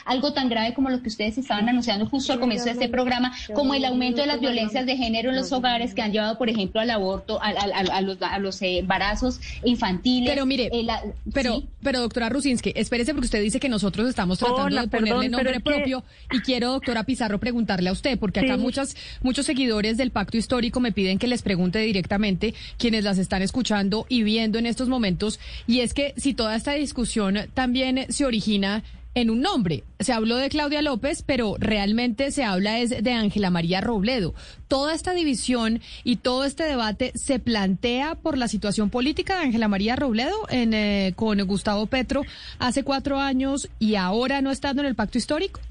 algo 0.05 0.33
tan 0.33 0.49
grave 0.49 0.73
como 0.73 0.89
lo 0.89 1.01
que 1.01 1.09
ustedes 1.09 1.37
estaban 1.37 1.67
anunciando 1.69 2.05
justo 2.07 2.33
al 2.33 2.39
comienzo 2.39 2.65
de 2.65 2.71
este 2.71 2.89
programa, 2.89 3.33
como 3.53 3.73
el 3.73 3.85
aumento 3.85 4.21
de 4.21 4.27
las 4.27 4.39
violencias 4.39 4.85
de 4.85 4.97
género 4.97 5.29
en 5.29 5.35
los 5.35 5.51
hogares 5.51 5.93
que 5.93 6.01
han 6.01 6.11
llevado, 6.11 6.37
por 6.37 6.49
ejemplo, 6.49 6.81
al 6.81 6.89
aborto, 6.89 7.39
a, 7.41 8.01
los, 8.01 8.21
a 8.21 8.39
los, 8.39 8.61
embarazos 8.61 9.39
infantiles. 9.63 10.29
Pero 10.29 10.45
mire, 10.45 10.69
eh, 10.71 10.87
pero, 11.33 11.63
pero 11.81 11.99
doctora 11.99 12.29
Rusinski, 12.29 12.73
espérese 12.75 13.13
porque 13.13 13.25
usted 13.25 13.41
dice 13.41 13.59
que 13.59 13.69
nosotros 13.69 14.07
estamos 14.07 14.39
tratando 14.39 14.81
de 14.81 14.87
ponerle 14.87 15.29
nombre 15.29 15.59
propio 15.59 16.03
y 16.31 16.39
quiero, 16.39 16.71
doctora 16.71 17.03
Pizarro, 17.03 17.39
preguntarle 17.39 17.89
a 17.89 17.93
usted, 17.93 18.17
porque 18.17 18.39
acá 18.39 18.57
muchas, 18.57 18.95
muchos 19.21 19.45
seguidores 19.45 19.97
del 19.97 20.11
pacto 20.11 20.37
histórico 20.37 20.79
me 20.79 20.91
piden 20.91 21.19
que 21.19 21.27
les 21.27 21.41
pregunte 21.41 21.79
directamente 21.79 22.53
quienes 22.77 23.03
las 23.03 23.17
están 23.17 23.41
escuchando 23.41 24.05
y 24.09 24.23
viendo 24.23 24.57
en 24.59 24.65
estos 24.65 24.89
momentos, 24.89 25.39
y 25.67 25.81
es 25.81 25.93
que 25.93 26.13
si 26.17 26.33
toda 26.33 26.55
esta 26.55 26.73
discusión 26.73 27.37
también 27.53 28.05
se 28.09 28.25
origina 28.25 28.83
en 29.15 29.29
un 29.29 29.41
nombre. 29.41 29.83
Se 29.99 30.13
habló 30.13 30.35
de 30.35 30.49
Claudia 30.49 30.81
López, 30.81 31.23
pero 31.25 31.55
realmente 31.57 32.31
se 32.31 32.43
habla 32.43 32.79
es 32.79 32.89
de 32.89 33.13
Ángela 33.13 33.49
María 33.49 33.81
Robledo. 33.81 34.35
Toda 34.67 34.93
esta 34.93 35.13
división 35.13 35.81
y 36.03 36.17
todo 36.17 36.43
este 36.43 36.65
debate 36.65 37.11
se 37.15 37.39
plantea 37.39 38.15
por 38.15 38.37
la 38.37 38.47
situación 38.47 38.89
política 38.89 39.37
de 39.37 39.45
Ángela 39.45 39.67
María 39.67 39.95
Robledo 39.95 40.35
en, 40.49 40.73
eh, 40.73 41.13
con 41.15 41.39
Gustavo 41.47 41.87
Petro 41.87 42.23
hace 42.59 42.83
cuatro 42.83 43.19
años 43.19 43.69
y 43.79 43.95
ahora 43.95 44.41
no 44.41 44.51
estando 44.51 44.81
en 44.81 44.87
el 44.87 44.95
pacto 44.95 45.17
histórico. 45.17 45.61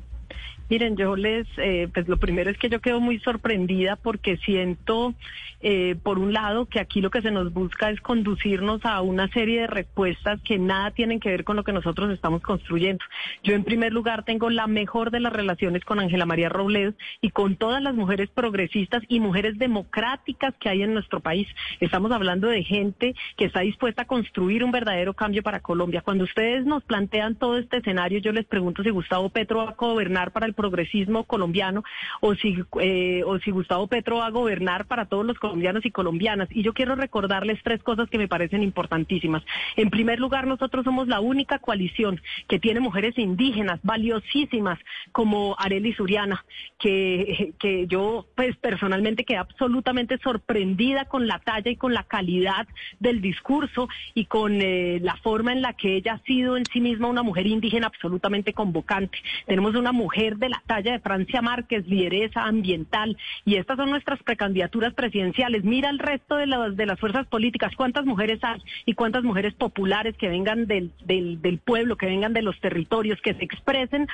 Miren, 0.70 0.96
yo 0.96 1.14
les, 1.14 1.46
eh, 1.58 1.88
pues 1.92 2.08
lo 2.08 2.16
primero 2.16 2.50
es 2.50 2.56
que 2.56 2.70
yo 2.70 2.80
quedo 2.80 2.98
muy 2.98 3.18
sorprendida 3.20 3.96
porque 3.96 4.38
siento, 4.38 5.14
eh, 5.60 5.94
por 6.02 6.18
un 6.18 6.32
lado, 6.32 6.66
que 6.66 6.80
aquí 6.80 7.02
lo 7.02 7.10
que 7.10 7.20
se 7.20 7.30
nos 7.30 7.52
busca 7.52 7.90
es 7.90 8.00
conducirnos 8.00 8.84
a 8.84 9.02
una 9.02 9.28
serie 9.28 9.62
de 9.62 9.66
respuestas 9.66 10.40
que 10.40 10.58
nada 10.58 10.90
tienen 10.92 11.20
que 11.20 11.28
ver 11.28 11.44
con 11.44 11.56
lo 11.56 11.64
que 11.64 11.72
nosotros 11.72 12.10
estamos 12.10 12.40
construyendo. 12.40 13.04
Yo, 13.42 13.54
en 13.54 13.64
primer 13.64 13.92
lugar, 13.92 14.24
tengo 14.24 14.48
la 14.48 14.66
mejor 14.66 15.10
de 15.10 15.20
las 15.20 15.34
relaciones 15.34 15.84
con 15.84 16.00
Ángela 16.00 16.24
María 16.24 16.48
Robledo 16.48 16.94
y 17.20 17.28
con 17.28 17.56
todas 17.56 17.82
las 17.82 17.94
mujeres 17.94 18.30
progresistas 18.30 19.02
y 19.08 19.20
mujeres 19.20 19.58
democráticas 19.58 20.54
que 20.58 20.70
hay 20.70 20.82
en 20.82 20.94
nuestro 20.94 21.20
país. 21.20 21.46
Estamos 21.80 22.10
hablando 22.10 22.48
de 22.48 22.64
gente 22.64 23.14
que 23.36 23.44
está 23.44 23.60
dispuesta 23.60 24.02
a 24.02 24.06
construir 24.06 24.64
un 24.64 24.72
verdadero 24.72 25.12
cambio 25.12 25.42
para 25.42 25.60
Colombia. 25.60 26.00
Cuando 26.00 26.24
ustedes 26.24 26.64
nos 26.64 26.82
plantean 26.84 27.34
todo 27.34 27.58
este 27.58 27.78
escenario, 27.78 28.18
yo 28.20 28.32
les 28.32 28.46
pregunto 28.46 28.82
si 28.82 28.88
Gustavo 28.88 29.28
Petro 29.28 29.58
va 29.58 29.70
a 29.70 29.74
gobernar 29.74 30.32
para 30.32 30.46
el 30.46 30.53
progresismo 30.54 31.24
colombiano 31.24 31.82
o 32.20 32.34
si, 32.34 32.56
eh, 32.80 33.22
o 33.26 33.38
si 33.38 33.50
Gustavo 33.50 33.86
Petro 33.86 34.16
va 34.16 34.26
a 34.26 34.30
gobernar 34.30 34.86
para 34.86 35.06
todos 35.06 35.26
los 35.26 35.38
colombianos 35.38 35.84
y 35.84 35.90
colombianas. 35.90 36.48
Y 36.50 36.62
yo 36.62 36.72
quiero 36.72 36.94
recordarles 36.94 37.60
tres 37.62 37.82
cosas 37.82 38.08
que 38.08 38.18
me 38.18 38.28
parecen 38.28 38.62
importantísimas. 38.62 39.42
En 39.76 39.90
primer 39.90 40.18
lugar, 40.18 40.46
nosotros 40.46 40.84
somos 40.84 41.08
la 41.08 41.20
única 41.20 41.58
coalición 41.58 42.20
que 42.48 42.58
tiene 42.58 42.80
mujeres 42.80 43.18
indígenas 43.18 43.80
valiosísimas 43.82 44.78
como 45.12 45.56
Arely 45.58 45.92
Suriana, 45.94 46.44
que, 46.78 47.52
que 47.58 47.86
yo 47.86 48.26
pues 48.34 48.56
personalmente 48.56 49.24
quedé 49.24 49.38
absolutamente 49.38 50.18
sorprendida 50.18 51.04
con 51.06 51.26
la 51.26 51.38
talla 51.38 51.70
y 51.70 51.76
con 51.76 51.94
la 51.94 52.04
calidad 52.04 52.66
del 53.00 53.20
discurso 53.20 53.88
y 54.14 54.26
con 54.26 54.60
eh, 54.60 54.98
la 55.00 55.16
forma 55.16 55.52
en 55.52 55.62
la 55.62 55.72
que 55.74 55.96
ella 55.96 56.14
ha 56.14 56.18
sido 56.24 56.56
en 56.56 56.64
sí 56.72 56.80
misma 56.80 57.08
una 57.08 57.22
mujer 57.22 57.46
indígena 57.46 57.86
absolutamente 57.86 58.52
convocante. 58.52 59.18
Tenemos 59.46 59.74
una 59.74 59.92
mujer 59.92 60.36
de 60.44 60.50
la 60.50 60.62
talla 60.66 60.92
de 60.92 61.00
Francia 61.00 61.40
Márquez, 61.40 61.86
lideresa 61.86 62.44
ambiental, 62.44 63.16
y 63.44 63.56
estas 63.56 63.76
son 63.76 63.90
nuestras 63.90 64.22
precandidaturas 64.22 64.92
presidenciales. 64.94 65.64
Mira 65.64 65.88
el 65.90 65.98
resto 65.98 66.36
de 66.36 66.46
las, 66.46 66.76
de 66.76 66.86
las 66.86 67.00
fuerzas 67.00 67.26
políticas, 67.26 67.72
cuántas 67.76 68.04
mujeres 68.04 68.38
hay 68.42 68.60
y 68.84 68.94
cuántas 68.94 69.24
mujeres 69.24 69.54
populares 69.54 70.16
que 70.16 70.28
vengan 70.28 70.66
del, 70.66 70.92
del, 71.04 71.58
pueblo, 71.64 71.96
que 71.96 72.06
vengan 72.06 72.32
de 72.34 72.42
los 72.42 72.60
territorios, 72.60 73.20
que 73.22 73.34
se 73.34 73.44
expresen 73.44 74.06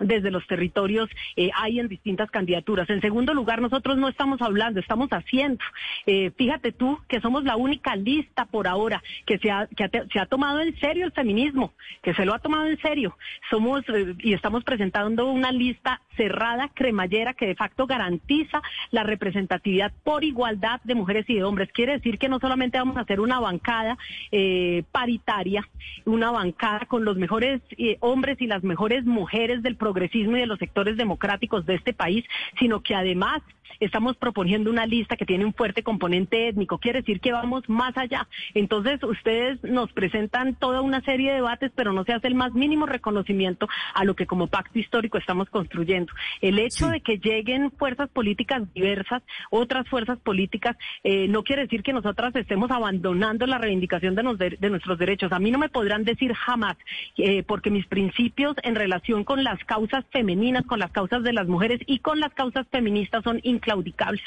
desde 0.00 0.30
los 0.30 0.46
territorios 0.46 1.08
eh, 1.36 1.50
hay 1.54 1.80
en 1.80 1.88
distintas 1.88 2.30
candidaturas. 2.30 2.88
En 2.90 3.00
segundo 3.00 3.34
lugar, 3.34 3.60
nosotros 3.60 3.96
no 3.96 4.08
estamos 4.08 4.40
hablando, 4.42 4.80
estamos 4.80 5.08
haciendo. 5.10 5.64
Eh, 6.06 6.30
fíjate 6.36 6.72
tú 6.72 6.98
que 7.08 7.20
somos 7.20 7.44
la 7.44 7.56
única 7.56 7.96
lista 7.96 8.44
por 8.44 8.68
ahora 8.68 9.02
que 9.26 9.38
se 9.38 9.50
ha, 9.50 9.66
que 9.66 9.88
se 10.12 10.20
ha 10.20 10.26
tomado 10.26 10.60
en 10.60 10.78
serio 10.78 11.06
el 11.06 11.12
feminismo, 11.12 11.72
que 12.02 12.14
se 12.14 12.24
lo 12.24 12.34
ha 12.34 12.38
tomado 12.38 12.66
en 12.66 12.78
serio. 12.80 13.16
Somos 13.50 13.82
eh, 13.88 14.14
y 14.18 14.34
estamos 14.34 14.64
presentando 14.64 15.26
una 15.26 15.50
lista 15.50 15.77
cerrada, 16.16 16.70
cremallera, 16.74 17.34
que 17.34 17.46
de 17.46 17.54
facto 17.54 17.86
garantiza 17.86 18.60
la 18.90 19.02
representatividad 19.02 19.92
por 20.04 20.24
igualdad 20.24 20.80
de 20.84 20.94
mujeres 20.94 21.24
y 21.28 21.34
de 21.34 21.44
hombres. 21.44 21.70
Quiere 21.72 21.92
decir 21.92 22.18
que 22.18 22.28
no 22.28 22.38
solamente 22.38 22.78
vamos 22.78 22.96
a 22.96 23.00
hacer 23.00 23.20
una 23.20 23.40
bancada 23.40 23.96
eh, 24.32 24.82
paritaria, 24.92 25.66
una 26.04 26.30
bancada 26.30 26.86
con 26.86 27.04
los 27.04 27.16
mejores 27.16 27.60
eh, 27.76 27.96
hombres 28.00 28.40
y 28.40 28.46
las 28.46 28.62
mejores 28.62 29.04
mujeres 29.04 29.62
del 29.62 29.76
progresismo 29.76 30.36
y 30.36 30.40
de 30.40 30.46
los 30.46 30.58
sectores 30.58 30.96
democráticos 30.96 31.66
de 31.66 31.74
este 31.76 31.92
país, 31.92 32.24
sino 32.58 32.82
que 32.82 32.94
además 32.94 33.42
estamos 33.80 34.16
proponiendo 34.16 34.70
una 34.70 34.86
lista 34.86 35.16
que 35.16 35.26
tiene 35.26 35.44
un 35.44 35.54
fuerte 35.54 35.82
componente 35.82 36.48
étnico. 36.48 36.78
Quiere 36.78 37.00
decir 37.00 37.20
que 37.20 37.32
vamos 37.32 37.68
más 37.68 37.96
allá. 37.96 38.28
Entonces, 38.54 39.02
ustedes 39.02 39.62
nos 39.62 39.92
presentan 39.92 40.54
toda 40.54 40.80
una 40.80 41.00
serie 41.02 41.30
de 41.30 41.36
debates, 41.36 41.72
pero 41.74 41.92
no 41.92 42.04
se 42.04 42.12
hace 42.12 42.28
el 42.28 42.34
más 42.34 42.52
mínimo 42.54 42.86
reconocimiento 42.86 43.68
a 43.94 44.04
lo 44.04 44.14
que 44.14 44.26
como 44.26 44.48
pacto 44.48 44.78
histórico 44.78 45.18
estamos 45.18 45.48
construyendo. 45.50 46.12
El 46.40 46.58
hecho 46.58 46.88
de 46.88 47.00
que 47.00 47.18
lleguen 47.18 47.70
fuerzas 47.72 48.08
políticas 48.10 48.62
diversas, 48.74 49.22
otras 49.50 49.88
fuerzas 49.88 50.18
políticas, 50.18 50.76
eh, 51.04 51.28
no 51.28 51.42
quiere 51.42 51.62
decir 51.62 51.82
que 51.82 51.92
nosotras 51.92 52.34
estemos 52.36 52.70
abandonando 52.70 53.46
la 53.46 53.58
reivindicación 53.58 54.14
de, 54.14 54.22
nuestros 54.70 54.98
derechos. 54.98 55.32
A 55.32 55.38
mí 55.38 55.50
no 55.50 55.58
me 55.58 55.68
podrán 55.68 56.04
decir 56.04 56.32
jamás, 56.34 56.76
eh, 57.16 57.42
porque 57.42 57.70
mis 57.70 57.86
principios 57.86 58.56
en 58.62 58.74
relación 58.74 59.24
con 59.24 59.44
las 59.44 59.62
causas 59.64 60.04
femeninas, 60.10 60.66
con 60.66 60.78
las 60.78 60.90
causas 60.90 61.22
de 61.22 61.32
las 61.32 61.46
mujeres 61.46 61.80
y 61.86 61.98
con 61.98 62.20
las 62.20 62.32
causas 62.34 62.66
feministas 62.70 63.24
son 63.24 63.40
inclaudicables. 63.58 64.22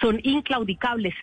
Son 0.00 0.18
inclaudicables 0.24 1.14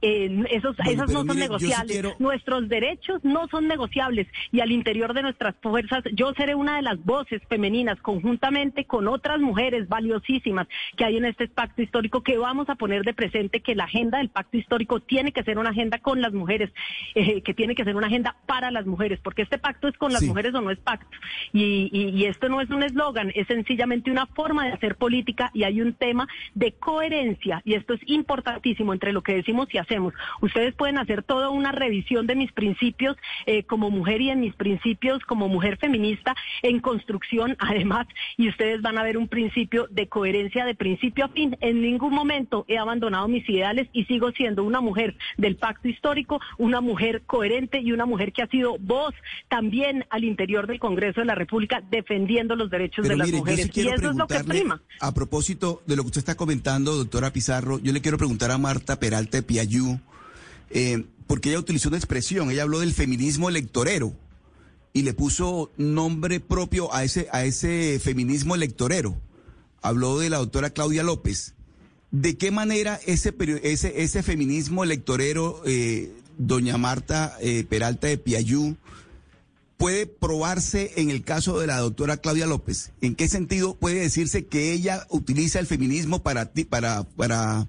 esos, 0.00 0.76
esas 0.86 1.10
no 1.10 1.24
son 1.24 1.38
negociables. 1.38 2.18
Nuestros 2.18 2.68
derechos 2.68 3.22
no 3.22 3.48
son 3.48 3.68
negociables 3.68 4.26
y 4.50 4.60
al 4.60 4.72
interior 4.72 5.12
de 5.14 5.22
nuestras 5.22 5.54
fuerzas 5.62 6.02
yo 6.12 6.32
seré 6.34 6.54
una 6.54 6.76
de 6.76 6.82
las 6.82 7.04
voces 7.04 7.42
femeninas 7.48 8.00
conjuntamente 8.00 8.84
con 8.86 9.08
otras 9.08 9.40
mujeres 9.40 9.88
valiosísimas 9.88 10.66
que 10.96 11.04
hay 11.04 11.18
en 11.18 11.26
este 11.26 11.48
pacto 11.48 11.82
histórico 11.82 12.22
que 12.22 12.38
vamos 12.38 12.68
a 12.70 12.76
poner 12.76 13.04
de 13.04 13.12
presente 13.12 13.60
que 13.60 13.74
la 13.74 13.84
agenda 13.84 14.18
del 14.18 14.30
pacto 14.30 14.56
histórico 14.56 15.00
tiene 15.00 15.32
que 15.32 15.42
ser 15.42 15.58
una 15.58 15.70
agenda 15.70 15.98
con 15.98 16.22
las 16.22 16.32
mujeres, 16.32 16.70
eh, 17.14 17.42
que 17.42 17.54
tiene 17.54 17.74
que 17.74 17.84
ser 17.84 17.96
una 17.96 18.06
agenda 18.06 18.36
para 18.46 18.70
las 18.70 18.86
mujeres, 18.86 19.20
porque 19.22 19.42
este 19.42 19.58
pacto 19.58 19.88
es 19.88 19.96
con 19.98 20.12
las 20.12 20.22
mujeres 20.22 20.54
o 20.54 20.60
no 20.60 20.70
es 20.70 20.78
pacto. 20.78 21.16
Y, 21.52 21.90
y 21.92 22.24
esto 22.24 22.48
no 22.48 22.60
es 22.60 22.70
un 22.70 22.82
eslogan, 22.82 23.32
es 23.34 23.46
sencillamente 23.46 24.10
una 24.10 24.26
forma 24.26 24.66
de 24.66 24.72
hacer 24.72 24.96
política 24.96 25.50
y 25.52 25.64
hay 25.64 25.82
un 25.82 25.92
tema 25.92 26.26
de 26.54 26.72
coherencia 26.72 27.60
y 27.64 27.74
esto 27.74 27.94
es 27.94 28.00
importantísimo 28.06 28.92
entre 28.92 29.12
lo 29.12 29.22
que 29.22 29.34
decimos 29.34 29.68
y 29.72 29.78
hacemos 29.78 29.89
hacemos. 29.90 30.14
Ustedes 30.40 30.74
pueden 30.74 30.98
hacer 30.98 31.22
toda 31.22 31.50
una 31.50 31.72
revisión 31.72 32.26
de 32.26 32.36
mis 32.36 32.52
principios 32.52 33.16
eh, 33.46 33.64
como 33.64 33.90
mujer 33.90 34.20
y 34.20 34.30
en 34.30 34.40
mis 34.40 34.54
principios 34.54 35.22
como 35.24 35.48
mujer 35.48 35.78
feminista 35.78 36.34
en 36.62 36.80
construcción, 36.80 37.56
además, 37.58 38.06
y 38.36 38.48
ustedes 38.48 38.82
van 38.82 38.98
a 38.98 39.02
ver 39.02 39.18
un 39.18 39.28
principio 39.28 39.88
de 39.90 40.08
coherencia 40.08 40.64
de 40.64 40.74
principio 40.74 41.24
a 41.24 41.28
fin. 41.28 41.56
En 41.60 41.82
ningún 41.82 42.14
momento 42.14 42.64
he 42.68 42.78
abandonado 42.78 43.26
mis 43.28 43.48
ideales 43.48 43.88
y 43.92 44.04
sigo 44.04 44.30
siendo 44.32 44.62
una 44.64 44.80
mujer 44.80 45.16
del 45.36 45.56
pacto 45.56 45.88
histórico, 45.88 46.40
una 46.58 46.80
mujer 46.80 47.22
coherente 47.26 47.80
y 47.80 47.92
una 47.92 48.06
mujer 48.06 48.32
que 48.32 48.42
ha 48.42 48.46
sido 48.46 48.76
voz 48.78 49.14
también 49.48 50.06
al 50.10 50.24
interior 50.24 50.66
del 50.66 50.78
Congreso 50.78 51.20
de 51.20 51.26
la 51.26 51.34
República 51.34 51.82
defendiendo 51.90 52.54
los 52.54 52.70
derechos 52.70 53.08
de 53.08 53.16
las 53.16 53.30
mujeres. 53.32 53.70
y 53.74 53.88
eso 53.88 54.10
es 54.10 54.16
lo 54.16 54.26
que 54.26 54.44
prima. 54.44 54.80
A 55.00 55.12
propósito 55.12 55.82
de 55.86 55.96
lo 55.96 56.02
que 56.02 56.08
usted 56.08 56.20
está 56.20 56.36
comentando, 56.36 56.94
doctora 56.94 57.32
Pizarro, 57.32 57.78
yo 57.80 57.92
le 57.92 58.00
quiero 58.00 58.18
preguntar 58.18 58.50
a 58.50 58.58
Marta 58.58 59.00
Peralta 59.00 59.38
de 59.38 59.42
Piayú, 59.42 59.79
eh, 60.70 61.04
porque 61.26 61.50
ella 61.50 61.58
utilizó 61.58 61.88
una 61.88 61.98
expresión, 61.98 62.50
ella 62.50 62.62
habló 62.62 62.80
del 62.80 62.92
feminismo 62.92 63.48
electorero 63.48 64.14
y 64.92 65.02
le 65.02 65.14
puso 65.14 65.70
nombre 65.76 66.40
propio 66.40 66.92
a 66.94 67.04
ese, 67.04 67.28
a 67.32 67.44
ese 67.44 68.00
feminismo 68.02 68.54
electorero. 68.54 69.16
Habló 69.82 70.18
de 70.18 70.30
la 70.30 70.38
doctora 70.38 70.70
Claudia 70.70 71.02
López. 71.02 71.54
¿De 72.10 72.36
qué 72.36 72.50
manera 72.50 72.98
ese, 73.06 73.32
ese, 73.62 74.02
ese 74.02 74.22
feminismo 74.22 74.82
electorero, 74.82 75.62
eh, 75.64 76.12
doña 76.38 76.76
Marta 76.76 77.36
eh, 77.40 77.64
Peralta 77.68 78.08
de 78.08 78.18
Piayú, 78.18 78.76
puede 79.76 80.06
probarse 80.06 80.92
en 80.96 81.10
el 81.10 81.22
caso 81.22 81.60
de 81.60 81.68
la 81.68 81.78
doctora 81.78 82.16
Claudia 82.16 82.46
López? 82.46 82.90
¿En 83.00 83.14
qué 83.14 83.28
sentido 83.28 83.76
puede 83.76 84.00
decirse 84.00 84.46
que 84.46 84.72
ella 84.72 85.06
utiliza 85.08 85.60
el 85.60 85.66
feminismo 85.66 86.24
para, 86.24 86.50
para, 86.68 87.04
para 87.04 87.68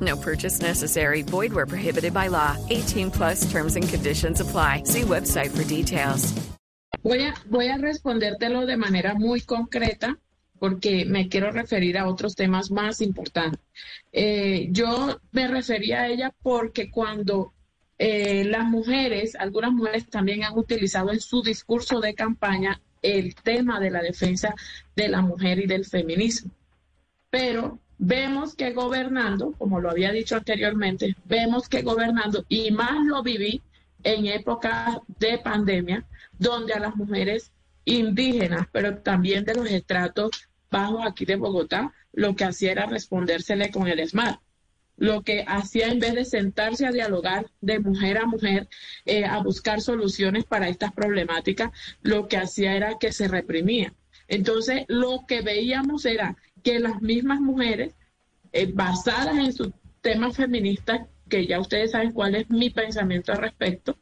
No 0.00 0.16
purchase 0.16 0.60
necessary. 0.60 1.22
Void 1.22 1.52
where 1.52 1.66
prohibited 1.66 2.12
by 2.12 2.26
law. 2.28 2.56
18 2.70 3.10
plus 3.10 3.50
terms 3.50 3.76
and 3.76 3.88
conditions 3.88 4.40
apply. 4.40 4.82
See 4.84 5.02
website 5.02 5.56
for 5.56 5.64
details. 5.64 6.32
Voy 7.02 7.22
a, 7.22 7.34
voy 7.48 7.68
a 7.68 7.78
respondértelo 7.78 8.66
de 8.66 8.76
manera 8.76 9.14
muy 9.14 9.40
concreta 9.42 10.18
porque 10.58 11.04
me 11.04 11.28
quiero 11.28 11.52
referir 11.52 11.98
a 11.98 12.08
otros 12.08 12.34
temas 12.34 12.70
más 12.70 13.00
importantes. 13.00 13.60
Eh, 14.12 14.68
yo 14.70 15.20
me 15.32 15.48
refería 15.48 16.02
a 16.02 16.08
ella 16.08 16.34
porque 16.42 16.90
cuando 16.90 17.52
eh, 17.98 18.44
las 18.44 18.64
mujeres, 18.64 19.36
algunas 19.36 19.72
mujeres 19.72 20.08
también 20.08 20.44
han 20.44 20.58
utilizado 20.58 21.12
en 21.12 21.20
su 21.20 21.42
discurso 21.42 22.00
de 22.00 22.14
campaña 22.14 22.80
el 23.02 23.34
tema 23.34 23.78
de 23.80 23.90
la 23.90 24.02
defensa 24.02 24.54
de 24.94 25.08
la 25.08 25.20
mujer 25.20 25.58
y 25.60 25.66
del 25.66 25.84
feminismo. 25.84 26.50
Pero 27.30 27.78
vemos 27.98 28.54
que 28.54 28.72
gobernando, 28.72 29.52
como 29.52 29.80
lo 29.80 29.90
había 29.90 30.12
dicho 30.12 30.36
anteriormente, 30.36 31.16
vemos 31.24 31.68
que 31.68 31.82
gobernando, 31.82 32.44
y 32.48 32.70
más 32.70 33.04
lo 33.04 33.22
viví 33.22 33.62
en 34.02 34.26
época 34.26 35.00
de 35.18 35.38
pandemia, 35.38 36.04
donde 36.38 36.74
a 36.74 36.80
las 36.80 36.96
mujeres 36.96 37.52
indígenas, 37.84 38.66
pero 38.72 38.98
también 38.98 39.44
de 39.44 39.54
los 39.54 39.70
estratos 39.70 40.30
bajos 40.70 41.06
aquí 41.06 41.24
de 41.24 41.36
Bogotá, 41.36 41.92
lo 42.12 42.34
que 42.34 42.44
hacía 42.44 42.72
era 42.72 42.86
respondérsele 42.86 43.70
con 43.70 43.88
el 43.88 44.06
SMART. 44.06 44.40
Lo 44.98 45.22
que 45.22 45.44
hacía 45.46 45.88
en 45.88 45.98
vez 45.98 46.14
de 46.14 46.24
sentarse 46.24 46.86
a 46.86 46.90
dialogar 46.90 47.46
de 47.60 47.78
mujer 47.80 48.16
a 48.16 48.26
mujer, 48.26 48.68
eh, 49.04 49.26
a 49.26 49.38
buscar 49.42 49.82
soluciones 49.82 50.44
para 50.44 50.68
estas 50.68 50.92
problemáticas, 50.92 51.70
lo 52.02 52.28
que 52.28 52.38
hacía 52.38 52.74
era 52.74 52.98
que 52.98 53.12
se 53.12 53.28
reprimía. 53.28 53.92
Entonces, 54.28 54.84
lo 54.88 55.24
que 55.28 55.42
veíamos 55.42 56.06
era 56.06 56.36
que 56.66 56.80
las 56.80 57.00
mismas 57.00 57.40
mujeres, 57.40 57.94
eh, 58.52 58.68
basadas 58.74 59.38
en 59.38 59.52
su 59.52 59.72
tema 60.00 60.32
feminista, 60.32 61.06
que 61.28 61.46
ya 61.46 61.60
ustedes 61.60 61.92
saben 61.92 62.10
cuál 62.10 62.34
es 62.34 62.50
mi 62.50 62.70
pensamiento 62.70 63.30
al 63.30 63.38
respecto, 63.38 63.96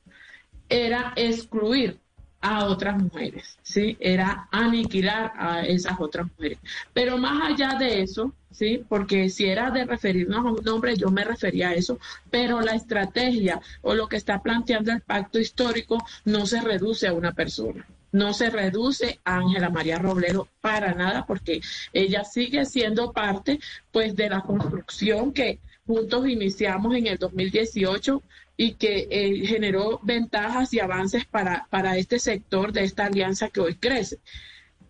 era 0.70 1.12
excluir 1.14 1.98
a 2.40 2.64
otras 2.64 2.96
mujeres, 3.02 3.58
¿sí? 3.62 3.98
Era 4.00 4.48
aniquilar 4.50 5.32
a 5.36 5.60
esas 5.66 6.00
otras 6.00 6.26
mujeres. 6.34 6.58
Pero 6.94 7.18
más 7.18 7.50
allá 7.50 7.76
de 7.78 8.00
eso, 8.00 8.32
¿sí? 8.50 8.82
Porque 8.88 9.28
si 9.28 9.44
era 9.44 9.70
de 9.70 9.84
referirnos 9.84 10.38
a 10.38 10.52
un 10.52 10.64
nombre, 10.64 10.96
yo 10.96 11.10
me 11.10 11.22
refería 11.22 11.68
a 11.68 11.74
eso, 11.74 11.98
pero 12.30 12.62
la 12.62 12.74
estrategia 12.74 13.60
o 13.82 13.92
lo 13.92 14.08
que 14.08 14.16
está 14.16 14.40
planteando 14.42 14.90
el 14.90 15.02
pacto 15.02 15.38
histórico 15.38 16.02
no 16.24 16.46
se 16.46 16.62
reduce 16.62 17.08
a 17.08 17.12
una 17.12 17.32
persona. 17.32 17.86
No 18.14 18.32
se 18.32 18.48
reduce 18.48 19.18
a 19.24 19.38
Ángela 19.38 19.70
María 19.70 19.98
Robledo 19.98 20.46
para 20.60 20.94
nada, 20.94 21.26
porque 21.26 21.60
ella 21.92 22.22
sigue 22.22 22.64
siendo 22.64 23.12
parte, 23.12 23.58
pues, 23.90 24.14
de 24.14 24.30
la 24.30 24.42
construcción 24.42 25.32
que 25.32 25.58
juntos 25.84 26.28
iniciamos 26.28 26.94
en 26.94 27.08
el 27.08 27.18
2018 27.18 28.22
y 28.56 28.74
que 28.74 29.08
eh, 29.10 29.44
generó 29.48 29.98
ventajas 30.04 30.72
y 30.72 30.78
avances 30.78 31.24
para, 31.24 31.66
para 31.70 31.98
este 31.98 32.20
sector 32.20 32.72
de 32.72 32.84
esta 32.84 33.06
alianza 33.06 33.48
que 33.48 33.60
hoy 33.60 33.74
crece. 33.74 34.20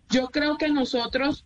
Yo 0.07 0.29
creo 0.29 0.59
que 0.59 0.69
nosotros 0.69 1.45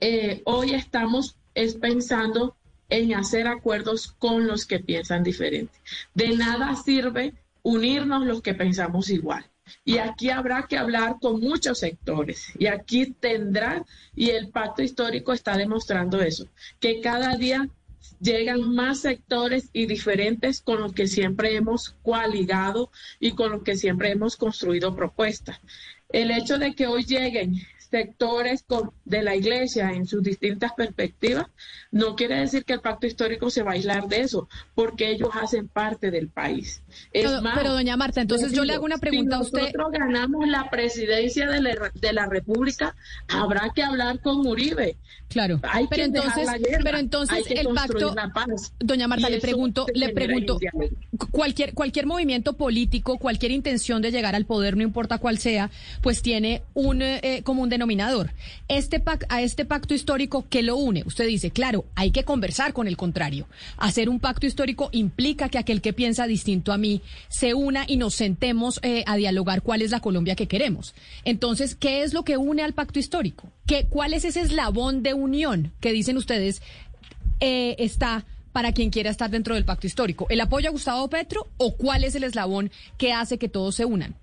eh, 0.00 0.42
hoy 0.46 0.74
estamos 0.74 1.36
es 1.54 1.76
pensando 1.76 2.56
en 2.88 3.14
hacer 3.14 3.46
acuerdos 3.46 4.16
con 4.18 4.48
los 4.48 4.66
que 4.66 4.80
piensan 4.80 5.22
diferente. 5.22 5.78
De 6.12 6.36
nada 6.36 6.74
sirve 6.74 7.34
unirnos 7.62 8.26
los 8.26 8.42
que 8.42 8.54
pensamos 8.54 9.10
igual. 9.10 9.46
Y 9.84 9.98
aquí 9.98 10.30
habrá 10.30 10.66
que 10.68 10.78
hablar 10.78 11.16
con 11.20 11.40
muchos 11.40 11.78
sectores. 11.80 12.46
Y 12.58 12.66
aquí 12.66 13.12
tendrá, 13.12 13.84
y 14.14 14.30
el 14.30 14.48
pacto 14.48 14.82
histórico 14.82 15.32
está 15.32 15.56
demostrando 15.56 16.20
eso, 16.20 16.46
que 16.80 17.00
cada 17.00 17.36
día 17.36 17.68
llegan 18.20 18.74
más 18.74 19.00
sectores 19.00 19.68
y 19.72 19.86
diferentes 19.86 20.60
con 20.60 20.80
los 20.80 20.92
que 20.92 21.06
siempre 21.06 21.56
hemos 21.56 21.90
coaligado 22.02 22.90
y 23.18 23.32
con 23.32 23.50
los 23.50 23.62
que 23.62 23.76
siempre 23.76 24.10
hemos 24.10 24.36
construido 24.36 24.94
propuestas. 24.94 25.58
El 26.08 26.30
hecho 26.30 26.58
de 26.58 26.74
que 26.74 26.86
hoy 26.86 27.04
lleguen 27.04 27.56
sectores 27.92 28.64
de 29.04 29.22
la 29.22 29.36
iglesia 29.36 29.92
en 29.92 30.06
sus 30.06 30.22
distintas 30.22 30.72
perspectivas, 30.72 31.46
no 31.90 32.16
quiere 32.16 32.36
decir 32.40 32.64
que 32.64 32.72
el 32.72 32.80
pacto 32.80 33.06
histórico 33.06 33.50
se 33.50 33.62
va 33.62 33.72
a 33.72 33.74
aislar 33.74 34.08
de 34.08 34.20
eso, 34.20 34.48
porque 34.74 35.10
ellos 35.10 35.28
hacen 35.34 35.68
parte 35.68 36.10
del 36.10 36.28
país. 36.28 36.81
Pero, 37.12 37.72
doña 37.72 37.96
Marta, 37.96 38.20
entonces 38.20 38.52
yo 38.52 38.64
le 38.64 38.74
hago 38.74 38.84
una 38.84 38.98
pregunta 38.98 39.36
a 39.36 39.40
usted. 39.40 39.58
Si 39.58 39.64
nosotros 39.64 39.92
ganamos 39.92 40.48
la 40.48 40.70
presidencia 40.70 41.48
de 41.48 41.60
la, 41.60 41.90
de 41.94 42.12
la 42.12 42.26
República, 42.26 42.94
habrá 43.28 43.70
que 43.74 43.82
hablar 43.82 44.20
con 44.20 44.46
Uribe. 44.46 44.96
Claro, 45.28 45.60
Hay 45.62 45.86
pero, 45.88 46.02
que 46.02 46.04
entonces, 46.18 46.44
la 46.44 46.58
guerra, 46.58 46.80
pero 46.84 46.98
entonces 46.98 47.36
hay 47.38 47.44
que 47.44 47.54
el 47.54 47.68
pacto, 47.68 48.14
la 48.14 48.28
paz. 48.34 48.74
doña 48.78 49.08
Marta, 49.08 49.30
Y 49.30 49.32
le 49.32 49.40
pregunto, 49.40 49.86
le 49.94 50.10
pregunto, 50.10 50.58
cualquier, 51.30 51.72
cualquier 51.74 52.06
movimiento 52.06 52.52
político, 52.54 53.18
cualquier 53.18 53.52
intención 53.52 54.02
de 54.02 54.10
llegar 54.10 54.34
al 54.34 54.44
poder, 54.44 54.76
no 54.76 54.82
importa 54.82 55.16
cuál 55.18 55.38
sea, 55.38 55.70
pues 56.02 56.20
tiene 56.20 56.62
un 56.74 57.00
eh, 57.02 57.40
común 57.44 57.68
denominador. 57.70 58.30
Este 58.68 59.02
pac- 59.02 59.24
a 59.30 59.40
este 59.40 59.64
pacto 59.64 59.94
histórico, 59.94 60.44
¿qué 60.50 60.62
lo 60.62 60.76
une? 60.76 61.02
Usted 61.06 61.26
dice, 61.26 61.50
claro, 61.50 61.86
hay 61.94 62.10
que 62.10 62.24
conversar 62.24 62.74
con 62.74 62.86
el 62.86 62.96
contrario. 62.98 63.46
Hacer 63.78 64.08
un 64.10 64.20
pacto 64.20 64.46
histórico 64.46 64.90
implica 64.92 65.48
que 65.48 65.58
aquel 65.58 65.80
que 65.80 65.94
piensa 65.94 66.26
distinto 66.26 66.72
a 66.72 66.78
mí 66.78 66.81
se 67.28 67.54
una 67.54 67.84
y 67.86 67.96
nos 67.96 68.14
sentemos 68.14 68.80
eh, 68.82 69.04
a 69.06 69.16
dialogar 69.16 69.62
cuál 69.62 69.82
es 69.82 69.90
la 69.90 70.00
Colombia 70.00 70.36
que 70.36 70.48
queremos. 70.48 70.94
Entonces, 71.24 71.74
¿qué 71.74 72.02
es 72.02 72.14
lo 72.14 72.24
que 72.24 72.36
une 72.36 72.62
al 72.62 72.72
pacto 72.72 72.98
histórico? 72.98 73.48
¿Qué, 73.66 73.86
¿Cuál 73.88 74.14
es 74.14 74.24
ese 74.24 74.40
eslabón 74.40 75.02
de 75.02 75.14
unión 75.14 75.72
que 75.80 75.92
dicen 75.92 76.16
ustedes 76.16 76.62
eh, 77.40 77.76
está 77.78 78.24
para 78.52 78.72
quien 78.72 78.90
quiera 78.90 79.10
estar 79.10 79.30
dentro 79.30 79.54
del 79.54 79.64
pacto 79.64 79.86
histórico? 79.86 80.26
¿El 80.28 80.40
apoyo 80.40 80.68
a 80.68 80.72
Gustavo 80.72 81.08
Petro 81.08 81.48
o 81.56 81.76
cuál 81.76 82.04
es 82.04 82.14
el 82.14 82.24
eslabón 82.24 82.70
que 82.98 83.12
hace 83.12 83.38
que 83.38 83.48
todos 83.48 83.74
se 83.74 83.84
unan? 83.84 84.14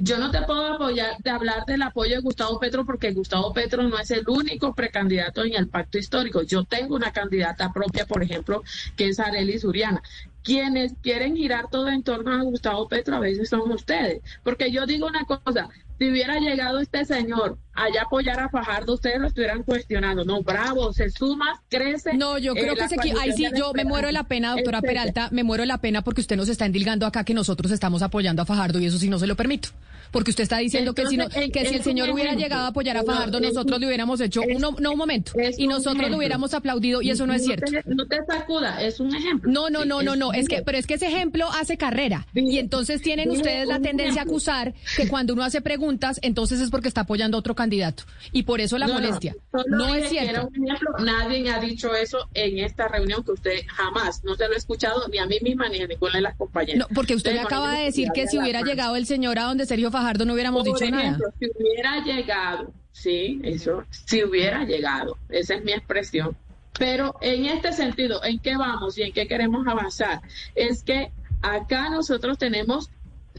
Yo 0.00 0.18
no 0.18 0.32
te 0.32 0.42
puedo 0.42 0.66
apoyar 0.66 1.16
de 1.18 1.30
hablar 1.30 1.64
del 1.64 1.82
apoyo 1.82 2.16
de 2.16 2.22
Gustavo 2.22 2.58
Petro 2.58 2.84
porque 2.84 3.12
Gustavo 3.12 3.52
Petro 3.52 3.84
no 3.84 3.98
es 4.00 4.10
el 4.10 4.28
único 4.28 4.74
precandidato 4.74 5.44
en 5.44 5.54
el 5.54 5.68
pacto 5.68 5.96
histórico. 5.96 6.42
Yo 6.42 6.64
tengo 6.64 6.96
una 6.96 7.12
candidata 7.12 7.72
propia, 7.72 8.04
por 8.04 8.22
ejemplo, 8.22 8.64
que 8.96 9.08
es 9.08 9.20
Arely 9.20 9.60
Suriana. 9.60 10.02
Quienes 10.42 10.94
quieren 11.02 11.36
girar 11.36 11.68
todo 11.70 11.88
en 11.88 12.02
torno 12.02 12.32
a 12.32 12.42
Gustavo 12.42 12.88
Petro 12.88 13.16
a 13.16 13.20
veces 13.20 13.48
son 13.48 13.70
ustedes. 13.70 14.22
Porque 14.42 14.70
yo 14.70 14.86
digo 14.86 15.06
una 15.06 15.24
cosa, 15.24 15.68
si 15.98 16.10
hubiera 16.10 16.38
llegado 16.38 16.78
este 16.78 17.04
señor 17.04 17.58
allá 17.74 18.02
apoyar 18.02 18.40
a 18.40 18.48
Fajardo, 18.48 18.94
ustedes 18.94 19.20
lo 19.20 19.28
estuvieran 19.28 19.62
cuestionando. 19.62 20.24
No, 20.24 20.42
bravo, 20.42 20.92
se 20.92 21.10
suma, 21.10 21.62
crece. 21.68 22.14
No, 22.14 22.38
yo 22.38 22.54
creo 22.54 22.74
eh, 22.74 22.76
que 22.76 22.88
se 22.88 22.96
equi- 22.96 23.16
ahí 23.18 23.32
sí, 23.32 23.46
yo 23.56 23.72
me 23.74 23.84
muero 23.84 24.08
de 24.08 24.12
la 24.12 24.24
pena, 24.24 24.52
doctora 24.52 24.78
etcétera. 24.78 25.02
Peralta, 25.02 25.28
me 25.30 25.44
muero 25.44 25.62
de 25.62 25.68
la 25.68 25.78
pena 25.78 26.02
porque 26.02 26.20
usted 26.20 26.36
nos 26.36 26.48
está 26.48 26.66
endilgando 26.66 27.06
acá 27.06 27.24
que 27.24 27.34
nosotros 27.34 27.70
estamos 27.72 28.02
apoyando 28.02 28.42
a 28.42 28.46
Fajardo 28.46 28.78
y 28.80 28.86
eso 28.86 28.98
sí 28.98 29.08
no 29.08 29.18
se 29.18 29.26
lo 29.26 29.36
permito. 29.36 29.70
Porque 30.10 30.30
usted 30.32 30.42
está 30.42 30.58
diciendo 30.58 30.92
que 30.92 31.06
si 31.06 31.16
no, 31.16 31.28
que 31.28 31.66
si 31.68 31.76
el 31.76 31.84
señor 31.84 32.10
hubiera 32.10 32.34
llegado 32.34 32.64
a 32.64 32.68
apoyar 32.68 32.96
a 32.96 33.04
Fajardo, 33.04 33.38
es 33.38 33.44
nosotros 33.44 33.78
le 33.78 33.86
hubiéramos 33.86 34.20
hecho, 34.20 34.42
no, 34.58 34.72
no 34.80 34.90
un 34.90 34.98
momento, 34.98 35.30
y 35.56 35.68
nosotros 35.68 35.98
ejemplo. 35.98 36.16
hubiéramos 36.18 36.52
aplaudido 36.52 37.00
y 37.00 37.10
eso 37.10 37.28
no 37.28 37.32
es 37.32 37.44
cierto. 37.44 37.70
te- 37.70 37.82
no 37.94 38.04
te 38.06 38.16
sacuda, 38.26 38.82
es 38.82 38.98
un 38.98 39.14
ejemplo. 39.14 39.52
No, 39.52 39.70
no, 39.70 39.84
no, 39.84 40.02
no, 40.02 40.14
es 40.14 40.18
no, 40.18 40.32
es 40.32 40.48
que, 40.48 40.62
pero 40.62 40.78
es 40.78 40.88
que 40.88 40.94
ese 40.94 41.06
ejemplo 41.06 41.48
hace 41.52 41.76
carrera 41.76 42.26
y 42.34 42.58
entonces 42.58 43.02
tienen 43.02 43.30
ustedes 43.30 43.68
la 43.68 43.78
tendencia 43.78 44.22
a 44.22 44.24
acusar 44.24 44.74
que 44.96 45.06
cuando 45.06 45.32
uno 45.34 45.44
hace 45.44 45.60
preguntas, 45.60 46.18
entonces 46.22 46.58
es 46.60 46.70
porque 46.70 46.88
está 46.88 47.02
apoyando 47.02 47.36
a 47.36 47.38
otro 47.40 47.54
candidato 47.60 48.04
y 48.32 48.42
por 48.44 48.60
eso 48.60 48.78
la 48.78 48.86
No, 48.86 48.94
molestia. 48.94 49.34
No, 49.68 49.94
es 49.94 50.08
cierto. 50.08 50.48
un 50.48 50.66
ejemplo. 50.66 50.90
Nadie 51.04 51.50
ha 51.50 51.58
dicho 51.60 51.94
eso 51.94 52.28
en 52.32 52.58
esta 52.58 52.88
reunión 52.88 53.22
que 53.22 53.32
usted 53.32 53.60
jamás, 53.68 54.24
no 54.24 54.34
se 54.34 54.48
lo 54.48 54.54
he 54.54 54.56
escuchado 54.56 55.06
ni 55.08 55.18
a 55.18 55.26
mí 55.26 55.38
misma 55.42 55.68
ni 55.68 55.80
a 55.82 55.86
ninguna 55.86 56.14
de 56.14 56.20
las 56.22 56.36
compañeras. 56.36 56.78
No, 56.78 56.94
porque 56.94 57.14
usted 57.14 57.36
acaba 57.36 57.74
de 57.74 57.84
decir 57.84 58.08
que 58.14 58.26
si 58.26 58.38
hubiera 58.38 58.62
llegado 58.62 58.96
el 58.96 59.04
señor 59.06 59.38
a 59.38 59.44
donde 59.44 59.66
Sergio 59.66 59.90
Fajardo 59.90 60.24
no 60.24 60.32
hubiéramos 60.32 60.64
Por 60.66 60.78
dicho 60.78 60.90
nada. 60.90 61.18
si 61.38 61.46
hubiera 61.54 62.02
llegado, 62.04 62.72
sí, 62.92 63.40
eso, 63.44 63.84
si 63.90 64.24
hubiera 64.24 64.64
llegado, 64.64 65.18
esa 65.28 65.54
es 65.56 65.64
mi 65.64 65.72
expresión. 65.72 66.36
Pero 66.78 67.16
en 67.20 67.44
este 67.46 67.72
sentido, 67.74 68.24
¿en 68.24 68.38
qué 68.38 68.56
vamos 68.56 68.96
y 68.96 69.02
en 69.02 69.12
qué 69.12 69.26
queremos 69.28 69.66
avanzar? 69.66 70.22
Es 70.54 70.82
que 70.82 71.10
acá 71.42 71.90
nosotros 71.90 72.38
tenemos, 72.38 72.88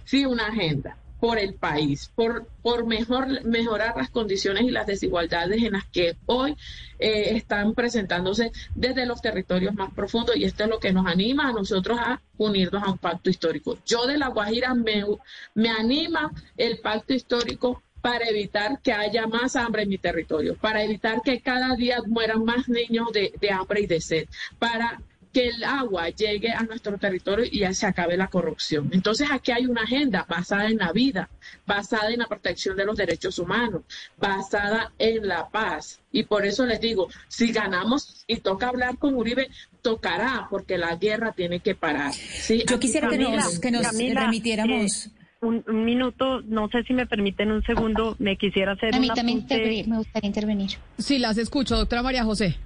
sí, 0.06 0.26
una 0.26 0.48
agenda 0.48 0.96
por 1.22 1.38
el 1.38 1.54
país, 1.54 2.12
por, 2.16 2.48
por 2.64 2.88
mejor, 2.88 3.46
mejorar 3.46 3.96
las 3.96 4.10
condiciones 4.10 4.64
y 4.64 4.72
las 4.72 4.88
desigualdades 4.88 5.62
en 5.62 5.74
las 5.74 5.86
que 5.86 6.18
hoy 6.26 6.58
eh, 6.98 7.36
están 7.36 7.76
presentándose 7.76 8.52
desde 8.74 9.06
los 9.06 9.22
territorios 9.22 9.76
más 9.76 9.94
profundos 9.94 10.36
y 10.36 10.46
esto 10.46 10.64
es 10.64 10.70
lo 10.72 10.80
que 10.80 10.92
nos 10.92 11.06
anima 11.06 11.50
a 11.50 11.54
nosotros 11.54 12.00
a 12.00 12.20
unirnos 12.40 12.82
a 12.82 12.90
un 12.90 12.98
pacto 12.98 13.30
histórico. 13.30 13.78
Yo 13.86 14.08
de 14.08 14.18
La 14.18 14.30
Guajira 14.30 14.74
me, 14.74 15.06
me 15.54 15.70
anima 15.70 16.32
el 16.58 16.80
pacto 16.80 17.14
histórico 17.14 17.84
para 18.02 18.28
evitar 18.28 18.82
que 18.82 18.92
haya 18.92 19.28
más 19.28 19.56
hambre 19.56 19.84
en 19.84 19.90
mi 19.90 20.00
territorio, 20.00 20.56
para 20.56 20.84
evitar 20.84 21.22
que 21.22 21.40
cada 21.40 21.76
día 21.76 22.00
mueran 22.08 22.44
más 22.44 22.68
niños 22.68 23.12
de, 23.14 23.32
de 23.40 23.52
hambre 23.52 23.82
y 23.82 23.86
de 23.86 24.02
sed, 24.02 24.28
para 24.58 25.00
que 25.34 25.48
el 25.48 25.64
agua 25.64 26.10
llegue 26.10 26.52
a 26.52 26.62
nuestro 26.64 26.98
territorio 26.98 27.46
y 27.50 27.60
ya 27.60 27.74
se 27.74 27.86
acabe 27.86 28.18
la 28.18 28.28
corrupción. 28.28 28.90
Entonces 28.92 29.30
aquí 29.32 29.52
hay 29.52 29.66
una 29.66 29.84
agenda 29.84 30.26
basada 30.28 30.68
en 30.68 30.78
la 30.78 30.92
vida, 30.92 31.30
basada 31.66 32.10
en 32.12 32.20
la 32.20 32.28
protección 32.28 32.76
de 32.76 32.86
los 32.86 32.98
derechos 32.98 33.40
humanos, 33.40 33.84
basada 34.18 34.92
en 35.00 35.28
la 35.28 35.48
paz. 35.50 36.00
Y 36.12 36.24
por 36.24 36.46
eso 36.46 36.66
les 36.66 36.82
digo, 36.82 37.08
si 37.28 37.52
ganamos 37.52 38.24
y 38.28 38.38
toca 38.38 38.68
hablar 38.68 38.98
con 38.98 39.16
Uribe, 39.16 39.50
tocará, 39.82 40.48
porque 40.50 40.78
la 40.78 40.96
guerra 40.98 41.32
tiene 41.32 41.60
que 41.60 41.76
parar. 41.76 42.14
¿sí? 42.14 42.64
Yo 42.68 42.76
Aquí 42.76 42.88
quisiera 42.88 43.10
que 43.10 43.18
nos, 43.18 43.60
que 43.60 43.72
nos 43.72 43.84
Camila, 43.84 44.22
remitiéramos. 44.22 45.08
eh, 45.08 45.12
un, 45.42 45.64
un 45.68 45.86
minuto, 45.86 46.42
no 46.42 46.70
sé 46.70 46.84
si 46.84 46.94
me 46.94 47.08
permiten 47.08 47.52
un 47.52 47.64
segundo, 47.64 48.16
me 48.20 48.38
quisiera 48.38 48.74
hacer 48.74 48.94
A 48.94 49.00
mí 49.00 49.08
también 49.16 49.44
me 49.88 49.98
gustaría 49.98 50.28
intervenir. 50.28 50.72
Sí, 51.00 51.18
las 51.18 51.38
escucho, 51.38 51.78
doctora 51.78 52.04
María 52.04 52.24
José. 52.24 52.58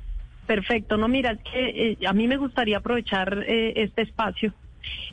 Perfecto, 0.46 0.98
no, 0.98 1.08
mira, 1.08 1.32
es 1.32 1.40
que 1.42 1.92
eh, 1.92 1.98
a 2.08 2.14
mí 2.14 2.28
me 2.28 2.38
gustaría 2.38 2.78
aprovechar 2.78 3.44
eh, 3.48 3.74
este 3.78 4.04
espacio. 4.04 4.54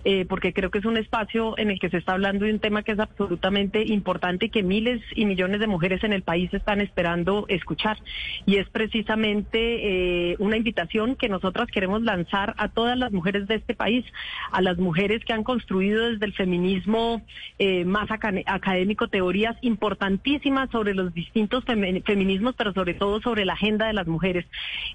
Eh, 0.05 0.25
porque 0.29 0.53
creo 0.53 0.71
que 0.71 0.79
es 0.79 0.85
un 0.85 0.97
espacio 0.97 1.57
en 1.59 1.71
el 1.71 1.79
que 1.79 1.91
se 1.91 1.99
está 1.99 2.13
hablando 2.13 2.45
de 2.45 2.53
un 2.53 2.59
tema 2.59 2.83
que 2.83 2.93
es 2.93 2.99
absolutamente 2.99 3.85
importante 3.87 4.47
y 4.47 4.51
que 4.51 4.63
miles 4.63 5.01
y 5.15 5.25
millones 5.25 5.61
de 5.61 5.67
mujeres 5.67 6.03
en 6.05 6.13
el 6.13 6.23
país 6.23 6.53
están 6.53 6.81
esperando 6.81 7.47
escuchar. 7.49 7.99
Y 8.47 8.57
es 8.57 8.69
precisamente 8.69 10.31
eh, 10.33 10.37
una 10.39 10.57
invitación 10.57 11.17
que 11.17 11.29
nosotras 11.29 11.69
queremos 11.71 12.03
lanzar 12.03 12.55
a 12.59 12.69
todas 12.69 12.99
las 12.99 13.13
mujeres 13.13 13.47
de 13.47 13.55
este 13.55 13.75
país, 13.75 14.05
a 14.51 14.61
las 14.61 14.79
mujeres 14.79 15.25
que 15.25 15.33
han 15.33 15.45
construido 15.45 16.11
desde 16.11 16.27
el 16.27 16.33
feminismo 16.33 17.23
eh, 17.59 17.85
más 17.85 18.11
aca- 18.11 18.33
académico 18.47 19.09
teorías 19.09 19.57
importantísimas 19.63 20.71
sobre 20.71 20.95
los 20.95 21.15
distintos 21.15 21.65
femi- 21.65 22.03
feminismos, 22.05 22.55
pero 22.57 22.73
sobre 22.73 22.95
todo 22.95 23.21
sobre 23.21 23.45
la 23.45 23.53
agenda 23.53 23.87
de 23.87 23.93
las 23.93 24.07
mujeres. 24.07 24.45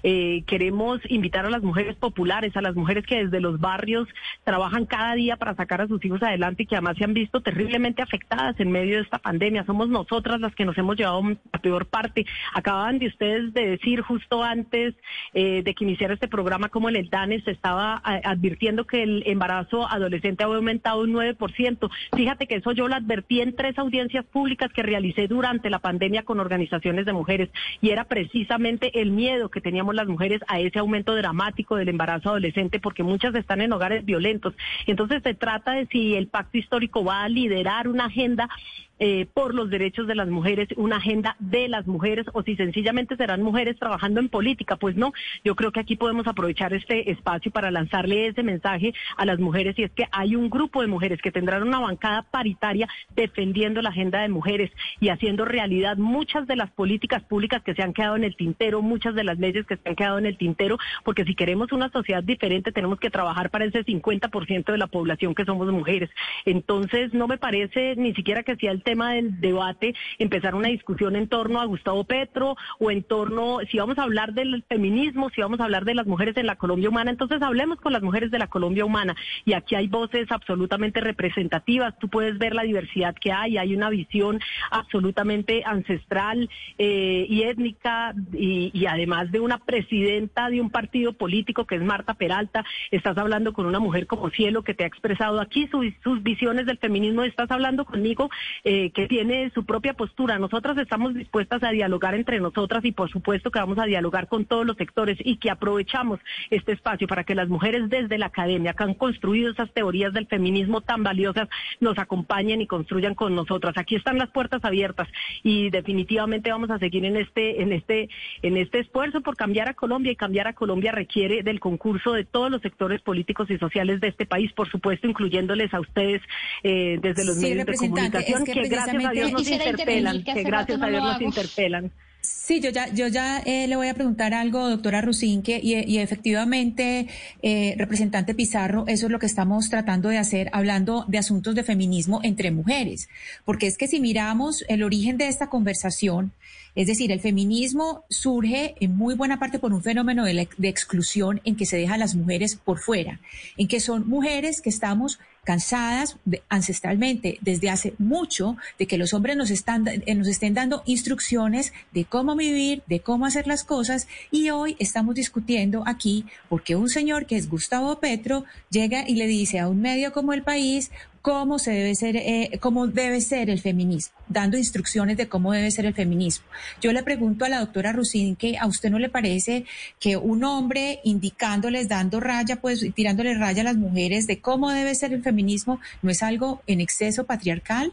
Queremos 0.02 1.00
invitar 1.08 1.46
a 1.46 1.50
las 1.50 1.62
mujeres 1.62 1.96
populares, 1.96 2.56
a 2.56 2.60
las 2.62 2.74
mujeres 2.74 3.06
que 3.06 3.24
desde 3.24 3.40
los 3.40 3.60
barrios 3.60 4.08
trabajan 4.44 4.67
cada 4.86 5.14
día 5.14 5.36
para 5.36 5.54
sacar 5.54 5.80
a 5.80 5.88
sus 5.88 6.04
hijos 6.04 6.22
adelante 6.22 6.62
y 6.62 6.66
que 6.66 6.76
además 6.76 6.96
se 6.96 7.04
han 7.04 7.14
visto 7.14 7.40
terriblemente 7.40 8.02
afectadas 8.02 8.58
en 8.60 8.70
medio 8.70 8.96
de 8.96 9.02
esta 9.02 9.18
pandemia. 9.18 9.64
Somos 9.64 9.88
nosotras 9.88 10.40
las 10.40 10.54
que 10.54 10.64
nos 10.64 10.76
hemos 10.78 10.96
llevado 10.96 11.22
la 11.52 11.58
peor 11.60 11.86
parte. 11.86 12.26
Acababan 12.54 12.98
de 12.98 13.08
ustedes 13.08 13.52
de 13.54 13.70
decir 13.70 14.00
justo 14.02 14.42
antes 14.42 14.94
eh, 15.34 15.62
de 15.62 15.74
que 15.74 15.84
iniciara 15.84 16.14
este 16.14 16.28
programa 16.28 16.68
como 16.68 16.88
el 16.88 17.08
DANE 17.08 17.40
se 17.42 17.50
estaba 17.50 18.02
eh, 18.06 18.20
advirtiendo 18.24 18.86
que 18.86 19.02
el 19.02 19.22
embarazo 19.26 19.88
adolescente 19.88 20.44
había 20.44 20.56
aumentado 20.56 21.02
un 21.02 21.12
9%. 21.12 21.90
Fíjate 22.16 22.46
que 22.46 22.56
eso 22.56 22.72
yo 22.72 22.88
lo 22.88 22.94
advertí 22.94 23.40
en 23.40 23.54
tres 23.54 23.78
audiencias 23.78 24.24
públicas 24.24 24.72
que 24.72 24.82
realicé 24.82 25.28
durante 25.28 25.70
la 25.70 25.78
pandemia 25.78 26.22
con 26.22 26.40
organizaciones 26.40 27.06
de 27.06 27.12
mujeres 27.12 27.50
y 27.80 27.90
era 27.90 28.04
precisamente 28.04 29.00
el 29.00 29.10
miedo 29.10 29.48
que 29.50 29.60
teníamos 29.60 29.94
las 29.94 30.06
mujeres 30.06 30.40
a 30.48 30.60
ese 30.60 30.78
aumento 30.78 31.14
dramático 31.14 31.76
del 31.76 31.88
embarazo 31.88 32.30
adolescente 32.30 32.80
porque 32.80 33.02
muchas 33.02 33.34
están 33.34 33.60
en 33.60 33.72
hogares 33.72 34.04
violentos. 34.04 34.54
Entonces 34.86 35.22
se 35.22 35.34
trata 35.34 35.72
de 35.72 35.86
si 35.86 36.14
el 36.14 36.28
pacto 36.28 36.58
histórico 36.58 37.04
va 37.04 37.22
a 37.22 37.28
liderar 37.28 37.88
una 37.88 38.06
agenda 38.06 38.48
eh, 38.98 39.26
por 39.32 39.54
los 39.54 39.70
derechos 39.70 40.06
de 40.06 40.14
las 40.14 40.28
mujeres, 40.28 40.68
una 40.76 40.96
agenda 40.96 41.36
de 41.38 41.68
las 41.68 41.86
mujeres, 41.86 42.26
o 42.32 42.42
si 42.42 42.56
sencillamente 42.56 43.16
serán 43.16 43.42
mujeres 43.42 43.78
trabajando 43.78 44.20
en 44.20 44.28
política. 44.28 44.76
Pues 44.76 44.96
no, 44.96 45.12
yo 45.44 45.54
creo 45.54 45.72
que 45.72 45.80
aquí 45.80 45.96
podemos 45.96 46.26
aprovechar 46.26 46.72
este 46.72 47.10
espacio 47.10 47.50
para 47.50 47.70
lanzarle 47.70 48.26
ese 48.26 48.42
mensaje 48.42 48.94
a 49.16 49.24
las 49.24 49.38
mujeres 49.38 49.78
y 49.78 49.84
es 49.84 49.90
que 49.92 50.06
hay 50.10 50.36
un 50.36 50.50
grupo 50.50 50.80
de 50.80 50.86
mujeres 50.88 51.20
que 51.22 51.32
tendrán 51.32 51.62
una 51.62 51.80
bancada 51.80 52.22
paritaria 52.22 52.88
defendiendo 53.14 53.82
la 53.82 53.90
agenda 53.90 54.20
de 54.20 54.28
mujeres 54.28 54.70
y 55.00 55.08
haciendo 55.08 55.44
realidad 55.44 55.96
muchas 55.96 56.46
de 56.46 56.56
las 56.56 56.70
políticas 56.70 57.22
públicas 57.22 57.62
que 57.62 57.74
se 57.74 57.82
han 57.82 57.92
quedado 57.92 58.16
en 58.16 58.24
el 58.24 58.36
tintero, 58.36 58.82
muchas 58.82 59.14
de 59.14 59.24
las 59.24 59.38
leyes 59.38 59.66
que 59.66 59.76
se 59.76 59.88
han 59.88 59.94
quedado 59.94 60.18
en 60.18 60.26
el 60.26 60.36
tintero, 60.36 60.78
porque 61.04 61.24
si 61.24 61.34
queremos 61.34 61.72
una 61.72 61.90
sociedad 61.90 62.22
diferente 62.22 62.72
tenemos 62.72 62.98
que 62.98 63.10
trabajar 63.10 63.50
para 63.50 63.64
ese 63.64 63.84
50% 63.84 64.72
de 64.72 64.78
la 64.78 64.86
población 64.86 65.34
que 65.34 65.44
somos 65.44 65.70
mujeres. 65.72 66.10
Entonces, 66.44 67.14
no 67.14 67.26
me 67.28 67.38
parece 67.38 67.94
ni 67.96 68.14
siquiera 68.14 68.42
que 68.42 68.56
sea 68.56 68.72
el 68.72 68.82
tema 68.88 69.12
del 69.12 69.38
debate 69.38 69.94
empezar 70.18 70.54
una 70.54 70.68
discusión 70.68 71.14
en 71.14 71.28
torno 71.28 71.60
a 71.60 71.66
Gustavo 71.66 72.04
Petro 72.04 72.56
o 72.78 72.90
en 72.90 73.02
torno, 73.02 73.58
si 73.70 73.76
vamos 73.78 73.98
a 73.98 74.04
hablar 74.04 74.32
del 74.32 74.64
feminismo, 74.66 75.28
si 75.28 75.42
vamos 75.42 75.60
a 75.60 75.64
hablar 75.64 75.84
de 75.84 75.94
las 75.94 76.06
mujeres 76.06 76.34
en 76.38 76.46
la 76.46 76.56
Colombia 76.56 76.88
humana, 76.88 77.10
entonces 77.10 77.42
hablemos 77.42 77.78
con 77.82 77.92
las 77.92 78.02
mujeres 78.02 78.30
de 78.30 78.38
la 78.38 78.46
Colombia 78.46 78.86
humana. 78.86 79.14
Y 79.44 79.52
aquí 79.52 79.74
hay 79.74 79.88
voces 79.88 80.26
absolutamente 80.30 81.00
representativas, 81.02 81.98
tú 81.98 82.08
puedes 82.08 82.38
ver 82.38 82.54
la 82.54 82.62
diversidad 82.62 83.14
que 83.14 83.30
hay, 83.30 83.58
hay 83.58 83.74
una 83.74 83.90
visión 83.90 84.40
absolutamente 84.70 85.62
ancestral 85.66 86.48
eh, 86.78 87.26
y 87.28 87.42
étnica 87.42 88.14
y, 88.32 88.86
además 88.86 89.30
de 89.32 89.40
una 89.40 89.58
presidenta 89.58 90.48
de 90.48 90.60
un 90.62 90.70
partido 90.70 91.12
político 91.12 91.66
que 91.66 91.74
es 91.74 91.82
Marta 91.82 92.14
Peralta, 92.14 92.64
estás 92.90 93.18
hablando 93.18 93.52
con 93.52 93.66
una 93.66 93.80
mujer 93.80 94.06
como 94.06 94.30
Cielo 94.30 94.62
que 94.62 94.72
te 94.74 94.84
ha 94.84 94.86
expresado 94.86 95.40
aquí 95.40 95.66
su- 95.70 95.92
sus 96.02 96.22
visiones 96.22 96.64
del 96.66 96.78
feminismo, 96.78 97.22
estás 97.22 97.50
hablando 97.50 97.84
conmigo 97.84 98.30
eh, 98.64 98.77
que 98.94 99.06
tiene 99.06 99.50
su 99.54 99.64
propia 99.64 99.94
postura. 99.94 100.38
Nosotras 100.38 100.76
estamos 100.78 101.14
dispuestas 101.14 101.62
a 101.62 101.70
dialogar 101.70 102.14
entre 102.14 102.40
nosotras 102.40 102.84
y 102.84 102.92
por 102.92 103.10
supuesto 103.10 103.50
que 103.50 103.58
vamos 103.58 103.78
a 103.78 103.84
dialogar 103.84 104.28
con 104.28 104.44
todos 104.44 104.66
los 104.66 104.76
sectores 104.76 105.18
y 105.20 105.36
que 105.36 105.50
aprovechamos 105.50 106.20
este 106.50 106.72
espacio 106.72 107.08
para 107.08 107.24
que 107.24 107.34
las 107.34 107.48
mujeres 107.48 107.88
desde 107.88 108.18
la 108.18 108.26
academia 108.26 108.74
que 108.74 108.84
han 108.84 108.94
construido 108.94 109.50
esas 109.50 109.70
teorías 109.72 110.12
del 110.12 110.26
feminismo 110.26 110.80
tan 110.80 111.02
valiosas 111.02 111.48
nos 111.80 111.98
acompañen 111.98 112.60
y 112.60 112.66
construyan 112.66 113.14
con 113.14 113.34
nosotras. 113.34 113.74
Aquí 113.76 113.96
están 113.96 114.18
las 114.18 114.30
puertas 114.30 114.64
abiertas 114.64 115.08
y 115.42 115.70
definitivamente 115.70 116.50
vamos 116.50 116.70
a 116.70 116.78
seguir 116.78 117.04
en 117.04 117.16
este 117.16 117.62
en 117.62 117.72
este 117.72 118.08
en 118.42 118.56
este 118.56 118.80
esfuerzo 118.80 119.20
por 119.22 119.36
cambiar 119.36 119.68
a 119.68 119.74
Colombia 119.74 120.12
y 120.12 120.16
cambiar 120.16 120.46
a 120.46 120.52
Colombia 120.52 120.92
requiere 120.92 121.42
del 121.42 121.58
concurso 121.58 122.12
de 122.12 122.24
todos 122.24 122.50
los 122.50 122.62
sectores 122.62 123.00
políticos 123.00 123.50
y 123.50 123.58
sociales 123.58 124.00
de 124.00 124.08
este 124.08 124.26
país, 124.26 124.52
por 124.52 124.68
supuesto 124.68 125.08
incluyéndoles 125.08 125.72
a 125.74 125.80
ustedes 125.80 126.22
eh, 126.62 126.98
desde 127.00 127.24
los 127.24 127.36
Sí, 127.36 127.48
medios 127.48 127.66
de 127.66 127.74
comunicación 127.74 128.42
es 128.42 128.54
que 128.54 128.58
que, 128.62 128.67
gracias 128.68 129.04
a 129.04 129.10
Dios 129.10 129.32
nos 129.32 129.48
interpelan, 129.48 130.24
que 130.24 130.42
gracias 130.42 130.80
a 130.82 130.86
Dios 130.88 131.02
nos 131.02 131.20
interpelan. 131.20 131.90
Sí, 132.20 132.60
yo 132.60 132.70
ya, 132.70 132.92
yo 132.92 133.06
ya 133.06 133.38
eh, 133.40 133.68
le 133.68 133.76
voy 133.76 133.88
a 133.88 133.94
preguntar 133.94 134.34
algo, 134.34 134.68
doctora 134.68 135.00
Rusinque, 135.00 135.60
y, 135.62 135.74
y 135.90 135.98
efectivamente, 135.98 137.06
eh, 137.42 137.74
representante 137.78 138.34
Pizarro, 138.34 138.84
eso 138.86 139.06
es 139.06 139.12
lo 139.12 139.18
que 139.18 139.26
estamos 139.26 139.70
tratando 139.70 140.08
de 140.08 140.18
hacer, 140.18 140.50
hablando 140.52 141.04
de 141.08 141.18
asuntos 141.18 141.54
de 141.54 141.62
feminismo 141.62 142.20
entre 142.22 142.50
mujeres, 142.50 143.08
porque 143.44 143.66
es 143.66 143.78
que 143.78 143.86
si 143.86 144.00
miramos 144.00 144.64
el 144.68 144.82
origen 144.82 145.16
de 145.16 145.28
esta 145.28 145.48
conversación, 145.48 146.32
es 146.74 146.86
decir, 146.86 147.12
el 147.12 147.20
feminismo 147.20 148.04
surge 148.08 148.74
en 148.80 148.96
muy 148.96 149.14
buena 149.14 149.38
parte 149.38 149.58
por 149.58 149.72
un 149.72 149.82
fenómeno 149.82 150.24
de, 150.24 150.34
la- 150.34 150.48
de 150.58 150.68
exclusión 150.68 151.40
en 151.44 151.56
que 151.56 151.66
se 151.66 151.76
deja 151.76 151.94
a 151.94 151.98
las 151.98 152.14
mujeres 152.14 152.56
por 152.56 152.78
fuera, 152.78 153.20
en 153.56 153.68
que 153.68 153.80
son 153.80 154.08
mujeres 154.08 154.60
que 154.60 154.70
estamos 154.70 155.18
cansadas 155.48 156.18
ancestralmente 156.50 157.38
desde 157.40 157.70
hace 157.70 157.94
mucho 157.96 158.58
de 158.78 158.86
que 158.86 158.98
los 158.98 159.14
hombres 159.14 159.34
nos, 159.34 159.50
están, 159.50 159.88
eh, 159.88 160.14
nos 160.14 160.28
estén 160.28 160.52
dando 160.52 160.82
instrucciones 160.84 161.72
de 161.90 162.04
cómo 162.04 162.36
vivir, 162.36 162.82
de 162.86 163.00
cómo 163.00 163.24
hacer 163.24 163.46
las 163.46 163.64
cosas. 163.64 164.08
Y 164.30 164.50
hoy 164.50 164.76
estamos 164.78 165.14
discutiendo 165.14 165.84
aquí 165.86 166.26
porque 166.50 166.76
un 166.76 166.90
señor 166.90 167.24
que 167.24 167.36
es 167.36 167.48
Gustavo 167.48 167.98
Petro 167.98 168.44
llega 168.68 169.08
y 169.08 169.14
le 169.14 169.26
dice 169.26 169.58
a 169.58 169.68
un 169.68 169.80
medio 169.80 170.12
como 170.12 170.34
el 170.34 170.42
país 170.42 170.90
cómo 171.22 171.58
se 171.58 171.72
debe 171.72 171.94
ser, 171.94 172.16
eh, 172.16 172.58
cómo 172.60 172.86
debe 172.86 173.20
ser 173.20 173.50
el 173.50 173.60
feminismo, 173.60 174.16
dando 174.28 174.56
instrucciones 174.56 175.16
de 175.16 175.28
cómo 175.28 175.52
debe 175.52 175.70
ser 175.70 175.86
el 175.86 175.94
feminismo. 175.94 176.46
Yo 176.80 176.92
le 176.92 177.02
pregunto 177.02 177.44
a 177.44 177.48
la 177.48 177.60
doctora 177.60 177.92
Rusín 177.92 178.36
que 178.36 178.58
a 178.58 178.66
usted 178.66 178.90
no 178.90 178.98
le 178.98 179.08
parece 179.08 179.64
que 179.98 180.16
un 180.16 180.44
hombre 180.44 181.00
indicándoles, 181.04 181.88
dando 181.88 182.20
raya, 182.20 182.56
pues 182.56 182.84
tirándole 182.94 183.34
raya 183.34 183.62
a 183.62 183.64
las 183.64 183.76
mujeres 183.76 184.26
de 184.26 184.40
cómo 184.40 184.70
debe 184.70 184.94
ser 184.94 185.12
el 185.12 185.22
feminismo, 185.22 185.80
no 186.02 186.10
es 186.10 186.22
algo 186.22 186.62
en 186.66 186.80
exceso 186.80 187.24
patriarcal. 187.24 187.92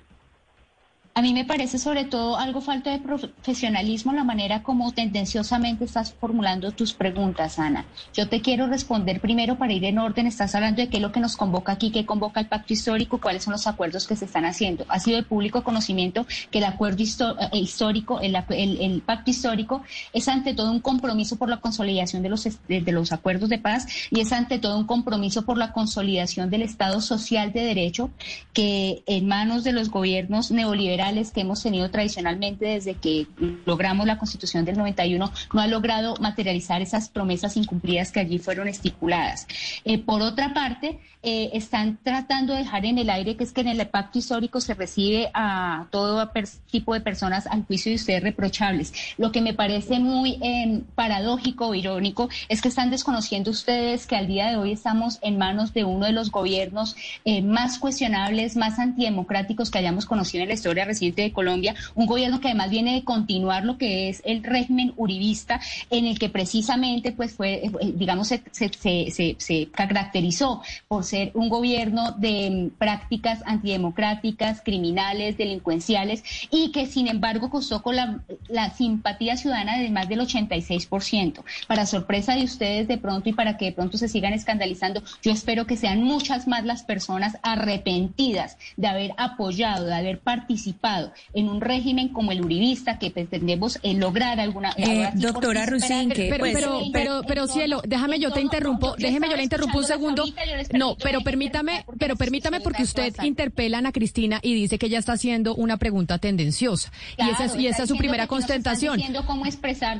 A 1.18 1.22
mí 1.22 1.34
me 1.34 1.46
parece 1.46 1.80
sobre 1.80 2.04
todo 2.04 2.36
algo 2.36 2.60
falta 2.60 2.92
de 2.92 3.00
profesionalismo 3.00 4.12
la 4.12 4.26
manera 4.26 4.64
como 4.64 4.92
tendenciosamente 4.92 5.86
estás 5.86 6.12
formulando 6.12 6.74
tus 6.74 6.92
preguntas, 6.92 7.58
Ana. 7.58 7.86
Yo 8.14 8.28
te 8.28 8.42
quiero 8.42 8.68
responder 8.68 9.22
primero 9.22 9.58
para 9.58 9.72
ir 9.72 9.86
en 9.86 9.98
orden. 9.98 10.28
Estás 10.28 10.56
hablando 10.56 10.82
de 10.82 10.90
qué 10.90 10.98
es 10.98 11.02
lo 11.02 11.14
que 11.14 11.22
nos 11.22 11.38
convoca 11.38 11.72
aquí, 11.72 11.90
qué 11.90 12.06
convoca 12.06 12.42
el 12.42 12.48
pacto 12.48 12.74
histórico, 12.74 13.22
cuáles 13.22 13.46
son 13.46 13.54
los 13.54 13.66
acuerdos 13.66 14.08
que 14.08 14.18
se 14.18 14.26
están 14.26 14.44
haciendo. 14.44 14.86
Ha 14.90 15.00
sido 15.00 15.16
de 15.16 15.24
público 15.24 15.64
conocimiento 15.64 16.28
que 16.52 16.58
el 16.58 16.66
acuerdo 16.66 17.02
eh, 17.02 17.50
histórico, 17.54 18.20
el, 18.20 19.02
pacto 19.06 19.32
histórico, 19.32 19.84
es 20.12 20.28
ante 20.28 20.54
todo 20.54 20.70
un 20.70 20.82
compromiso 20.82 21.38
por 21.38 21.48
la 21.48 21.62
consolidación 21.62 22.24
de 22.24 22.30
los, 22.30 22.44
de 22.44 22.92
los 22.92 23.14
acuerdos 23.14 23.48
de 23.48 23.58
paz 23.58 23.88
y 24.12 24.20
es 24.20 24.34
ante 24.34 24.60
todo 24.60 24.78
un 24.78 24.86
compromiso 24.86 25.46
por 25.46 25.58
la 25.58 25.72
consolidación 25.72 26.50
del 26.50 26.64
Estado 26.64 27.00
social 27.00 27.54
de 27.54 27.62
derecho 27.62 28.10
que 28.52 29.02
en 29.06 29.30
manos 29.30 29.64
de 29.64 29.72
los 29.72 29.90
gobiernos 29.90 30.52
neoliberales 30.52 31.05
que 31.34 31.42
hemos 31.42 31.62
tenido 31.62 31.90
tradicionalmente 31.92 32.66
desde 32.66 32.96
que 32.96 33.28
logramos 33.66 34.08
la 34.08 34.18
Constitución 34.18 34.66
del 34.66 34.78
91 34.78 35.32
no 35.54 35.62
ha 35.62 35.68
logrado 35.68 36.16
materializar 36.20 36.82
esas 36.82 37.10
promesas 37.10 37.58
incumplidas 37.58 38.12
que 38.12 38.20
allí 38.20 38.40
fueron 38.40 38.68
estipuladas. 38.68 39.48
Eh, 39.84 40.00
por 40.00 40.22
otra 40.22 40.54
parte, 40.54 41.00
eh, 41.22 41.52
están 41.54 41.98
tratando 42.04 42.54
de 42.54 42.60
dejar 42.60 42.86
en 42.86 42.98
el 42.98 43.10
aire 43.10 43.36
que 43.36 43.44
es 43.44 43.52
que 43.52 43.62
en 43.62 43.68
el 43.68 43.88
pacto 43.88 44.20
histórico 44.20 44.62
se 44.62 44.74
recibe 44.74 45.32
a 45.34 45.88
todo 45.90 46.32
tipo 46.70 46.94
de 46.94 47.02
personas 47.02 47.48
al 47.48 47.66
juicio 47.66 47.92
de 47.92 47.96
ustedes 47.96 48.24
reprochables. 48.24 48.94
Lo 49.18 49.32
que 49.32 49.42
me 49.42 49.54
parece 49.54 50.00
muy 50.00 50.40
eh, 50.42 50.82
paradójico 50.96 51.68
o 51.68 51.76
irónico 51.76 52.30
es 52.50 52.62
que 52.62 52.68
están 52.68 52.90
desconociendo 52.90 53.52
ustedes 53.52 54.08
que 54.08 54.16
al 54.16 54.28
día 54.28 54.50
de 54.50 54.58
hoy 54.58 54.72
estamos 54.72 55.20
en 55.22 55.38
manos 55.38 55.74
de 55.74 55.84
uno 55.84 56.06
de 56.06 56.12
los 56.12 56.32
gobiernos 56.32 56.96
más 57.44 57.80
cuestionables, 57.80 58.56
más 58.56 58.78
antidemocráticos 58.80 59.72
que 59.72 59.80
hayamos 59.80 60.06
conocido 60.06 60.44
en 60.44 60.50
la 60.50 60.54
historia 60.54 60.86
presidente 60.96 61.24
de 61.24 61.34
Colombia, 61.34 61.76
un 61.94 62.06
gobierno 62.06 62.40
que 62.40 62.48
además 62.48 62.70
viene 62.70 62.94
de 62.94 63.04
continuar 63.04 63.66
lo 63.66 63.78
que 63.78 64.08
es 64.08 64.22
el 64.26 64.44
régimen 64.44 64.94
uribista, 64.96 65.60
en 65.90 66.06
el 66.06 66.18
que 66.18 66.30
precisamente 66.30 67.12
pues 67.12 67.34
fue, 67.34 67.66
eh, 67.66 67.72
digamos, 67.96 68.30
se, 68.30 68.42
se, 68.52 69.68
caracterizó 69.72 70.62
por 70.88 71.04
ser 71.04 71.32
un 71.34 71.50
gobierno 71.50 72.14
de 72.14 72.50
mm, 72.50 72.78
prácticas 72.78 73.44
antidemocráticas, 73.46 74.62
criminales, 74.62 75.38
delincuenciales, 75.38 76.24
y 76.50 76.72
que 76.72 76.86
sin 76.86 77.08
embargo 77.08 77.50
costó 77.50 77.82
con 77.82 77.98
la, 77.98 78.20
la 78.48 78.70
simpatía 78.70 79.36
ciudadana 79.36 79.78
de 79.78 79.90
más 79.90 80.08
del 80.08 80.22
86%. 80.22 81.44
Para 81.68 81.86
sorpresa 81.86 82.36
de 82.36 82.46
ustedes 82.46 82.88
de 82.88 82.98
pronto 82.98 83.28
y 83.30 83.34
para 83.34 83.58
que 83.58 83.66
de 83.66 83.72
pronto 83.74 83.98
se 83.98 84.08
sigan 84.08 84.32
escandalizando, 84.32 85.04
yo 85.22 85.32
espero 85.34 85.68
que 85.68 85.76
sean 85.76 86.04
muchas 86.04 86.48
más 86.48 86.64
las 86.64 86.84
personas 86.84 87.38
arrepentidas 87.42 88.58
de 88.78 88.88
haber 88.88 89.12
apoyado, 89.18 89.86
de 89.86 89.94
haber 89.94 90.20
participado 90.20 90.85
en 91.34 91.50
un 91.50 91.62
régimen 91.62 92.10
como 92.10 92.32
el 92.32 92.42
uribista 92.42 93.00
que 93.00 93.12
pretendemos 93.12 93.80
eh, 93.82 93.94
lograr 93.94 94.40
alguna 94.40 94.74
eh, 94.78 95.10
doctora 95.16 95.66
Rusinque 95.66 96.28
pero, 96.30 96.46
pero, 96.54 96.82
pero, 96.94 97.22
pero, 97.28 97.48
cielo 97.48 97.82
déjame 97.86 98.20
yo 98.20 98.32
te 98.32 98.42
interrumpo 98.42 98.96
déjeme 98.98 99.30
yo 99.30 99.36
le 99.36 99.44
interrumpo 99.44 99.80
un 99.80 99.84
segundo. 99.84 100.26
no 100.74 100.96
pero 101.02 101.22
permítame 101.22 101.86
pero 101.98 102.16
permítame 102.16 102.60
porque 102.60 102.84
usted 102.84 103.14
interpela 103.24 103.78
a 103.78 103.80
Ana 103.80 103.92
Cristina 103.92 104.40
y 104.42 104.54
dice 104.54 104.78
que 104.78 104.86
ella 104.88 105.00
está 105.00 105.14
haciendo 105.14 105.56
una 105.56 105.78
pregunta 105.78 106.18
tendenciosa. 106.18 106.92
Y 107.18 107.30
esa 107.30 107.46
es, 107.46 107.56
y 107.56 107.68
esa 107.68 107.84
es 107.84 107.90
su 107.90 107.98
primera 107.98 108.28
constatación 108.28 109.02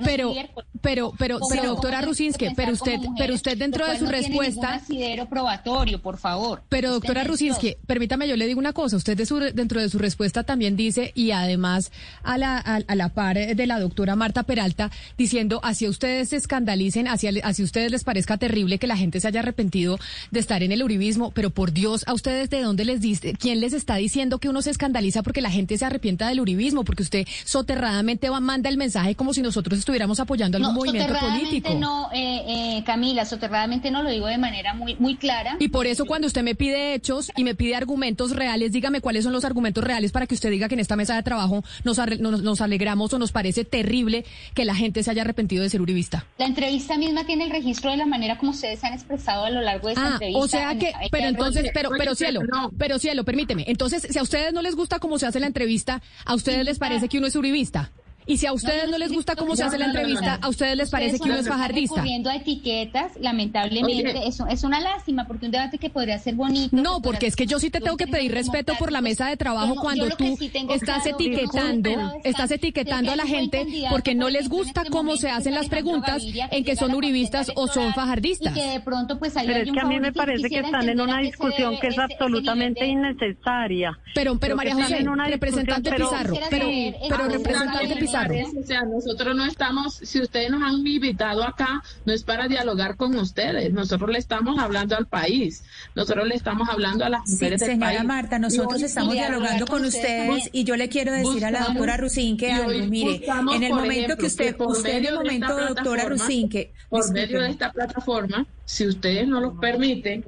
pero 0.04 0.34
pero 0.82 1.14
pero 1.18 1.40
pero 1.50 1.64
doctora 1.64 2.02
Rusinske 2.02 2.52
pero 2.56 2.74
usted 2.74 3.00
pero 3.18 3.34
usted 3.34 3.58
dentro 3.58 3.88
de 3.88 3.98
su 3.98 4.06
respuesta 4.06 4.82
probatorio 5.30 6.02
por 6.02 6.18
favor. 6.18 6.64
Pero 6.70 6.92
doctora 6.92 7.24
Rusinske 7.24 7.78
permítame 7.88 8.28
yo 8.28 8.36
le 8.36 8.46
digo 8.46 8.60
una 8.60 8.74
cosa 8.74 8.98
usted 8.98 9.18
de 9.18 9.26
su, 9.26 9.40
dentro 9.40 9.82
de 9.82 9.90
su 9.90 9.98
respuesta 9.98 10.44
también 10.44 10.75
dice, 10.76 11.12
y 11.16 11.32
además 11.32 11.92
a 12.24 12.38
la, 12.38 12.58
a, 12.58 12.96
la 12.96 13.10
par 13.10 13.36
de 13.36 13.68
la 13.68 13.80
doctora 13.80 14.16
Marta 14.16 14.44
Peralta, 14.44 14.92
diciendo, 15.18 15.60
así 15.64 15.88
ustedes 15.88 16.30
se 16.30 16.38
escandalicen, 16.38 17.08
así, 17.08 17.28
así 17.28 17.62
a 17.62 17.66
ustedes 17.66 17.92
les 17.92 18.04
parezca 18.04 18.38
terrible 18.38 18.78
que 18.78 18.88
la 18.88 18.98
gente 18.98 19.20
se 19.20 19.28
haya 19.28 19.40
arrepentido 19.40 19.98
de 20.32 20.40
estar 20.40 20.64
en 20.64 20.72
el 20.72 20.84
uribismo, 20.84 21.32
pero 21.32 21.50
por 21.50 21.72
Dios, 21.72 22.04
a 22.08 22.14
ustedes 22.14 22.50
de 22.50 22.62
dónde 22.62 22.86
les 22.86 23.02
dice, 23.02 23.34
quién 23.40 23.60
les 23.60 23.74
está 23.74 23.96
diciendo 23.96 24.40
que 24.40 24.50
uno 24.50 24.62
se 24.62 24.72
escandaliza 24.72 25.24
porque 25.24 25.42
la 25.42 25.52
gente 25.52 25.78
se 25.78 25.86
arrepienta 25.86 26.28
del 26.30 26.40
uribismo, 26.40 26.84
porque 26.84 27.04
usted 27.04 27.28
soterradamente 27.44 28.30
va, 28.30 28.40
manda 28.40 28.70
el 28.70 28.78
mensaje 28.78 29.16
como 29.16 29.34
si 29.34 29.42
nosotros 29.42 29.80
estuviéramos 29.80 30.20
apoyando 30.20 30.58
algún 30.58 30.74
movimiento 30.74 31.14
político. 31.20 31.74
No, 31.76 32.10
eh, 32.14 32.78
eh, 32.78 32.84
Camila, 32.86 33.26
soterradamente 33.26 33.92
no 33.92 34.04
lo 34.04 34.10
digo 34.10 34.28
de 34.28 34.38
manera 34.38 34.74
muy, 34.74 34.96
muy 34.96 35.16
clara. 35.16 35.58
Y 35.60 35.70
por 35.70 35.88
eso 35.88 36.06
cuando 36.06 36.28
usted 36.28 36.44
me 36.44 36.56
pide 36.56 36.94
hechos 36.94 37.32
y 37.36 37.44
me 37.44 37.56
pide 37.56 37.76
argumentos 37.76 38.36
reales, 38.36 38.72
dígame 38.72 39.02
cuáles 39.02 39.24
son 39.24 39.34
los 39.34 39.46
argumentos 39.46 39.84
reales 39.84 40.12
para 40.12 40.28
que 40.28 40.36
usted 40.36 40.50
diga 40.50 40.65
que 40.68 40.76
en 40.76 40.80
esta 40.80 40.96
mesa 40.96 41.16
de 41.16 41.24
trabajo 41.24 41.64
nos, 41.84 42.00
nos, 42.20 42.62
alegramos 42.62 43.14
o 43.14 43.20
nos 43.20 43.32
parece 43.32 43.66
terrible 43.66 44.26
que 44.54 44.66
la 44.66 44.76
gente 44.76 45.04
se 45.04 45.12
haya 45.12 45.22
arrepentido 45.22 45.64
de 45.64 45.70
ser 45.70 45.82
uribista. 45.82 46.26
La 46.38 46.46
entrevista 46.46 46.98
misma 46.98 47.26
tiene 47.26 47.46
el 47.46 47.52
registro 47.52 47.92
de 47.92 47.98
la 47.98 48.06
manera 48.06 48.38
como 48.38 48.52
ustedes 48.52 48.80
se 48.80 48.88
han 48.88 48.94
expresado 48.94 49.46
a 49.46 49.50
lo 49.50 49.62
largo 49.62 49.88
de 49.88 49.94
esta 49.94 50.08
ah, 50.08 50.12
entrevista. 50.14 50.40
O 50.40 50.48
sea 50.48 50.78
que, 50.78 50.94
pero 51.12 51.28
entonces, 51.28 51.72
pero, 51.74 51.90
pero 51.98 52.16
cielo, 52.16 52.42
pero 52.78 53.00
cielo, 53.00 53.24
permíteme. 53.24 53.66
Entonces, 53.68 54.08
si 54.10 54.20
a 54.20 54.24
ustedes 54.24 54.54
no 54.54 54.62
les 54.62 54.76
gusta 54.76 55.00
cómo 55.00 55.20
se 55.20 55.26
hace 55.26 55.40
la 55.40 55.48
entrevista, 55.48 56.02
¿a 56.26 56.36
ustedes 56.36 56.66
les 56.66 56.80
parece 56.80 57.10
que 57.10 57.18
uno 57.18 57.28
es 57.28 57.36
uribista? 57.36 57.92
Y 58.28 58.38
si 58.38 58.46
a 58.48 58.54
ustedes 58.54 58.90
no, 58.90 58.98
les 58.98 59.12
gusta 59.12 59.36
cómo 59.36 59.56
se 59.56 59.64
hace 59.64 59.78
la 59.78 59.86
entrevista, 59.86 60.40
¿a 60.42 60.50
ustedes 60.50 60.76
les 60.76 60.90
parece 60.90 61.20
que 61.20 61.30
uno 61.30 61.36
es 61.36 61.48
fajardista? 61.48 61.96
Recurriendo 61.96 62.30
a 62.30 62.36
etiquetas, 62.36 63.12
lamentablemente, 63.20 64.28
eso 64.28 64.48
es 64.48 64.64
una 64.64 64.80
lástima, 64.80 65.28
porque 65.28 65.46
un 65.46 65.52
debate 65.52 65.78
que 65.78 65.90
podría 65.90 66.18
ser 66.18 66.36
bonito. 66.36 66.76
No, 66.76 67.02
porque 67.02 67.28
es 67.28 67.36
que 67.36 67.46
yo 67.46 67.60
sí 67.60 67.70
te 67.70 67.82
tengo 67.82 67.98
que 67.98 68.08
pedir 68.08 68.32
respeto 68.32 68.74
por 68.80 68.92
la 68.92 69.02
mesa 69.02 69.28
de 69.28 69.38
trabajo 69.38 69.76
cuando 69.76 70.10
tú 70.10 70.38
estás 70.70 71.06
etiquetando, 71.06 72.14
estás 72.24 72.52
etiquetando 72.52 73.12
a 73.12 73.16
la 73.16 73.26
gente 73.26 73.66
porque 73.90 74.16
no 74.16 74.30
les 74.30 74.50
gusta 74.50 74.82
este 74.82 74.92
cómo 74.92 75.18
se 75.18 75.30
hacen 75.30 75.54
las 75.54 75.70
preguntas 75.70 76.24
en 76.52 76.64
que 76.64 76.76
son 76.76 76.96
uribistas 76.96 77.52
o 77.56 77.68
son 77.68 77.94
fajardistas. 77.94 78.54
que 78.54 78.66
de 78.66 78.80
pronto 78.80 79.20
pues 79.20 79.34
Pero 79.34 79.60
es 79.60 79.72
que 79.72 79.80
a 79.80 79.86
mí 79.86 80.00
me 80.00 80.12
parece 80.12 80.50
que 80.50 80.60
están 80.60 80.90
en 80.90 81.00
una 81.00 81.20
discusión 81.20 81.78
que 81.80 81.88
es 81.88 82.00
absolutamente 82.00 82.86
innecesaria. 82.86 83.98
Pero, 84.14 84.38
pero 84.40 84.56
María 84.56 84.74
José, 84.74 85.06
representante 85.28 85.92
Pizarro, 85.92 86.36
pero, 86.50 86.68
pero 87.10 87.28
representante 87.28 87.96
Pizarro. 87.96 88.15
O 88.16 88.64
sea, 88.64 88.84
nosotros 88.84 89.36
no 89.36 89.46
estamos, 89.46 89.96
si 89.96 90.22
ustedes 90.22 90.50
nos 90.50 90.64
han 90.64 90.86
invitado 90.88 91.44
acá, 91.44 91.84
no 92.06 92.14
es 92.14 92.24
para 92.24 92.48
dialogar 92.48 92.96
con 92.96 93.16
ustedes, 93.18 93.74
nosotros 93.74 94.10
le 94.10 94.20
estamos 94.20 94.58
hablando 94.58 94.96
al 94.96 95.08
país, 95.08 95.64
nosotros 95.96 96.28
le 96.28 96.36
estamos 96.36 96.70
hablando 96.70 97.04
a 97.04 97.10
las 97.10 97.30
mujeres 97.30 97.62
sí, 97.62 97.68
señora 97.68 98.04
Marta, 98.04 98.40
nosotros 98.40 98.82
estamos 98.82 99.14
dialogando 99.14 99.66
con 99.68 99.84
ustedes. 99.84 100.50
y 100.52 100.64
yo 100.64 100.78
le 100.78 100.88
quiero 100.88 101.12
decir 101.12 101.44
a 101.46 101.52
la 101.52 101.66
doctora 101.66 101.98
Rusín 101.98 102.38
que 102.38 102.52
algo, 102.52 102.70
mire, 102.88 103.26
en 103.54 103.64
el 103.64 103.74
momento 103.74 104.16
que 104.16 104.28
usted, 104.28 104.56
usted 104.60 104.98
en 104.98 105.06
el 105.06 105.16
momento, 105.16 105.58
doctora 105.68 106.06
Rusín, 106.06 106.50
que... 106.50 106.74
Por 106.90 107.12
medio 107.12 107.42
de 107.42 107.50
esta 107.50 107.72
plataforma, 107.72 108.46
si 108.64 108.88
ustedes 108.88 109.28
no 109.28 109.42
lo 109.42 109.60
permiten, 109.60 110.24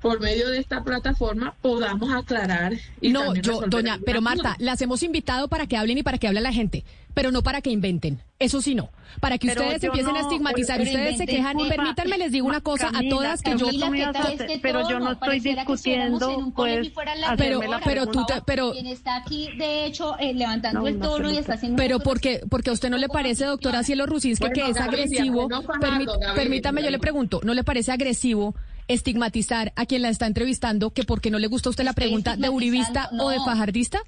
por 0.00 0.20
medio 0.20 0.48
de 0.48 0.58
esta 0.58 0.82
plataforma 0.82 1.54
podamos 1.60 2.12
aclarar. 2.12 2.74
Y 3.00 3.10
no, 3.10 3.34
yo, 3.34 3.62
doña, 3.66 3.98
pero 4.04 4.20
Marta, 4.20 4.56
las 4.58 4.80
hemos 4.82 5.02
invitado 5.02 5.48
para 5.48 5.66
que 5.66 5.76
hablen 5.76 5.98
y 5.98 6.02
para 6.02 6.18
que 6.18 6.28
hable 6.28 6.40
la 6.40 6.52
gente, 6.52 6.84
pero 7.14 7.30
no 7.30 7.42
para 7.42 7.60
que 7.60 7.70
inventen. 7.70 8.20
Eso 8.38 8.62
sí, 8.62 8.76
no. 8.76 8.90
Para 9.20 9.38
que 9.38 9.48
ustedes 9.48 9.82
empiecen 9.82 10.14
a 10.14 10.20
estigmatizar, 10.20 10.80
ustedes 10.80 11.16
se 11.16 11.26
quejan. 11.26 11.58
y 11.58 11.68
Permítanme, 11.68 12.18
les 12.18 12.30
digo 12.30 12.46
una 12.46 12.60
cosa 12.60 12.90
a 12.94 13.00
todas 13.08 13.42
que 13.42 13.56
yo. 13.56 13.66
pero 14.62 14.88
yo 14.88 15.00
no 15.00 15.12
estoy 15.12 15.40
discutiendo, 15.40 16.52
pues. 16.54 16.92
Pero, 17.36 17.60
pero 17.84 18.06
tú, 18.06 18.24
pero. 18.46 18.72
Quien 18.72 18.86
está 18.86 19.16
aquí, 19.16 19.48
de 19.56 19.86
hecho, 19.86 20.16
eh, 20.20 20.34
levantando 20.34 20.86
el 20.86 21.00
tono 21.00 21.32
y 21.32 21.38
está 21.38 21.54
haciendo. 21.54 21.76
Pero 21.76 21.98
porque, 21.98 22.42
porque 22.48 22.70
a 22.70 22.72
usted 22.72 22.90
no 22.90 22.98
le 22.98 23.08
parece, 23.08 23.44
doctora 23.44 23.82
Cielo 23.82 24.06
Rusinski, 24.06 24.50
que 24.50 24.68
es 24.68 24.76
agresivo. 24.76 25.48
permítame, 26.36 26.82
yo 26.84 26.90
le 26.90 27.00
pregunto, 27.00 27.40
¿no 27.42 27.54
le 27.54 27.64
parece 27.64 27.90
agresivo? 27.90 28.54
Estigmatizar 28.88 29.72
a 29.76 29.86
quien 29.86 30.02
la 30.02 30.08
está 30.08 30.26
entrevistando 30.26 30.90
que 30.90 31.04
porque 31.04 31.30
no 31.30 31.38
le 31.38 31.46
gusta 31.46 31.68
a 31.68 31.70
usted 31.70 31.84
la 31.84 31.92
pregunta 31.92 32.36
de 32.36 32.48
uribista 32.48 33.10
o 33.18 33.30
de 33.30 33.38
fajardista? 33.38 34.00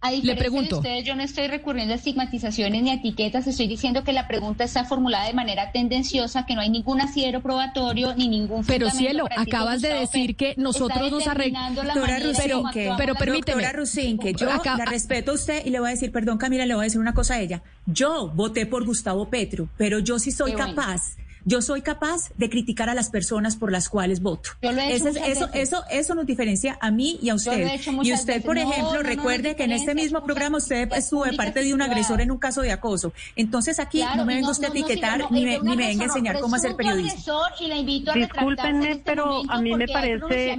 A 0.00 0.12
Le 0.12 0.36
pregunto. 0.36 0.76
De 0.76 0.88
ustedes, 0.88 1.04
yo 1.04 1.16
no 1.16 1.24
estoy 1.24 1.48
recurriendo 1.48 1.92
a 1.92 1.96
estigmatizaciones 1.96 2.82
ni 2.84 2.90
a 2.90 2.94
etiquetas, 2.94 3.48
estoy 3.48 3.66
diciendo 3.66 4.04
que 4.04 4.12
la 4.12 4.28
pregunta 4.28 4.62
está 4.62 4.84
formulada 4.84 5.26
de 5.26 5.34
manera 5.34 5.72
tendenciosa, 5.72 6.46
que 6.46 6.54
no 6.54 6.60
hay 6.60 6.70
ningún 6.70 7.00
asidero 7.00 7.42
probatorio 7.42 8.14
ni 8.14 8.28
ningún 8.28 8.64
Pero 8.64 8.90
cielo, 8.90 9.26
acabas 9.36 9.82
de 9.82 9.94
decir 9.94 10.36
que 10.36 10.54
nosotros 10.56 11.10
nos 11.10 11.26
arreglamos. 11.26 11.84
Pero, 12.36 12.62
pero 12.96 13.14
permíteme. 13.16 13.62
Doctora 13.62 13.72
Rusinque, 13.72 14.34
yo 14.34 14.46
la 14.46 14.84
respeto 14.84 15.32
a 15.32 15.34
usted 15.34 15.66
y 15.66 15.70
le 15.70 15.80
voy 15.80 15.88
a 15.88 15.90
decir, 15.90 16.12
perdón 16.12 16.38
Camila, 16.38 16.64
le 16.64 16.74
voy 16.74 16.82
a 16.82 16.84
decir 16.84 17.00
una 17.00 17.14
cosa 17.14 17.34
a 17.34 17.40
ella. 17.40 17.62
Yo 17.86 18.28
voté 18.28 18.66
por 18.66 18.84
Gustavo 18.84 19.28
Petro, 19.28 19.68
pero 19.76 19.98
yo 19.98 20.20
sí 20.20 20.30
soy 20.30 20.52
capaz 20.52 21.16
yo 21.44 21.62
soy 21.62 21.82
capaz 21.82 22.30
de 22.36 22.50
criticar 22.50 22.88
a 22.88 22.94
las 22.94 23.10
personas 23.10 23.56
por 23.56 23.72
las 23.72 23.88
cuales 23.88 24.20
voto. 24.20 24.50
eso, 24.60 25.08
eso, 25.08 25.48
eso, 25.52 25.84
eso 25.90 26.14
nos 26.14 26.26
diferencia 26.26 26.78
a 26.80 26.90
mí 26.90 27.18
y 27.22 27.30
a 27.30 27.34
usted. 27.34 27.80
Y 28.02 28.12
usted, 28.12 28.44
por 28.44 28.58
ejemplo, 28.58 29.02
recuerde 29.02 29.56
que 29.56 29.64
en 29.64 29.72
este 29.72 29.94
mismo 29.94 30.22
programa 30.22 30.58
usted 30.58 30.88
estuvo 30.92 31.24
de 31.24 31.34
parte 31.34 31.62
de 31.62 31.74
un 31.74 31.82
agresor 31.82 32.20
en 32.20 32.30
un 32.30 32.38
caso 32.38 32.62
de 32.62 32.72
acoso. 32.72 33.12
Entonces 33.36 33.78
aquí 33.78 34.02
no 34.16 34.24
me 34.24 34.34
venga 34.34 34.50
usted 34.50 34.66
a 34.66 34.70
etiquetar 34.70 35.30
ni, 35.30 35.44
me, 35.44 35.58
ni 35.60 35.76
me 35.76 35.86
venga 35.88 36.04
a 36.04 36.06
enseñar 36.06 36.40
cómo 36.40 36.56
hacer 36.56 36.76
periodismo. 36.76 37.42
Y 37.60 37.68
la 37.68 37.76
invito 37.76 38.10
a 38.10 38.14
Discúlpenme, 38.14 38.92
este 38.92 39.02
pero 39.04 39.42
a 39.48 39.60
mí 39.60 39.74
me 39.74 39.86
parece... 39.88 40.56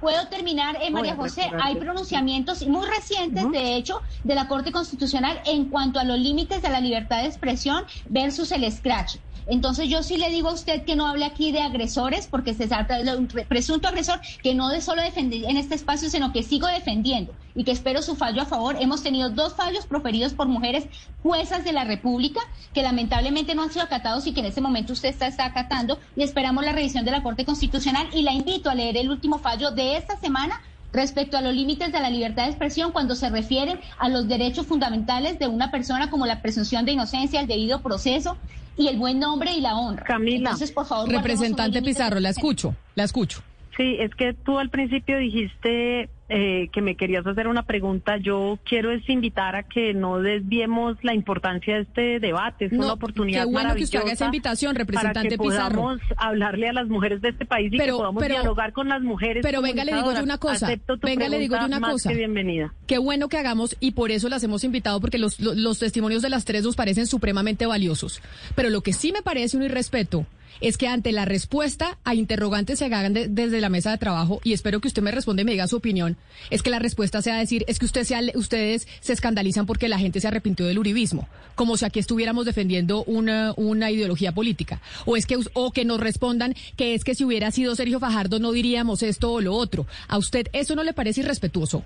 Puedo 0.00 0.28
terminar, 0.28 0.76
eh, 0.80 0.90
María 0.90 1.14
José, 1.16 1.50
hay 1.60 1.76
pronunciamientos 1.76 2.66
muy 2.66 2.86
recientes, 2.86 3.50
de 3.50 3.76
hecho, 3.76 4.00
de 4.24 4.34
la 4.34 4.48
Corte 4.48 4.72
Constitucional 4.72 5.40
en 5.46 5.66
cuanto 5.66 5.98
a 5.98 6.04
los 6.04 6.18
límites 6.18 6.62
de 6.62 6.68
la 6.68 6.80
libertad 6.80 7.22
de 7.22 7.28
expresión 7.28 7.84
versus 8.08 8.52
el 8.52 8.70
scratch. 8.70 9.16
Entonces 9.50 9.88
yo 9.88 10.04
sí 10.04 10.16
le 10.16 10.30
digo 10.30 10.48
a 10.48 10.54
usted 10.54 10.84
que 10.84 10.94
no 10.94 11.08
hable 11.08 11.24
aquí 11.24 11.50
de 11.50 11.60
agresores, 11.60 12.28
porque 12.28 12.54
se 12.54 12.68
trata 12.68 13.02
de 13.02 13.16
un 13.16 13.26
presunto 13.26 13.88
agresor 13.88 14.20
que 14.42 14.54
no 14.54 14.68
de 14.68 14.80
solo 14.80 15.02
defender 15.02 15.44
en 15.44 15.56
este 15.56 15.74
espacio, 15.74 16.08
sino 16.08 16.32
que 16.32 16.44
sigo 16.44 16.68
defendiendo 16.68 17.34
y 17.56 17.64
que 17.64 17.72
espero 17.72 18.00
su 18.00 18.14
fallo 18.14 18.42
a 18.42 18.46
favor. 18.46 18.76
Hemos 18.80 19.02
tenido 19.02 19.28
dos 19.28 19.54
fallos 19.54 19.86
proferidos 19.86 20.34
por 20.34 20.46
mujeres 20.46 20.86
juezas 21.22 21.64
de 21.64 21.72
la 21.72 21.82
República 21.82 22.40
que 22.72 22.82
lamentablemente 22.82 23.56
no 23.56 23.62
han 23.62 23.70
sido 23.70 23.84
acatados 23.84 24.26
y 24.28 24.32
que 24.32 24.40
en 24.40 24.46
este 24.46 24.60
momento 24.60 24.92
usted 24.92 25.08
está 25.08 25.44
acatando 25.44 25.98
y 26.14 26.22
esperamos 26.22 26.64
la 26.64 26.72
revisión 26.72 27.04
de 27.04 27.10
la 27.10 27.22
Corte 27.22 27.44
Constitucional 27.44 28.08
y 28.12 28.22
la 28.22 28.32
invito 28.32 28.70
a 28.70 28.74
leer 28.76 28.96
el 28.96 29.10
último 29.10 29.38
fallo 29.38 29.72
de 29.72 29.96
esta 29.96 30.16
semana 30.16 30.60
respecto 30.92 31.36
a 31.36 31.40
los 31.40 31.54
límites 31.54 31.92
de 31.92 32.00
la 32.00 32.10
libertad 32.10 32.44
de 32.44 32.50
expresión 32.50 32.92
cuando 32.92 33.14
se 33.14 33.30
refieren 33.30 33.80
a 33.98 34.08
los 34.08 34.28
derechos 34.28 34.66
fundamentales 34.66 35.38
de 35.38 35.48
una 35.48 35.70
persona 35.70 36.10
como 36.10 36.26
la 36.26 36.42
presunción 36.42 36.84
de 36.84 36.92
inocencia, 36.92 37.40
el 37.40 37.46
debido 37.46 37.80
proceso 37.80 38.36
y 38.76 38.88
el 38.88 38.98
buen 38.98 39.18
nombre 39.18 39.52
y 39.52 39.60
la 39.60 39.76
honra. 39.76 40.04
Camila, 40.04 40.50
Entonces, 40.50 40.72
por 40.72 40.86
favor, 40.86 41.08
representante 41.08 41.82
Pizarro, 41.82 42.20
la 42.20 42.30
escucho, 42.30 42.74
la 42.94 43.04
escucho. 43.04 43.42
Sí, 43.80 43.96
es 43.98 44.14
que 44.14 44.34
tú 44.34 44.58
al 44.58 44.68
principio 44.68 45.16
dijiste 45.16 46.10
eh, 46.28 46.68
que 46.70 46.82
me 46.82 46.96
querías 46.96 47.26
hacer 47.26 47.48
una 47.48 47.62
pregunta. 47.62 48.18
Yo 48.18 48.58
quiero 48.62 48.90
es 48.90 49.08
invitar 49.08 49.56
a 49.56 49.62
que 49.62 49.94
no 49.94 50.18
desviemos 50.18 50.98
la 51.00 51.14
importancia 51.14 51.76
de 51.76 51.80
este 51.80 52.20
debate. 52.20 52.66
Es 52.66 52.72
una 52.72 52.92
oportunidad 52.92 53.44
qué 53.44 53.50
bueno 53.50 53.74
que 53.74 53.84
usted 53.84 54.00
haga 54.00 54.12
esa 54.12 54.26
invitación, 54.26 54.74
representante 54.74 55.20
para 55.20 55.28
que 55.30 55.38
Pizarro. 55.38 55.80
podamos 55.80 56.02
hablarle 56.18 56.68
a 56.68 56.74
las 56.74 56.88
mujeres 56.88 57.22
de 57.22 57.30
este 57.30 57.46
país 57.46 57.72
y 57.72 57.78
que 57.78 57.90
podamos 57.90 58.22
dialogar 58.22 58.74
con 58.74 58.90
las 58.90 59.00
mujeres. 59.00 59.42
Pero 59.42 59.62
venga, 59.62 59.82
le 59.82 59.94
digo 59.94 60.12
yo 60.12 60.22
una 60.22 60.36
cosa. 60.36 60.68
Venga, 61.00 61.30
le 61.30 61.38
digo 61.38 61.56
yo 61.58 61.64
una 61.64 61.80
cosa. 61.80 62.10
Que 62.10 62.16
bienvenida. 62.16 62.74
Qué 62.86 62.98
bueno 62.98 63.30
que 63.30 63.38
hagamos 63.38 63.78
y 63.80 63.92
por 63.92 64.10
eso 64.10 64.28
las 64.28 64.44
hemos 64.44 64.62
invitado 64.62 65.00
porque 65.00 65.16
los, 65.16 65.40
los, 65.40 65.56
los 65.56 65.78
testimonios 65.78 66.20
de 66.20 66.28
las 66.28 66.44
tres 66.44 66.64
nos 66.64 66.76
parecen 66.76 67.06
supremamente 67.06 67.64
valiosos. 67.64 68.20
Pero 68.54 68.68
lo 68.68 68.82
que 68.82 68.92
sí 68.92 69.10
me 69.10 69.22
parece 69.22 69.56
un 69.56 69.62
irrespeto 69.62 70.26
es 70.60 70.76
que 70.76 70.88
ante 70.88 71.12
la 71.12 71.24
respuesta 71.24 71.98
a 72.04 72.14
interrogantes 72.14 72.78
se 72.78 72.84
hagan 72.86 73.12
desde 73.12 73.60
la 73.60 73.68
mesa 73.68 73.90
de 73.90 73.98
trabajo 73.98 74.40
y 74.44 74.52
espero 74.52 74.80
que 74.80 74.88
usted 74.88 75.02
me 75.02 75.10
responda 75.10 75.42
y 75.42 75.44
me 75.44 75.52
diga 75.52 75.68
su 75.68 75.76
opinión, 75.76 76.16
es 76.50 76.62
que 76.62 76.70
la 76.70 76.78
respuesta 76.78 77.22
sea 77.22 77.36
decir, 77.36 77.64
es 77.68 77.78
que 77.78 77.86
usted 77.86 78.06
ustedes 78.34 78.88
se 79.00 79.12
escandalizan 79.12 79.66
porque 79.66 79.88
la 79.88 79.98
gente 79.98 80.20
se 80.20 80.28
arrepintió 80.28 80.66
del 80.66 80.78
uribismo, 80.78 81.28
como 81.54 81.76
si 81.76 81.84
aquí 81.84 81.98
estuviéramos 81.98 82.46
defendiendo 82.46 83.04
una, 83.04 83.52
una 83.56 83.90
ideología 83.90 84.32
política, 84.32 84.80
o 85.06 85.16
es 85.16 85.26
que 85.26 85.38
o 85.54 85.72
que 85.72 85.84
nos 85.84 86.00
respondan 86.00 86.54
que 86.76 86.94
es 86.94 87.04
que 87.04 87.14
si 87.14 87.24
hubiera 87.24 87.50
sido 87.50 87.74
Sergio 87.74 88.00
Fajardo 88.00 88.38
no 88.38 88.52
diríamos 88.52 89.02
esto 89.02 89.32
o 89.32 89.40
lo 89.40 89.54
otro. 89.54 89.86
¿A 90.08 90.18
usted 90.18 90.48
eso 90.52 90.74
no 90.74 90.82
le 90.82 90.92
parece 90.92 91.20
irrespetuoso? 91.20 91.84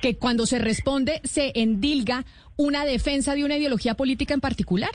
Que 0.00 0.16
cuando 0.16 0.46
se 0.46 0.58
responde 0.58 1.20
se 1.24 1.52
endilga 1.54 2.24
una 2.56 2.84
defensa 2.84 3.34
de 3.34 3.44
una 3.44 3.56
ideología 3.56 3.94
política 3.94 4.34
en 4.34 4.40
particular. 4.40 4.90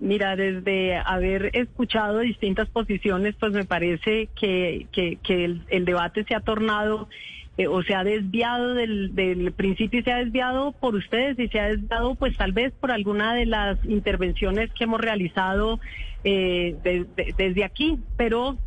Mira, 0.00 0.36
desde 0.36 0.96
haber 0.96 1.50
escuchado 1.54 2.18
distintas 2.18 2.68
posiciones, 2.68 3.34
pues 3.38 3.52
me 3.52 3.64
parece 3.64 4.28
que, 4.38 4.86
que, 4.92 5.18
que 5.22 5.44
el, 5.44 5.62
el, 5.68 5.84
debate 5.84 6.24
se 6.24 6.34
ha 6.34 6.40
tornado 6.40 7.08
eh, 7.56 7.68
o 7.68 7.82
se 7.82 7.94
ha 7.94 8.02
desviado 8.02 8.74
del, 8.74 9.14
del, 9.14 9.52
principio 9.52 10.00
y 10.00 10.02
se 10.02 10.12
ha 10.12 10.18
desviado 10.18 10.72
por 10.72 10.96
ustedes 10.96 11.38
y 11.38 11.48
se 11.48 11.60
ha 11.60 11.68
desviado 11.68 12.16
pues 12.16 12.36
tal 12.36 12.52
vez 12.52 12.72
por 12.72 12.90
alguna 12.90 13.34
de 13.34 13.46
las 13.46 13.82
intervenciones 13.84 14.72
que 14.72 14.84
hemos 14.84 15.00
realizado 15.00 15.78
eh, 16.24 16.76
de, 16.82 17.06
de, 17.16 17.34
desde 17.36 17.64
aquí, 17.64 17.98
pero 18.16 18.58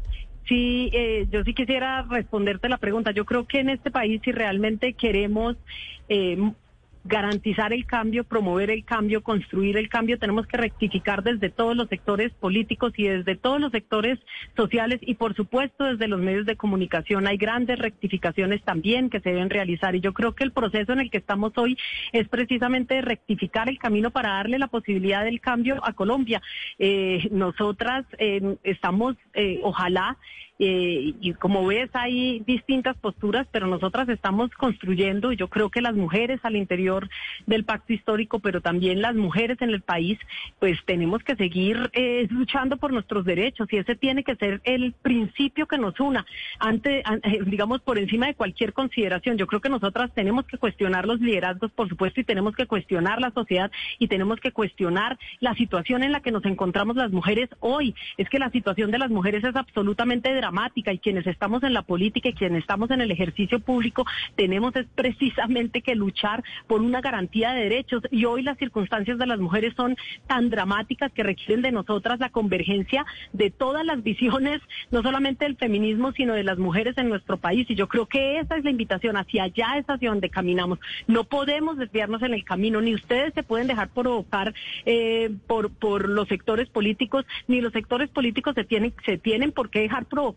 Sí, 0.47 0.89
eh, 0.93 1.27
yo 1.29 1.43
sí 1.43 1.53
quisiera 1.53 2.03
responderte 2.03 2.69
la 2.69 2.77
pregunta. 2.77 3.11
Yo 3.11 3.25
creo 3.25 3.45
que 3.45 3.59
en 3.59 3.69
este 3.69 3.91
país, 3.91 4.21
si 4.23 4.31
realmente 4.31 4.93
queremos 4.93 5.57
eh, 6.07 6.37
garantizar 7.07 7.73
el 7.73 7.85
cambio, 7.85 8.23
promover 8.23 8.69
el 8.69 8.83
cambio, 8.83 9.23
construir 9.23 9.77
el 9.77 9.89
cambio, 9.89 10.19
tenemos 10.19 10.45
que 10.45 10.57
rectificar 10.57 11.23
desde 11.23 11.49
todos 11.49 11.75
los 11.75 11.87
sectores 11.89 12.31
políticos 12.33 12.93
y 12.97 13.07
desde 13.07 13.35
todos 13.35 13.59
los 13.59 13.71
sectores 13.71 14.19
sociales 14.55 14.99
y 15.01 15.15
por 15.15 15.35
supuesto 15.35 15.85
desde 15.85 16.07
los 16.07 16.19
medios 16.19 16.45
de 16.45 16.57
comunicación. 16.57 17.27
Hay 17.27 17.37
grandes 17.37 17.79
rectificaciones 17.79 18.61
también 18.63 19.09
que 19.09 19.21
se 19.21 19.29
deben 19.29 19.49
realizar 19.49 19.95
y 19.95 20.01
yo 20.01 20.13
creo 20.13 20.35
que 20.35 20.43
el 20.43 20.51
proceso 20.51 20.93
en 20.93 20.99
el 20.99 21.09
que 21.09 21.17
estamos 21.17 21.53
hoy 21.57 21.77
es 22.11 22.27
precisamente 22.27 23.01
rectificar 23.01 23.69
el 23.69 23.79
camino 23.79 24.11
para 24.11 24.33
darle 24.33 24.59
la 24.59 24.67
posibilidad 24.67 25.23
del 25.23 25.39
cambio 25.39 25.79
a 25.83 25.93
Colombia. 25.93 26.41
Eh, 26.77 27.27
nosotras 27.31 28.05
eh, 28.17 28.57
estamos, 28.63 29.15
eh, 29.33 29.59
ojalá, 29.63 30.17
eh, 30.59 31.13
y 31.21 31.33
como 31.33 31.65
ves 31.65 31.89
hay 31.93 32.39
distintas 32.39 32.97
posturas, 32.97 33.47
pero 33.51 33.67
nosotras 33.67 34.09
estamos 34.09 34.49
construyendo, 34.51 35.31
y 35.31 35.35
yo 35.35 35.49
creo 35.49 35.69
que 35.69 35.81
las 35.81 35.95
mujeres 35.95 36.39
al 36.43 36.55
interior 36.55 37.09
del 37.45 37.63
pacto 37.63 37.93
histórico, 37.93 38.39
pero 38.39 38.61
también 38.61 39.01
las 39.01 39.15
mujeres 39.15 39.61
en 39.61 39.69
el 39.69 39.81
país, 39.81 40.17
pues 40.59 40.79
tenemos 40.85 41.23
que 41.23 41.35
seguir 41.35 41.91
eh, 41.93 42.27
luchando 42.29 42.77
por 42.77 42.91
nuestros 42.91 43.23
derechos 43.25 43.67
y 43.71 43.77
ese 43.77 43.95
tiene 43.95 44.23
que 44.23 44.35
ser 44.35 44.61
el 44.63 44.93
principio 44.93 45.67
que 45.67 45.77
nos 45.77 45.99
una, 45.99 46.25
ante, 46.59 46.99
eh, 46.99 47.39
digamos, 47.45 47.81
por 47.81 47.99
encima 47.99 48.27
de 48.27 48.35
cualquier 48.35 48.73
consideración. 48.73 49.37
Yo 49.37 49.47
creo 49.47 49.61
que 49.61 49.69
nosotras 49.69 50.11
tenemos 50.13 50.45
que 50.45 50.57
cuestionar 50.57 51.05
los 51.05 51.19
liderazgos, 51.19 51.71
por 51.71 51.87
supuesto, 51.87 52.21
y 52.21 52.23
tenemos 52.23 52.55
que 52.55 52.65
cuestionar 52.65 53.21
la 53.21 53.31
sociedad 53.31 53.71
y 53.99 54.07
tenemos 54.07 54.39
que 54.39 54.51
cuestionar 54.51 55.19
la 55.39 55.53
situación 55.53 56.03
en 56.03 56.11
la 56.11 56.21
que 56.21 56.31
nos 56.31 56.45
encontramos 56.45 56.95
las 56.95 57.11
mujeres 57.11 57.49
hoy. 57.59 57.93
Es 58.17 58.27
que 58.29 58.39
la 58.39 58.49
situación 58.49 58.89
de 58.91 58.97
las 58.97 59.11
mujeres 59.11 59.43
es 59.43 59.55
absolutamente 59.55 60.33
dramática 60.33 60.46
dramática 60.47 60.93
y 60.93 60.99
quienes 60.99 61.27
estamos 61.27 61.61
en 61.63 61.73
la 61.73 61.81
política 61.81 62.29
y 62.29 62.33
quienes 62.33 62.61
estamos 62.61 62.89
en 62.91 63.01
el 63.01 63.11
ejercicio 63.11 63.59
público 63.59 64.05
tenemos 64.35 64.73
es 64.77 64.85
precisamente 64.95 65.81
que 65.81 65.93
luchar 65.93 66.41
por 66.67 66.81
una 66.81 67.01
garantía 67.01 67.51
de 67.51 67.63
derechos 67.63 68.01
y 68.11 68.23
hoy 68.23 68.43
las 68.43 68.57
circunstancias 68.57 69.17
de 69.17 69.27
las 69.27 69.39
mujeres 69.39 69.73
son 69.75 69.97
tan 70.25 70.49
dramáticas 70.49 71.11
que 71.11 71.23
requieren 71.23 71.61
de 71.63 71.73
nosotras 71.73 72.19
la 72.19 72.29
convergencia 72.29 73.05
de 73.33 73.51
todas 73.51 73.85
las 73.85 74.01
visiones, 74.03 74.61
no 74.89 75.03
solamente 75.03 75.43
del 75.43 75.57
feminismo, 75.57 76.13
sino 76.13 76.33
de 76.33 76.45
las 76.45 76.57
mujeres 76.57 76.97
en 76.97 77.09
nuestro 77.09 77.35
país 77.35 77.69
y 77.69 77.75
yo 77.75 77.89
creo 77.89 78.05
que 78.05 78.39
esa 78.39 78.55
es 78.55 78.63
la 78.63 78.71
invitación, 78.71 79.17
hacia 79.17 79.43
allá 79.43 79.77
es 79.77 79.85
hacia 79.89 80.09
donde 80.09 80.29
caminamos. 80.29 80.79
No 81.07 81.25
podemos 81.25 81.77
desviarnos 81.77 82.21
en 82.21 82.33
el 82.33 82.45
camino, 82.45 82.79
ni 82.79 82.95
ustedes 82.95 83.33
se 83.33 83.43
pueden 83.43 83.67
dejar 83.67 83.89
provocar 83.89 84.53
eh, 84.85 85.29
por, 85.45 85.71
por 85.71 86.07
los 86.07 86.29
sectores 86.29 86.69
políticos, 86.69 87.25
ni 87.47 87.59
los 87.59 87.73
sectores 87.73 88.09
políticos 88.09 88.55
se 88.55 88.63
tienen, 88.63 88.93
se 89.05 89.17
tienen 89.17 89.51
por 89.51 89.69
qué 89.69 89.81
dejar 89.81 90.05
provocar 90.05 90.36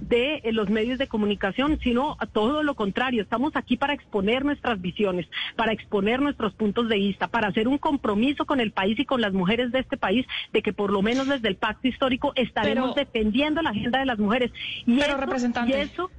de 0.00 0.36
eh, 0.36 0.52
los 0.52 0.68
medios 0.68 0.98
de 0.98 1.06
comunicación, 1.06 1.78
sino 1.82 2.16
a 2.18 2.26
todo 2.26 2.62
lo 2.62 2.74
contrario. 2.74 3.22
Estamos 3.22 3.54
aquí 3.56 3.76
para 3.76 3.94
exponer 3.94 4.44
nuestras 4.44 4.80
visiones, 4.80 5.26
para 5.54 5.72
exponer 5.72 6.20
nuestros 6.20 6.54
puntos 6.54 6.88
de 6.88 6.96
vista, 6.96 7.28
para 7.28 7.48
hacer 7.48 7.68
un 7.68 7.78
compromiso 7.78 8.44
con 8.44 8.60
el 8.60 8.72
país 8.72 8.98
y 8.98 9.04
con 9.04 9.20
las 9.20 9.32
mujeres 9.32 9.72
de 9.72 9.80
este 9.80 9.96
país 9.96 10.26
de 10.52 10.62
que 10.62 10.72
por 10.72 10.92
lo 10.92 11.02
menos 11.02 11.28
desde 11.28 11.48
el 11.48 11.56
pacto 11.56 11.88
histórico 11.88 12.32
estaremos 12.34 12.94
defendiendo 12.94 13.62
la 13.62 13.70
agenda 13.70 13.98
de 13.98 14.06
las 14.06 14.18
mujeres. 14.18 14.50
Y 14.84 14.98
pero 14.98 15.16
representante. 15.16 15.70
Y 15.70 15.80
eso 15.80 16.10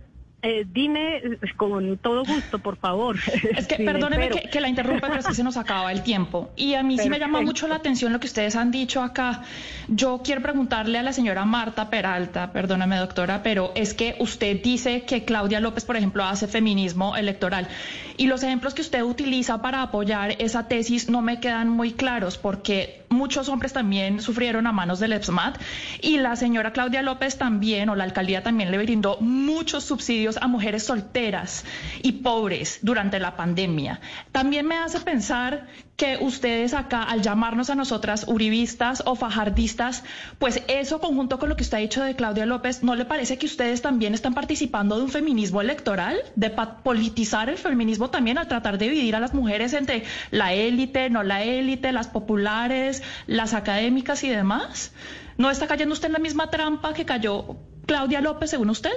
eh, 0.47 0.65
dime 0.65 1.17
eh, 1.17 1.39
con 1.57 1.97
todo 1.97 2.23
gusto, 2.23 2.59
por 2.59 2.77
favor. 2.77 3.17
Es 3.57 3.67
que 3.67 3.75
perdóneme 3.85 4.29
que, 4.29 4.61
la 4.61 4.69
interrumpa, 4.69 5.07
pero 5.07 5.19
es 5.19 5.27
que 5.27 5.33
se 5.33 5.43
nos 5.43 5.57
acaba 5.57 5.91
el 5.91 6.03
tiempo. 6.03 6.51
Y 6.55 6.75
a 6.75 6.83
mí 6.83 6.97
sí 6.97 7.09
me 7.09 7.19
llama 7.19 7.41
mucho 7.41 7.67
la 7.67 7.75
atención 7.75 8.13
lo 8.13 8.21
que 8.21 8.27
ustedes 8.27 8.55
han 8.55 8.71
dicho 8.71 9.01
acá. 9.01 9.41
Yo 9.89 10.21
quiero 10.23 10.41
preguntarle 10.41 10.99
a 10.99 11.03
la 11.03 11.11
señora 11.11 11.43
Marta 11.43 11.89
Peralta, 11.89 12.53
perdóname 12.53 12.95
doctora, 12.95 13.43
pero 13.43 13.73
es 13.75 13.93
que 13.93 14.15
usted 14.19 14.61
dice 14.63 15.01
que 15.01 15.25
Claudia 15.25 15.59
López, 15.59 15.83
por 15.83 15.97
ejemplo, 15.97 16.23
hace 16.23 16.47
feminismo 16.47 17.17
electoral. 17.17 17.67
Y 18.15 18.27
los 18.27 18.41
ejemplos 18.41 18.73
que 18.73 18.81
usted 18.81 19.03
utiliza 19.03 19.61
para 19.61 19.81
apoyar 19.81 20.35
esa 20.39 20.67
tesis 20.67 21.09
no 21.09 21.21
me 21.21 21.39
quedan 21.39 21.69
muy 21.69 21.91
claros, 21.91 22.37
porque 22.37 23.03
muchos 23.09 23.49
hombres 23.49 23.73
también 23.73 24.21
sufrieron 24.21 24.65
a 24.67 24.71
manos 24.71 24.99
del 24.99 25.13
EPSMAT 25.13 25.59
y 26.01 26.17
la 26.17 26.35
señora 26.35 26.73
Claudia 26.73 27.01
López 27.01 27.37
también, 27.37 27.89
o 27.89 27.95
la 27.95 28.03
alcaldía 28.03 28.43
también 28.43 28.71
le 28.71 28.77
brindó 28.77 29.17
muchos 29.19 29.83
subsidios 29.83 30.36
a 30.41 30.47
mujeres 30.47 30.83
solteras 30.83 31.65
y 32.01 32.13
pobres 32.13 32.79
durante 32.81 33.19
la 33.19 33.35
pandemia. 33.35 33.99
También 34.31 34.67
me 34.67 34.77
hace 34.77 34.99
pensar 34.99 35.67
que 35.97 36.19
ustedes 36.21 36.75
acá, 36.75 37.01
al 37.03 37.23
llamarnos 37.23 37.71
a 37.71 37.75
nosotras 37.75 38.25
uribistas 38.27 39.01
o 39.05 39.15
fajardistas, 39.15 40.03
pues 40.37 40.61
eso 40.67 41.01
conjunto 41.01 41.39
con 41.39 41.49
lo 41.49 41.55
que 41.55 41.63
usted 41.63 41.77
ha 41.77 41.81
dicho 41.81 42.03
de 42.03 42.15
Claudia 42.15 42.45
López, 42.45 42.83
¿no 42.83 42.93
le 42.95 43.05
parece 43.05 43.37
que 43.39 43.47
ustedes 43.47 43.81
también 43.81 44.13
están 44.13 44.35
participando 44.35 44.97
de 44.97 45.03
un 45.03 45.09
feminismo 45.09 45.59
electoral, 45.59 46.17
de 46.35 46.51
politizar 46.83 47.49
el 47.49 47.57
feminismo 47.57 48.11
también 48.11 48.37
al 48.37 48.47
tratar 48.47 48.77
de 48.77 48.89
dividir 48.89 49.15
a 49.15 49.19
las 49.19 49.33
mujeres 49.33 49.73
entre 49.73 50.03
la 50.29 50.53
élite, 50.53 51.09
no 51.09 51.23
la 51.23 51.43
élite, 51.43 51.91
las 51.91 52.07
populares, 52.07 53.01
las 53.25 53.55
académicas 53.55 54.23
y 54.23 54.29
demás? 54.29 54.93
¿No 55.37 55.49
está 55.49 55.67
cayendo 55.67 55.93
usted 55.93 56.07
en 56.07 56.13
la 56.13 56.19
misma 56.19 56.49
trampa 56.51 56.93
que 56.93 57.05
cayó 57.05 57.57
Claudia 57.85 58.21
López, 58.21 58.51
según 58.51 58.69
usted? 58.69 58.91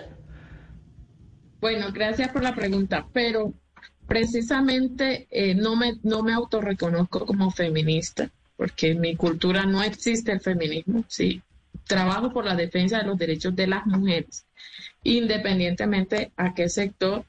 Bueno, 1.60 1.92
gracias 1.92 2.30
por 2.30 2.42
la 2.42 2.54
pregunta, 2.54 3.06
pero 3.12 3.52
precisamente 4.06 5.28
eh, 5.30 5.54
no, 5.54 5.76
me, 5.76 5.94
no 6.02 6.22
me 6.22 6.32
autorreconozco 6.32 7.26
como 7.26 7.50
feminista, 7.50 8.30
porque 8.56 8.92
en 8.92 9.00
mi 9.00 9.14
cultura 9.14 9.66
no 9.66 9.82
existe 9.82 10.32
el 10.32 10.40
feminismo, 10.40 11.04
¿sí? 11.06 11.42
Trabajo 11.86 12.32
por 12.32 12.46
la 12.46 12.56
defensa 12.56 12.98
de 12.98 13.04
los 13.04 13.18
derechos 13.18 13.54
de 13.54 13.66
las 13.66 13.84
mujeres, 13.86 14.46
independientemente 15.04 16.32
a 16.36 16.54
qué 16.54 16.68
sector 16.70 17.24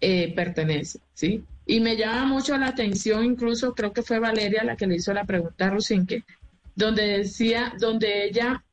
eh, 0.00 0.32
pertenece, 0.34 1.00
¿sí? 1.12 1.44
Y 1.66 1.80
me 1.80 1.96
llama 1.96 2.24
mucho 2.24 2.56
la 2.56 2.68
atención, 2.68 3.24
incluso 3.24 3.74
creo 3.74 3.92
que 3.92 4.02
fue 4.02 4.18
Valeria 4.18 4.64
la 4.64 4.76
que 4.76 4.86
le 4.86 4.96
hizo 4.96 5.12
la 5.12 5.24
pregunta 5.24 5.66
a 5.66 5.70
Rusinque, 5.70 6.24
donde 6.74 7.18
decía, 7.18 7.74
donde 7.78 8.24
ella 8.24 8.63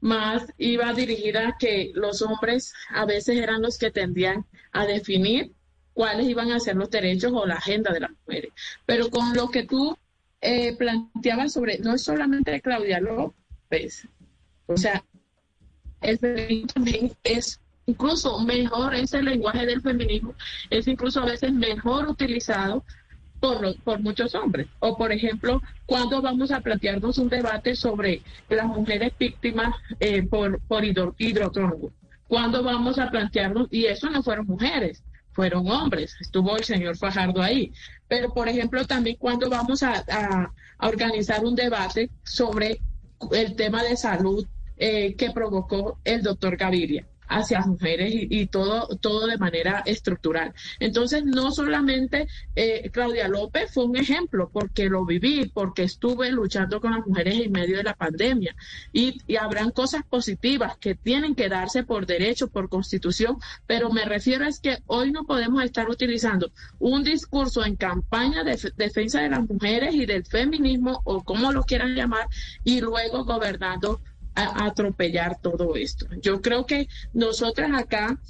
más 0.00 0.44
iba 0.58 0.92
dirigida 0.92 1.48
a 1.48 1.58
que 1.58 1.92
los 1.94 2.22
hombres 2.22 2.72
a 2.88 3.04
veces 3.04 3.36
eran 3.36 3.62
los 3.62 3.78
que 3.78 3.90
tendían 3.90 4.46
a 4.72 4.86
definir 4.86 5.52
cuáles 5.92 6.28
iban 6.28 6.52
a 6.52 6.60
ser 6.60 6.76
los 6.76 6.90
derechos 6.90 7.32
o 7.34 7.46
la 7.46 7.56
agenda 7.56 7.92
de 7.92 8.00
las 8.00 8.10
mujeres. 8.10 8.52
Pero 8.86 9.10
con 9.10 9.34
lo 9.34 9.50
que 9.50 9.64
tú 9.64 9.96
eh, 10.40 10.74
planteabas 10.76 11.52
sobre, 11.52 11.78
no 11.78 11.94
es 11.94 12.02
solamente 12.02 12.60
Claudia 12.60 13.00
López, 13.00 14.08
o 14.66 14.76
sea, 14.76 15.04
el 16.00 16.18
feminismo 16.18 16.68
también 16.74 17.12
es 17.24 17.60
incluso 17.86 18.38
mejor, 18.40 18.94
ese 18.94 19.22
lenguaje 19.22 19.66
del 19.66 19.82
feminismo 19.82 20.34
es 20.70 20.86
incluso 20.86 21.20
a 21.20 21.26
veces 21.26 21.52
mejor 21.52 22.08
utilizado 22.08 22.84
por, 23.40 23.76
por 23.82 24.00
muchos 24.00 24.34
hombres. 24.34 24.68
O, 24.78 24.96
por 24.96 25.12
ejemplo, 25.12 25.62
cuando 25.86 26.22
vamos 26.22 26.50
a 26.50 26.60
plantearnos 26.60 27.18
un 27.18 27.28
debate 27.28 27.74
sobre 27.74 28.22
las 28.48 28.66
mujeres 28.66 29.12
víctimas 29.18 29.74
eh, 29.98 30.22
por, 30.22 30.60
por 30.60 30.84
hidrotrónico? 30.84 31.92
¿Cuándo 32.28 32.62
vamos 32.62 32.98
a 32.98 33.10
plantearnos? 33.10 33.66
Y 33.70 33.86
eso 33.86 34.08
no 34.08 34.22
fueron 34.22 34.46
mujeres, 34.46 35.02
fueron 35.32 35.68
hombres, 35.68 36.14
estuvo 36.20 36.56
el 36.56 36.64
señor 36.64 36.96
Fajardo 36.96 37.42
ahí. 37.42 37.72
Pero, 38.06 38.32
por 38.32 38.48
ejemplo, 38.48 38.86
también 38.86 39.16
cuando 39.18 39.50
vamos 39.50 39.82
a, 39.82 40.52
organizar 40.82 41.44
un 41.44 41.54
debate 41.54 42.08
sobre 42.24 42.80
el 43.32 43.54
tema 43.54 43.82
de 43.82 43.96
salud 43.96 44.46
eh, 44.78 45.14
que 45.14 45.30
provocó 45.30 45.98
el 46.04 46.22
doctor 46.22 46.56
Gaviria 46.56 47.04
hacia 47.30 47.60
mujeres 47.60 48.12
y, 48.12 48.46
todo, 48.46 48.88
todo 49.00 49.26
de 49.26 49.38
manera 49.38 49.82
estructural. 49.86 50.52
Entonces, 50.80 51.24
no 51.24 51.52
solamente 51.52 52.26
eh, 52.56 52.90
Claudia 52.92 53.28
López 53.28 53.72
fue 53.72 53.84
un 53.84 53.96
ejemplo, 53.96 54.50
porque 54.52 54.88
lo 54.88 55.06
viví, 55.06 55.50
porque 55.54 55.84
estuve 55.84 56.30
luchando 56.32 56.80
con 56.80 56.92
las 56.92 57.06
mujeres 57.06 57.40
en 57.40 57.52
medio 57.52 57.78
de 57.78 57.84
la 57.84 57.94
pandemia. 57.94 58.54
Y, 58.92 59.20
y 59.26 59.36
habrán 59.36 59.70
cosas 59.70 60.02
positivas 60.04 60.76
que 60.78 60.94
tienen 60.96 61.34
que 61.34 61.48
darse 61.48 61.84
por 61.84 62.04
derecho, 62.04 62.48
por 62.48 62.68
constitución, 62.68 63.38
pero 63.66 63.90
me 63.90 64.04
refiero 64.04 64.44
es 64.44 64.60
que 64.60 64.78
hoy 64.86 65.12
no 65.12 65.24
podemos 65.24 65.62
estar 65.62 65.88
utilizando 65.88 66.50
un 66.80 67.04
discurso 67.04 67.64
en 67.64 67.76
campaña 67.76 68.42
de 68.42 68.58
defensa 68.76 69.22
de 69.22 69.30
las 69.30 69.48
mujeres 69.48 69.94
y 69.94 70.04
del 70.04 70.24
feminismo, 70.24 71.00
o 71.04 71.22
como 71.22 71.52
lo 71.52 71.62
quieran 71.62 71.94
llamar, 71.94 72.26
y 72.64 72.80
luego 72.80 73.24
gobernando 73.24 74.00
atropellar 74.34 75.40
todo 75.40 75.76
esto. 75.76 76.06
Yo 76.20 76.40
creo 76.40 76.66
que 76.66 76.88
nosotras 77.12 77.70
acá, 77.74 78.20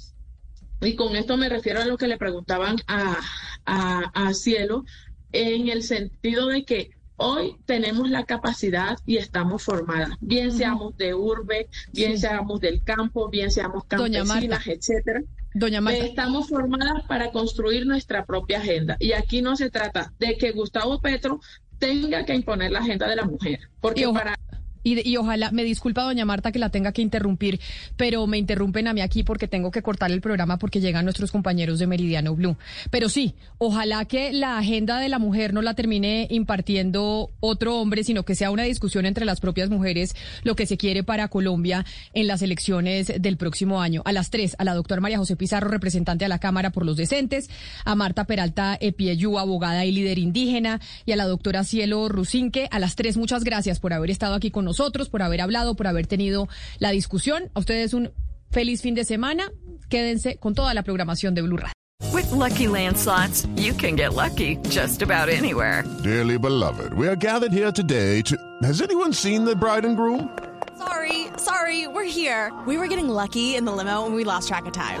y 0.81 0.95
con 0.95 1.15
esto 1.15 1.37
me 1.37 1.49
refiero 1.49 1.81
a 1.81 1.85
lo 1.85 1.97
que 1.97 2.07
le 2.07 2.17
preguntaban 2.17 2.77
a, 2.87 3.17
a, 3.65 4.33
Cielo, 4.33 4.83
en 5.31 5.69
el 5.69 5.83
sentido 5.83 6.47
de 6.47 6.65
que 6.65 6.91
hoy 7.17 7.55
tenemos 7.65 8.09
la 8.09 8.25
capacidad 8.25 8.97
y 9.05 9.17
estamos 9.17 9.63
formadas, 9.63 10.09
bien 10.19 10.51
seamos 10.51 10.97
de 10.97 11.13
urbe, 11.13 11.69
bien 11.93 12.17
seamos 12.17 12.59
del 12.59 12.83
campo, 12.83 13.29
bien 13.29 13.51
seamos 13.51 13.85
campesinas, 13.85 14.65
etcétera. 14.67 15.21
Doña 15.53 15.81
Marta. 15.81 16.05
Estamos 16.05 16.47
formadas 16.47 17.03
para 17.07 17.31
construir 17.31 17.85
nuestra 17.85 18.25
propia 18.25 18.59
agenda. 18.59 18.95
Y 18.99 19.11
aquí 19.11 19.41
no 19.41 19.57
se 19.57 19.69
trata 19.69 20.13
de 20.17 20.37
que 20.37 20.51
Gustavo 20.51 21.01
Petro 21.01 21.41
tenga 21.77 22.25
que 22.25 22.33
imponer 22.33 22.71
la 22.71 22.79
agenda 22.79 23.09
de 23.09 23.15
la 23.15 23.25
mujer, 23.25 23.59
porque 23.81 24.07
para 24.07 24.37
y, 24.83 25.15
ojalá, 25.17 25.51
me 25.51 25.63
disculpa 25.63 26.03
doña 26.03 26.25
Marta 26.25 26.51
que 26.51 26.59
la 26.59 26.69
tenga 26.69 26.91
que 26.91 27.01
interrumpir, 27.01 27.59
pero 27.97 28.25
me 28.27 28.37
interrumpen 28.37 28.87
a 28.87 28.93
mí 28.93 29.01
aquí 29.01 29.23
porque 29.23 29.47
tengo 29.47 29.71
que 29.71 29.81
cortar 29.81 30.11
el 30.11 30.21
programa 30.21 30.57
porque 30.57 30.81
llegan 30.81 31.05
nuestros 31.05 31.31
compañeros 31.31 31.79
de 31.79 31.87
Meridiano 31.87 32.35
Blue. 32.35 32.57
Pero 32.89 33.09
sí, 33.09 33.35
ojalá 33.59 34.05
que 34.05 34.33
la 34.33 34.57
agenda 34.57 34.99
de 34.99 35.09
la 35.09 35.19
mujer 35.19 35.53
no 35.53 35.61
la 35.61 35.75
termine 35.75 36.27
impartiendo 36.31 37.31
otro 37.39 37.77
hombre, 37.77 38.03
sino 38.03 38.23
que 38.23 38.35
sea 38.35 38.51
una 38.51 38.63
discusión 38.63 39.05
entre 39.05 39.25
las 39.25 39.39
propias 39.39 39.69
mujeres 39.69 40.15
lo 40.43 40.55
que 40.55 40.65
se 40.65 40.77
quiere 40.77 41.03
para 41.03 41.27
Colombia 41.27 41.85
en 42.13 42.27
las 42.27 42.41
elecciones 42.41 43.13
del 43.19 43.37
próximo 43.37 43.81
año. 43.81 44.01
A 44.05 44.11
las 44.11 44.29
tres, 44.31 44.55
a 44.57 44.63
la 44.63 44.73
doctora 44.73 45.01
María 45.01 45.17
José 45.17 45.35
Pizarro, 45.35 45.69
representante 45.69 46.25
a 46.25 46.27
la 46.27 46.39
Cámara 46.39 46.71
por 46.71 46.85
los 46.85 46.97
Decentes, 46.97 47.49
a 47.85 47.95
Marta 47.95 48.25
Peralta 48.25 48.77
Epieyú, 48.81 49.37
abogada 49.37 49.85
y 49.85 49.91
líder 49.91 50.17
indígena, 50.17 50.81
y 51.05 51.11
a 51.11 51.15
la 51.15 51.25
doctora 51.25 51.63
Cielo 51.63 52.09
Rusinque. 52.09 52.67
A 52.71 52.79
las 52.79 52.95
tres, 52.95 53.17
muchas 53.17 53.43
gracias 53.43 53.79
por 53.79 53.93
haber 53.93 54.09
estado 54.09 54.33
aquí 54.33 54.49
con 54.49 54.65
nosotros 54.65 54.70
nosotros, 54.71 55.09
por 55.09 55.21
haber 55.21 55.41
hablado, 55.41 55.75
por 55.75 55.87
haber 55.87 56.07
tenido 56.07 56.47
la 56.79 56.91
discusión. 56.91 57.51
A 57.53 57.59
ustedes 57.59 57.93
un 57.93 58.11
feliz 58.51 58.81
fin 58.81 58.95
de 58.95 59.03
semana. 59.03 59.51
Quédense 59.89 60.37
con 60.37 60.55
toda 60.55 60.73
la 60.73 60.83
programación 60.83 61.35
de 61.35 61.41
Blue 61.41 61.57
Radio. 61.57 61.73
With 62.13 62.31
lucky 62.31 62.67
landslots, 62.67 63.45
you 63.55 63.73
can 63.73 63.95
get 63.95 64.13
lucky 64.13 64.57
just 64.69 65.01
about 65.01 65.29
anywhere. 65.29 65.83
Dearly 66.03 66.37
beloved, 66.37 66.93
we 66.93 67.07
are 67.07 67.15
gathered 67.17 67.51
here 67.51 67.71
today 67.71 68.21
to. 68.23 68.35
Has 68.63 68.81
anyone 68.81 69.13
seen 69.13 69.43
the 69.43 69.55
bride 69.55 69.85
and 69.85 69.97
groom? 69.97 70.29
Sorry, 70.77 71.27
sorry, 71.37 71.87
we're 71.87 72.09
here. 72.09 72.51
We 72.65 72.77
were 72.77 72.87
getting 72.87 73.09
lucky 73.09 73.55
in 73.55 73.65
the 73.65 73.71
limo 73.71 74.05
and 74.05 74.15
we 74.15 74.23
lost 74.23 74.47
track 74.47 74.65
of 74.65 74.73
time. 74.73 74.99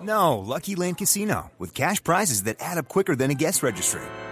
No, 0.00 0.38
Lucky 0.38 0.74
Land 0.74 0.98
Casino, 0.98 1.50
with 1.58 1.74
cash 1.74 2.02
prizes 2.02 2.44
that 2.44 2.56
add 2.60 2.78
up 2.78 2.88
quicker 2.88 3.14
than 3.16 3.30
a 3.30 3.34
guest 3.34 3.62
registry. 3.62 4.02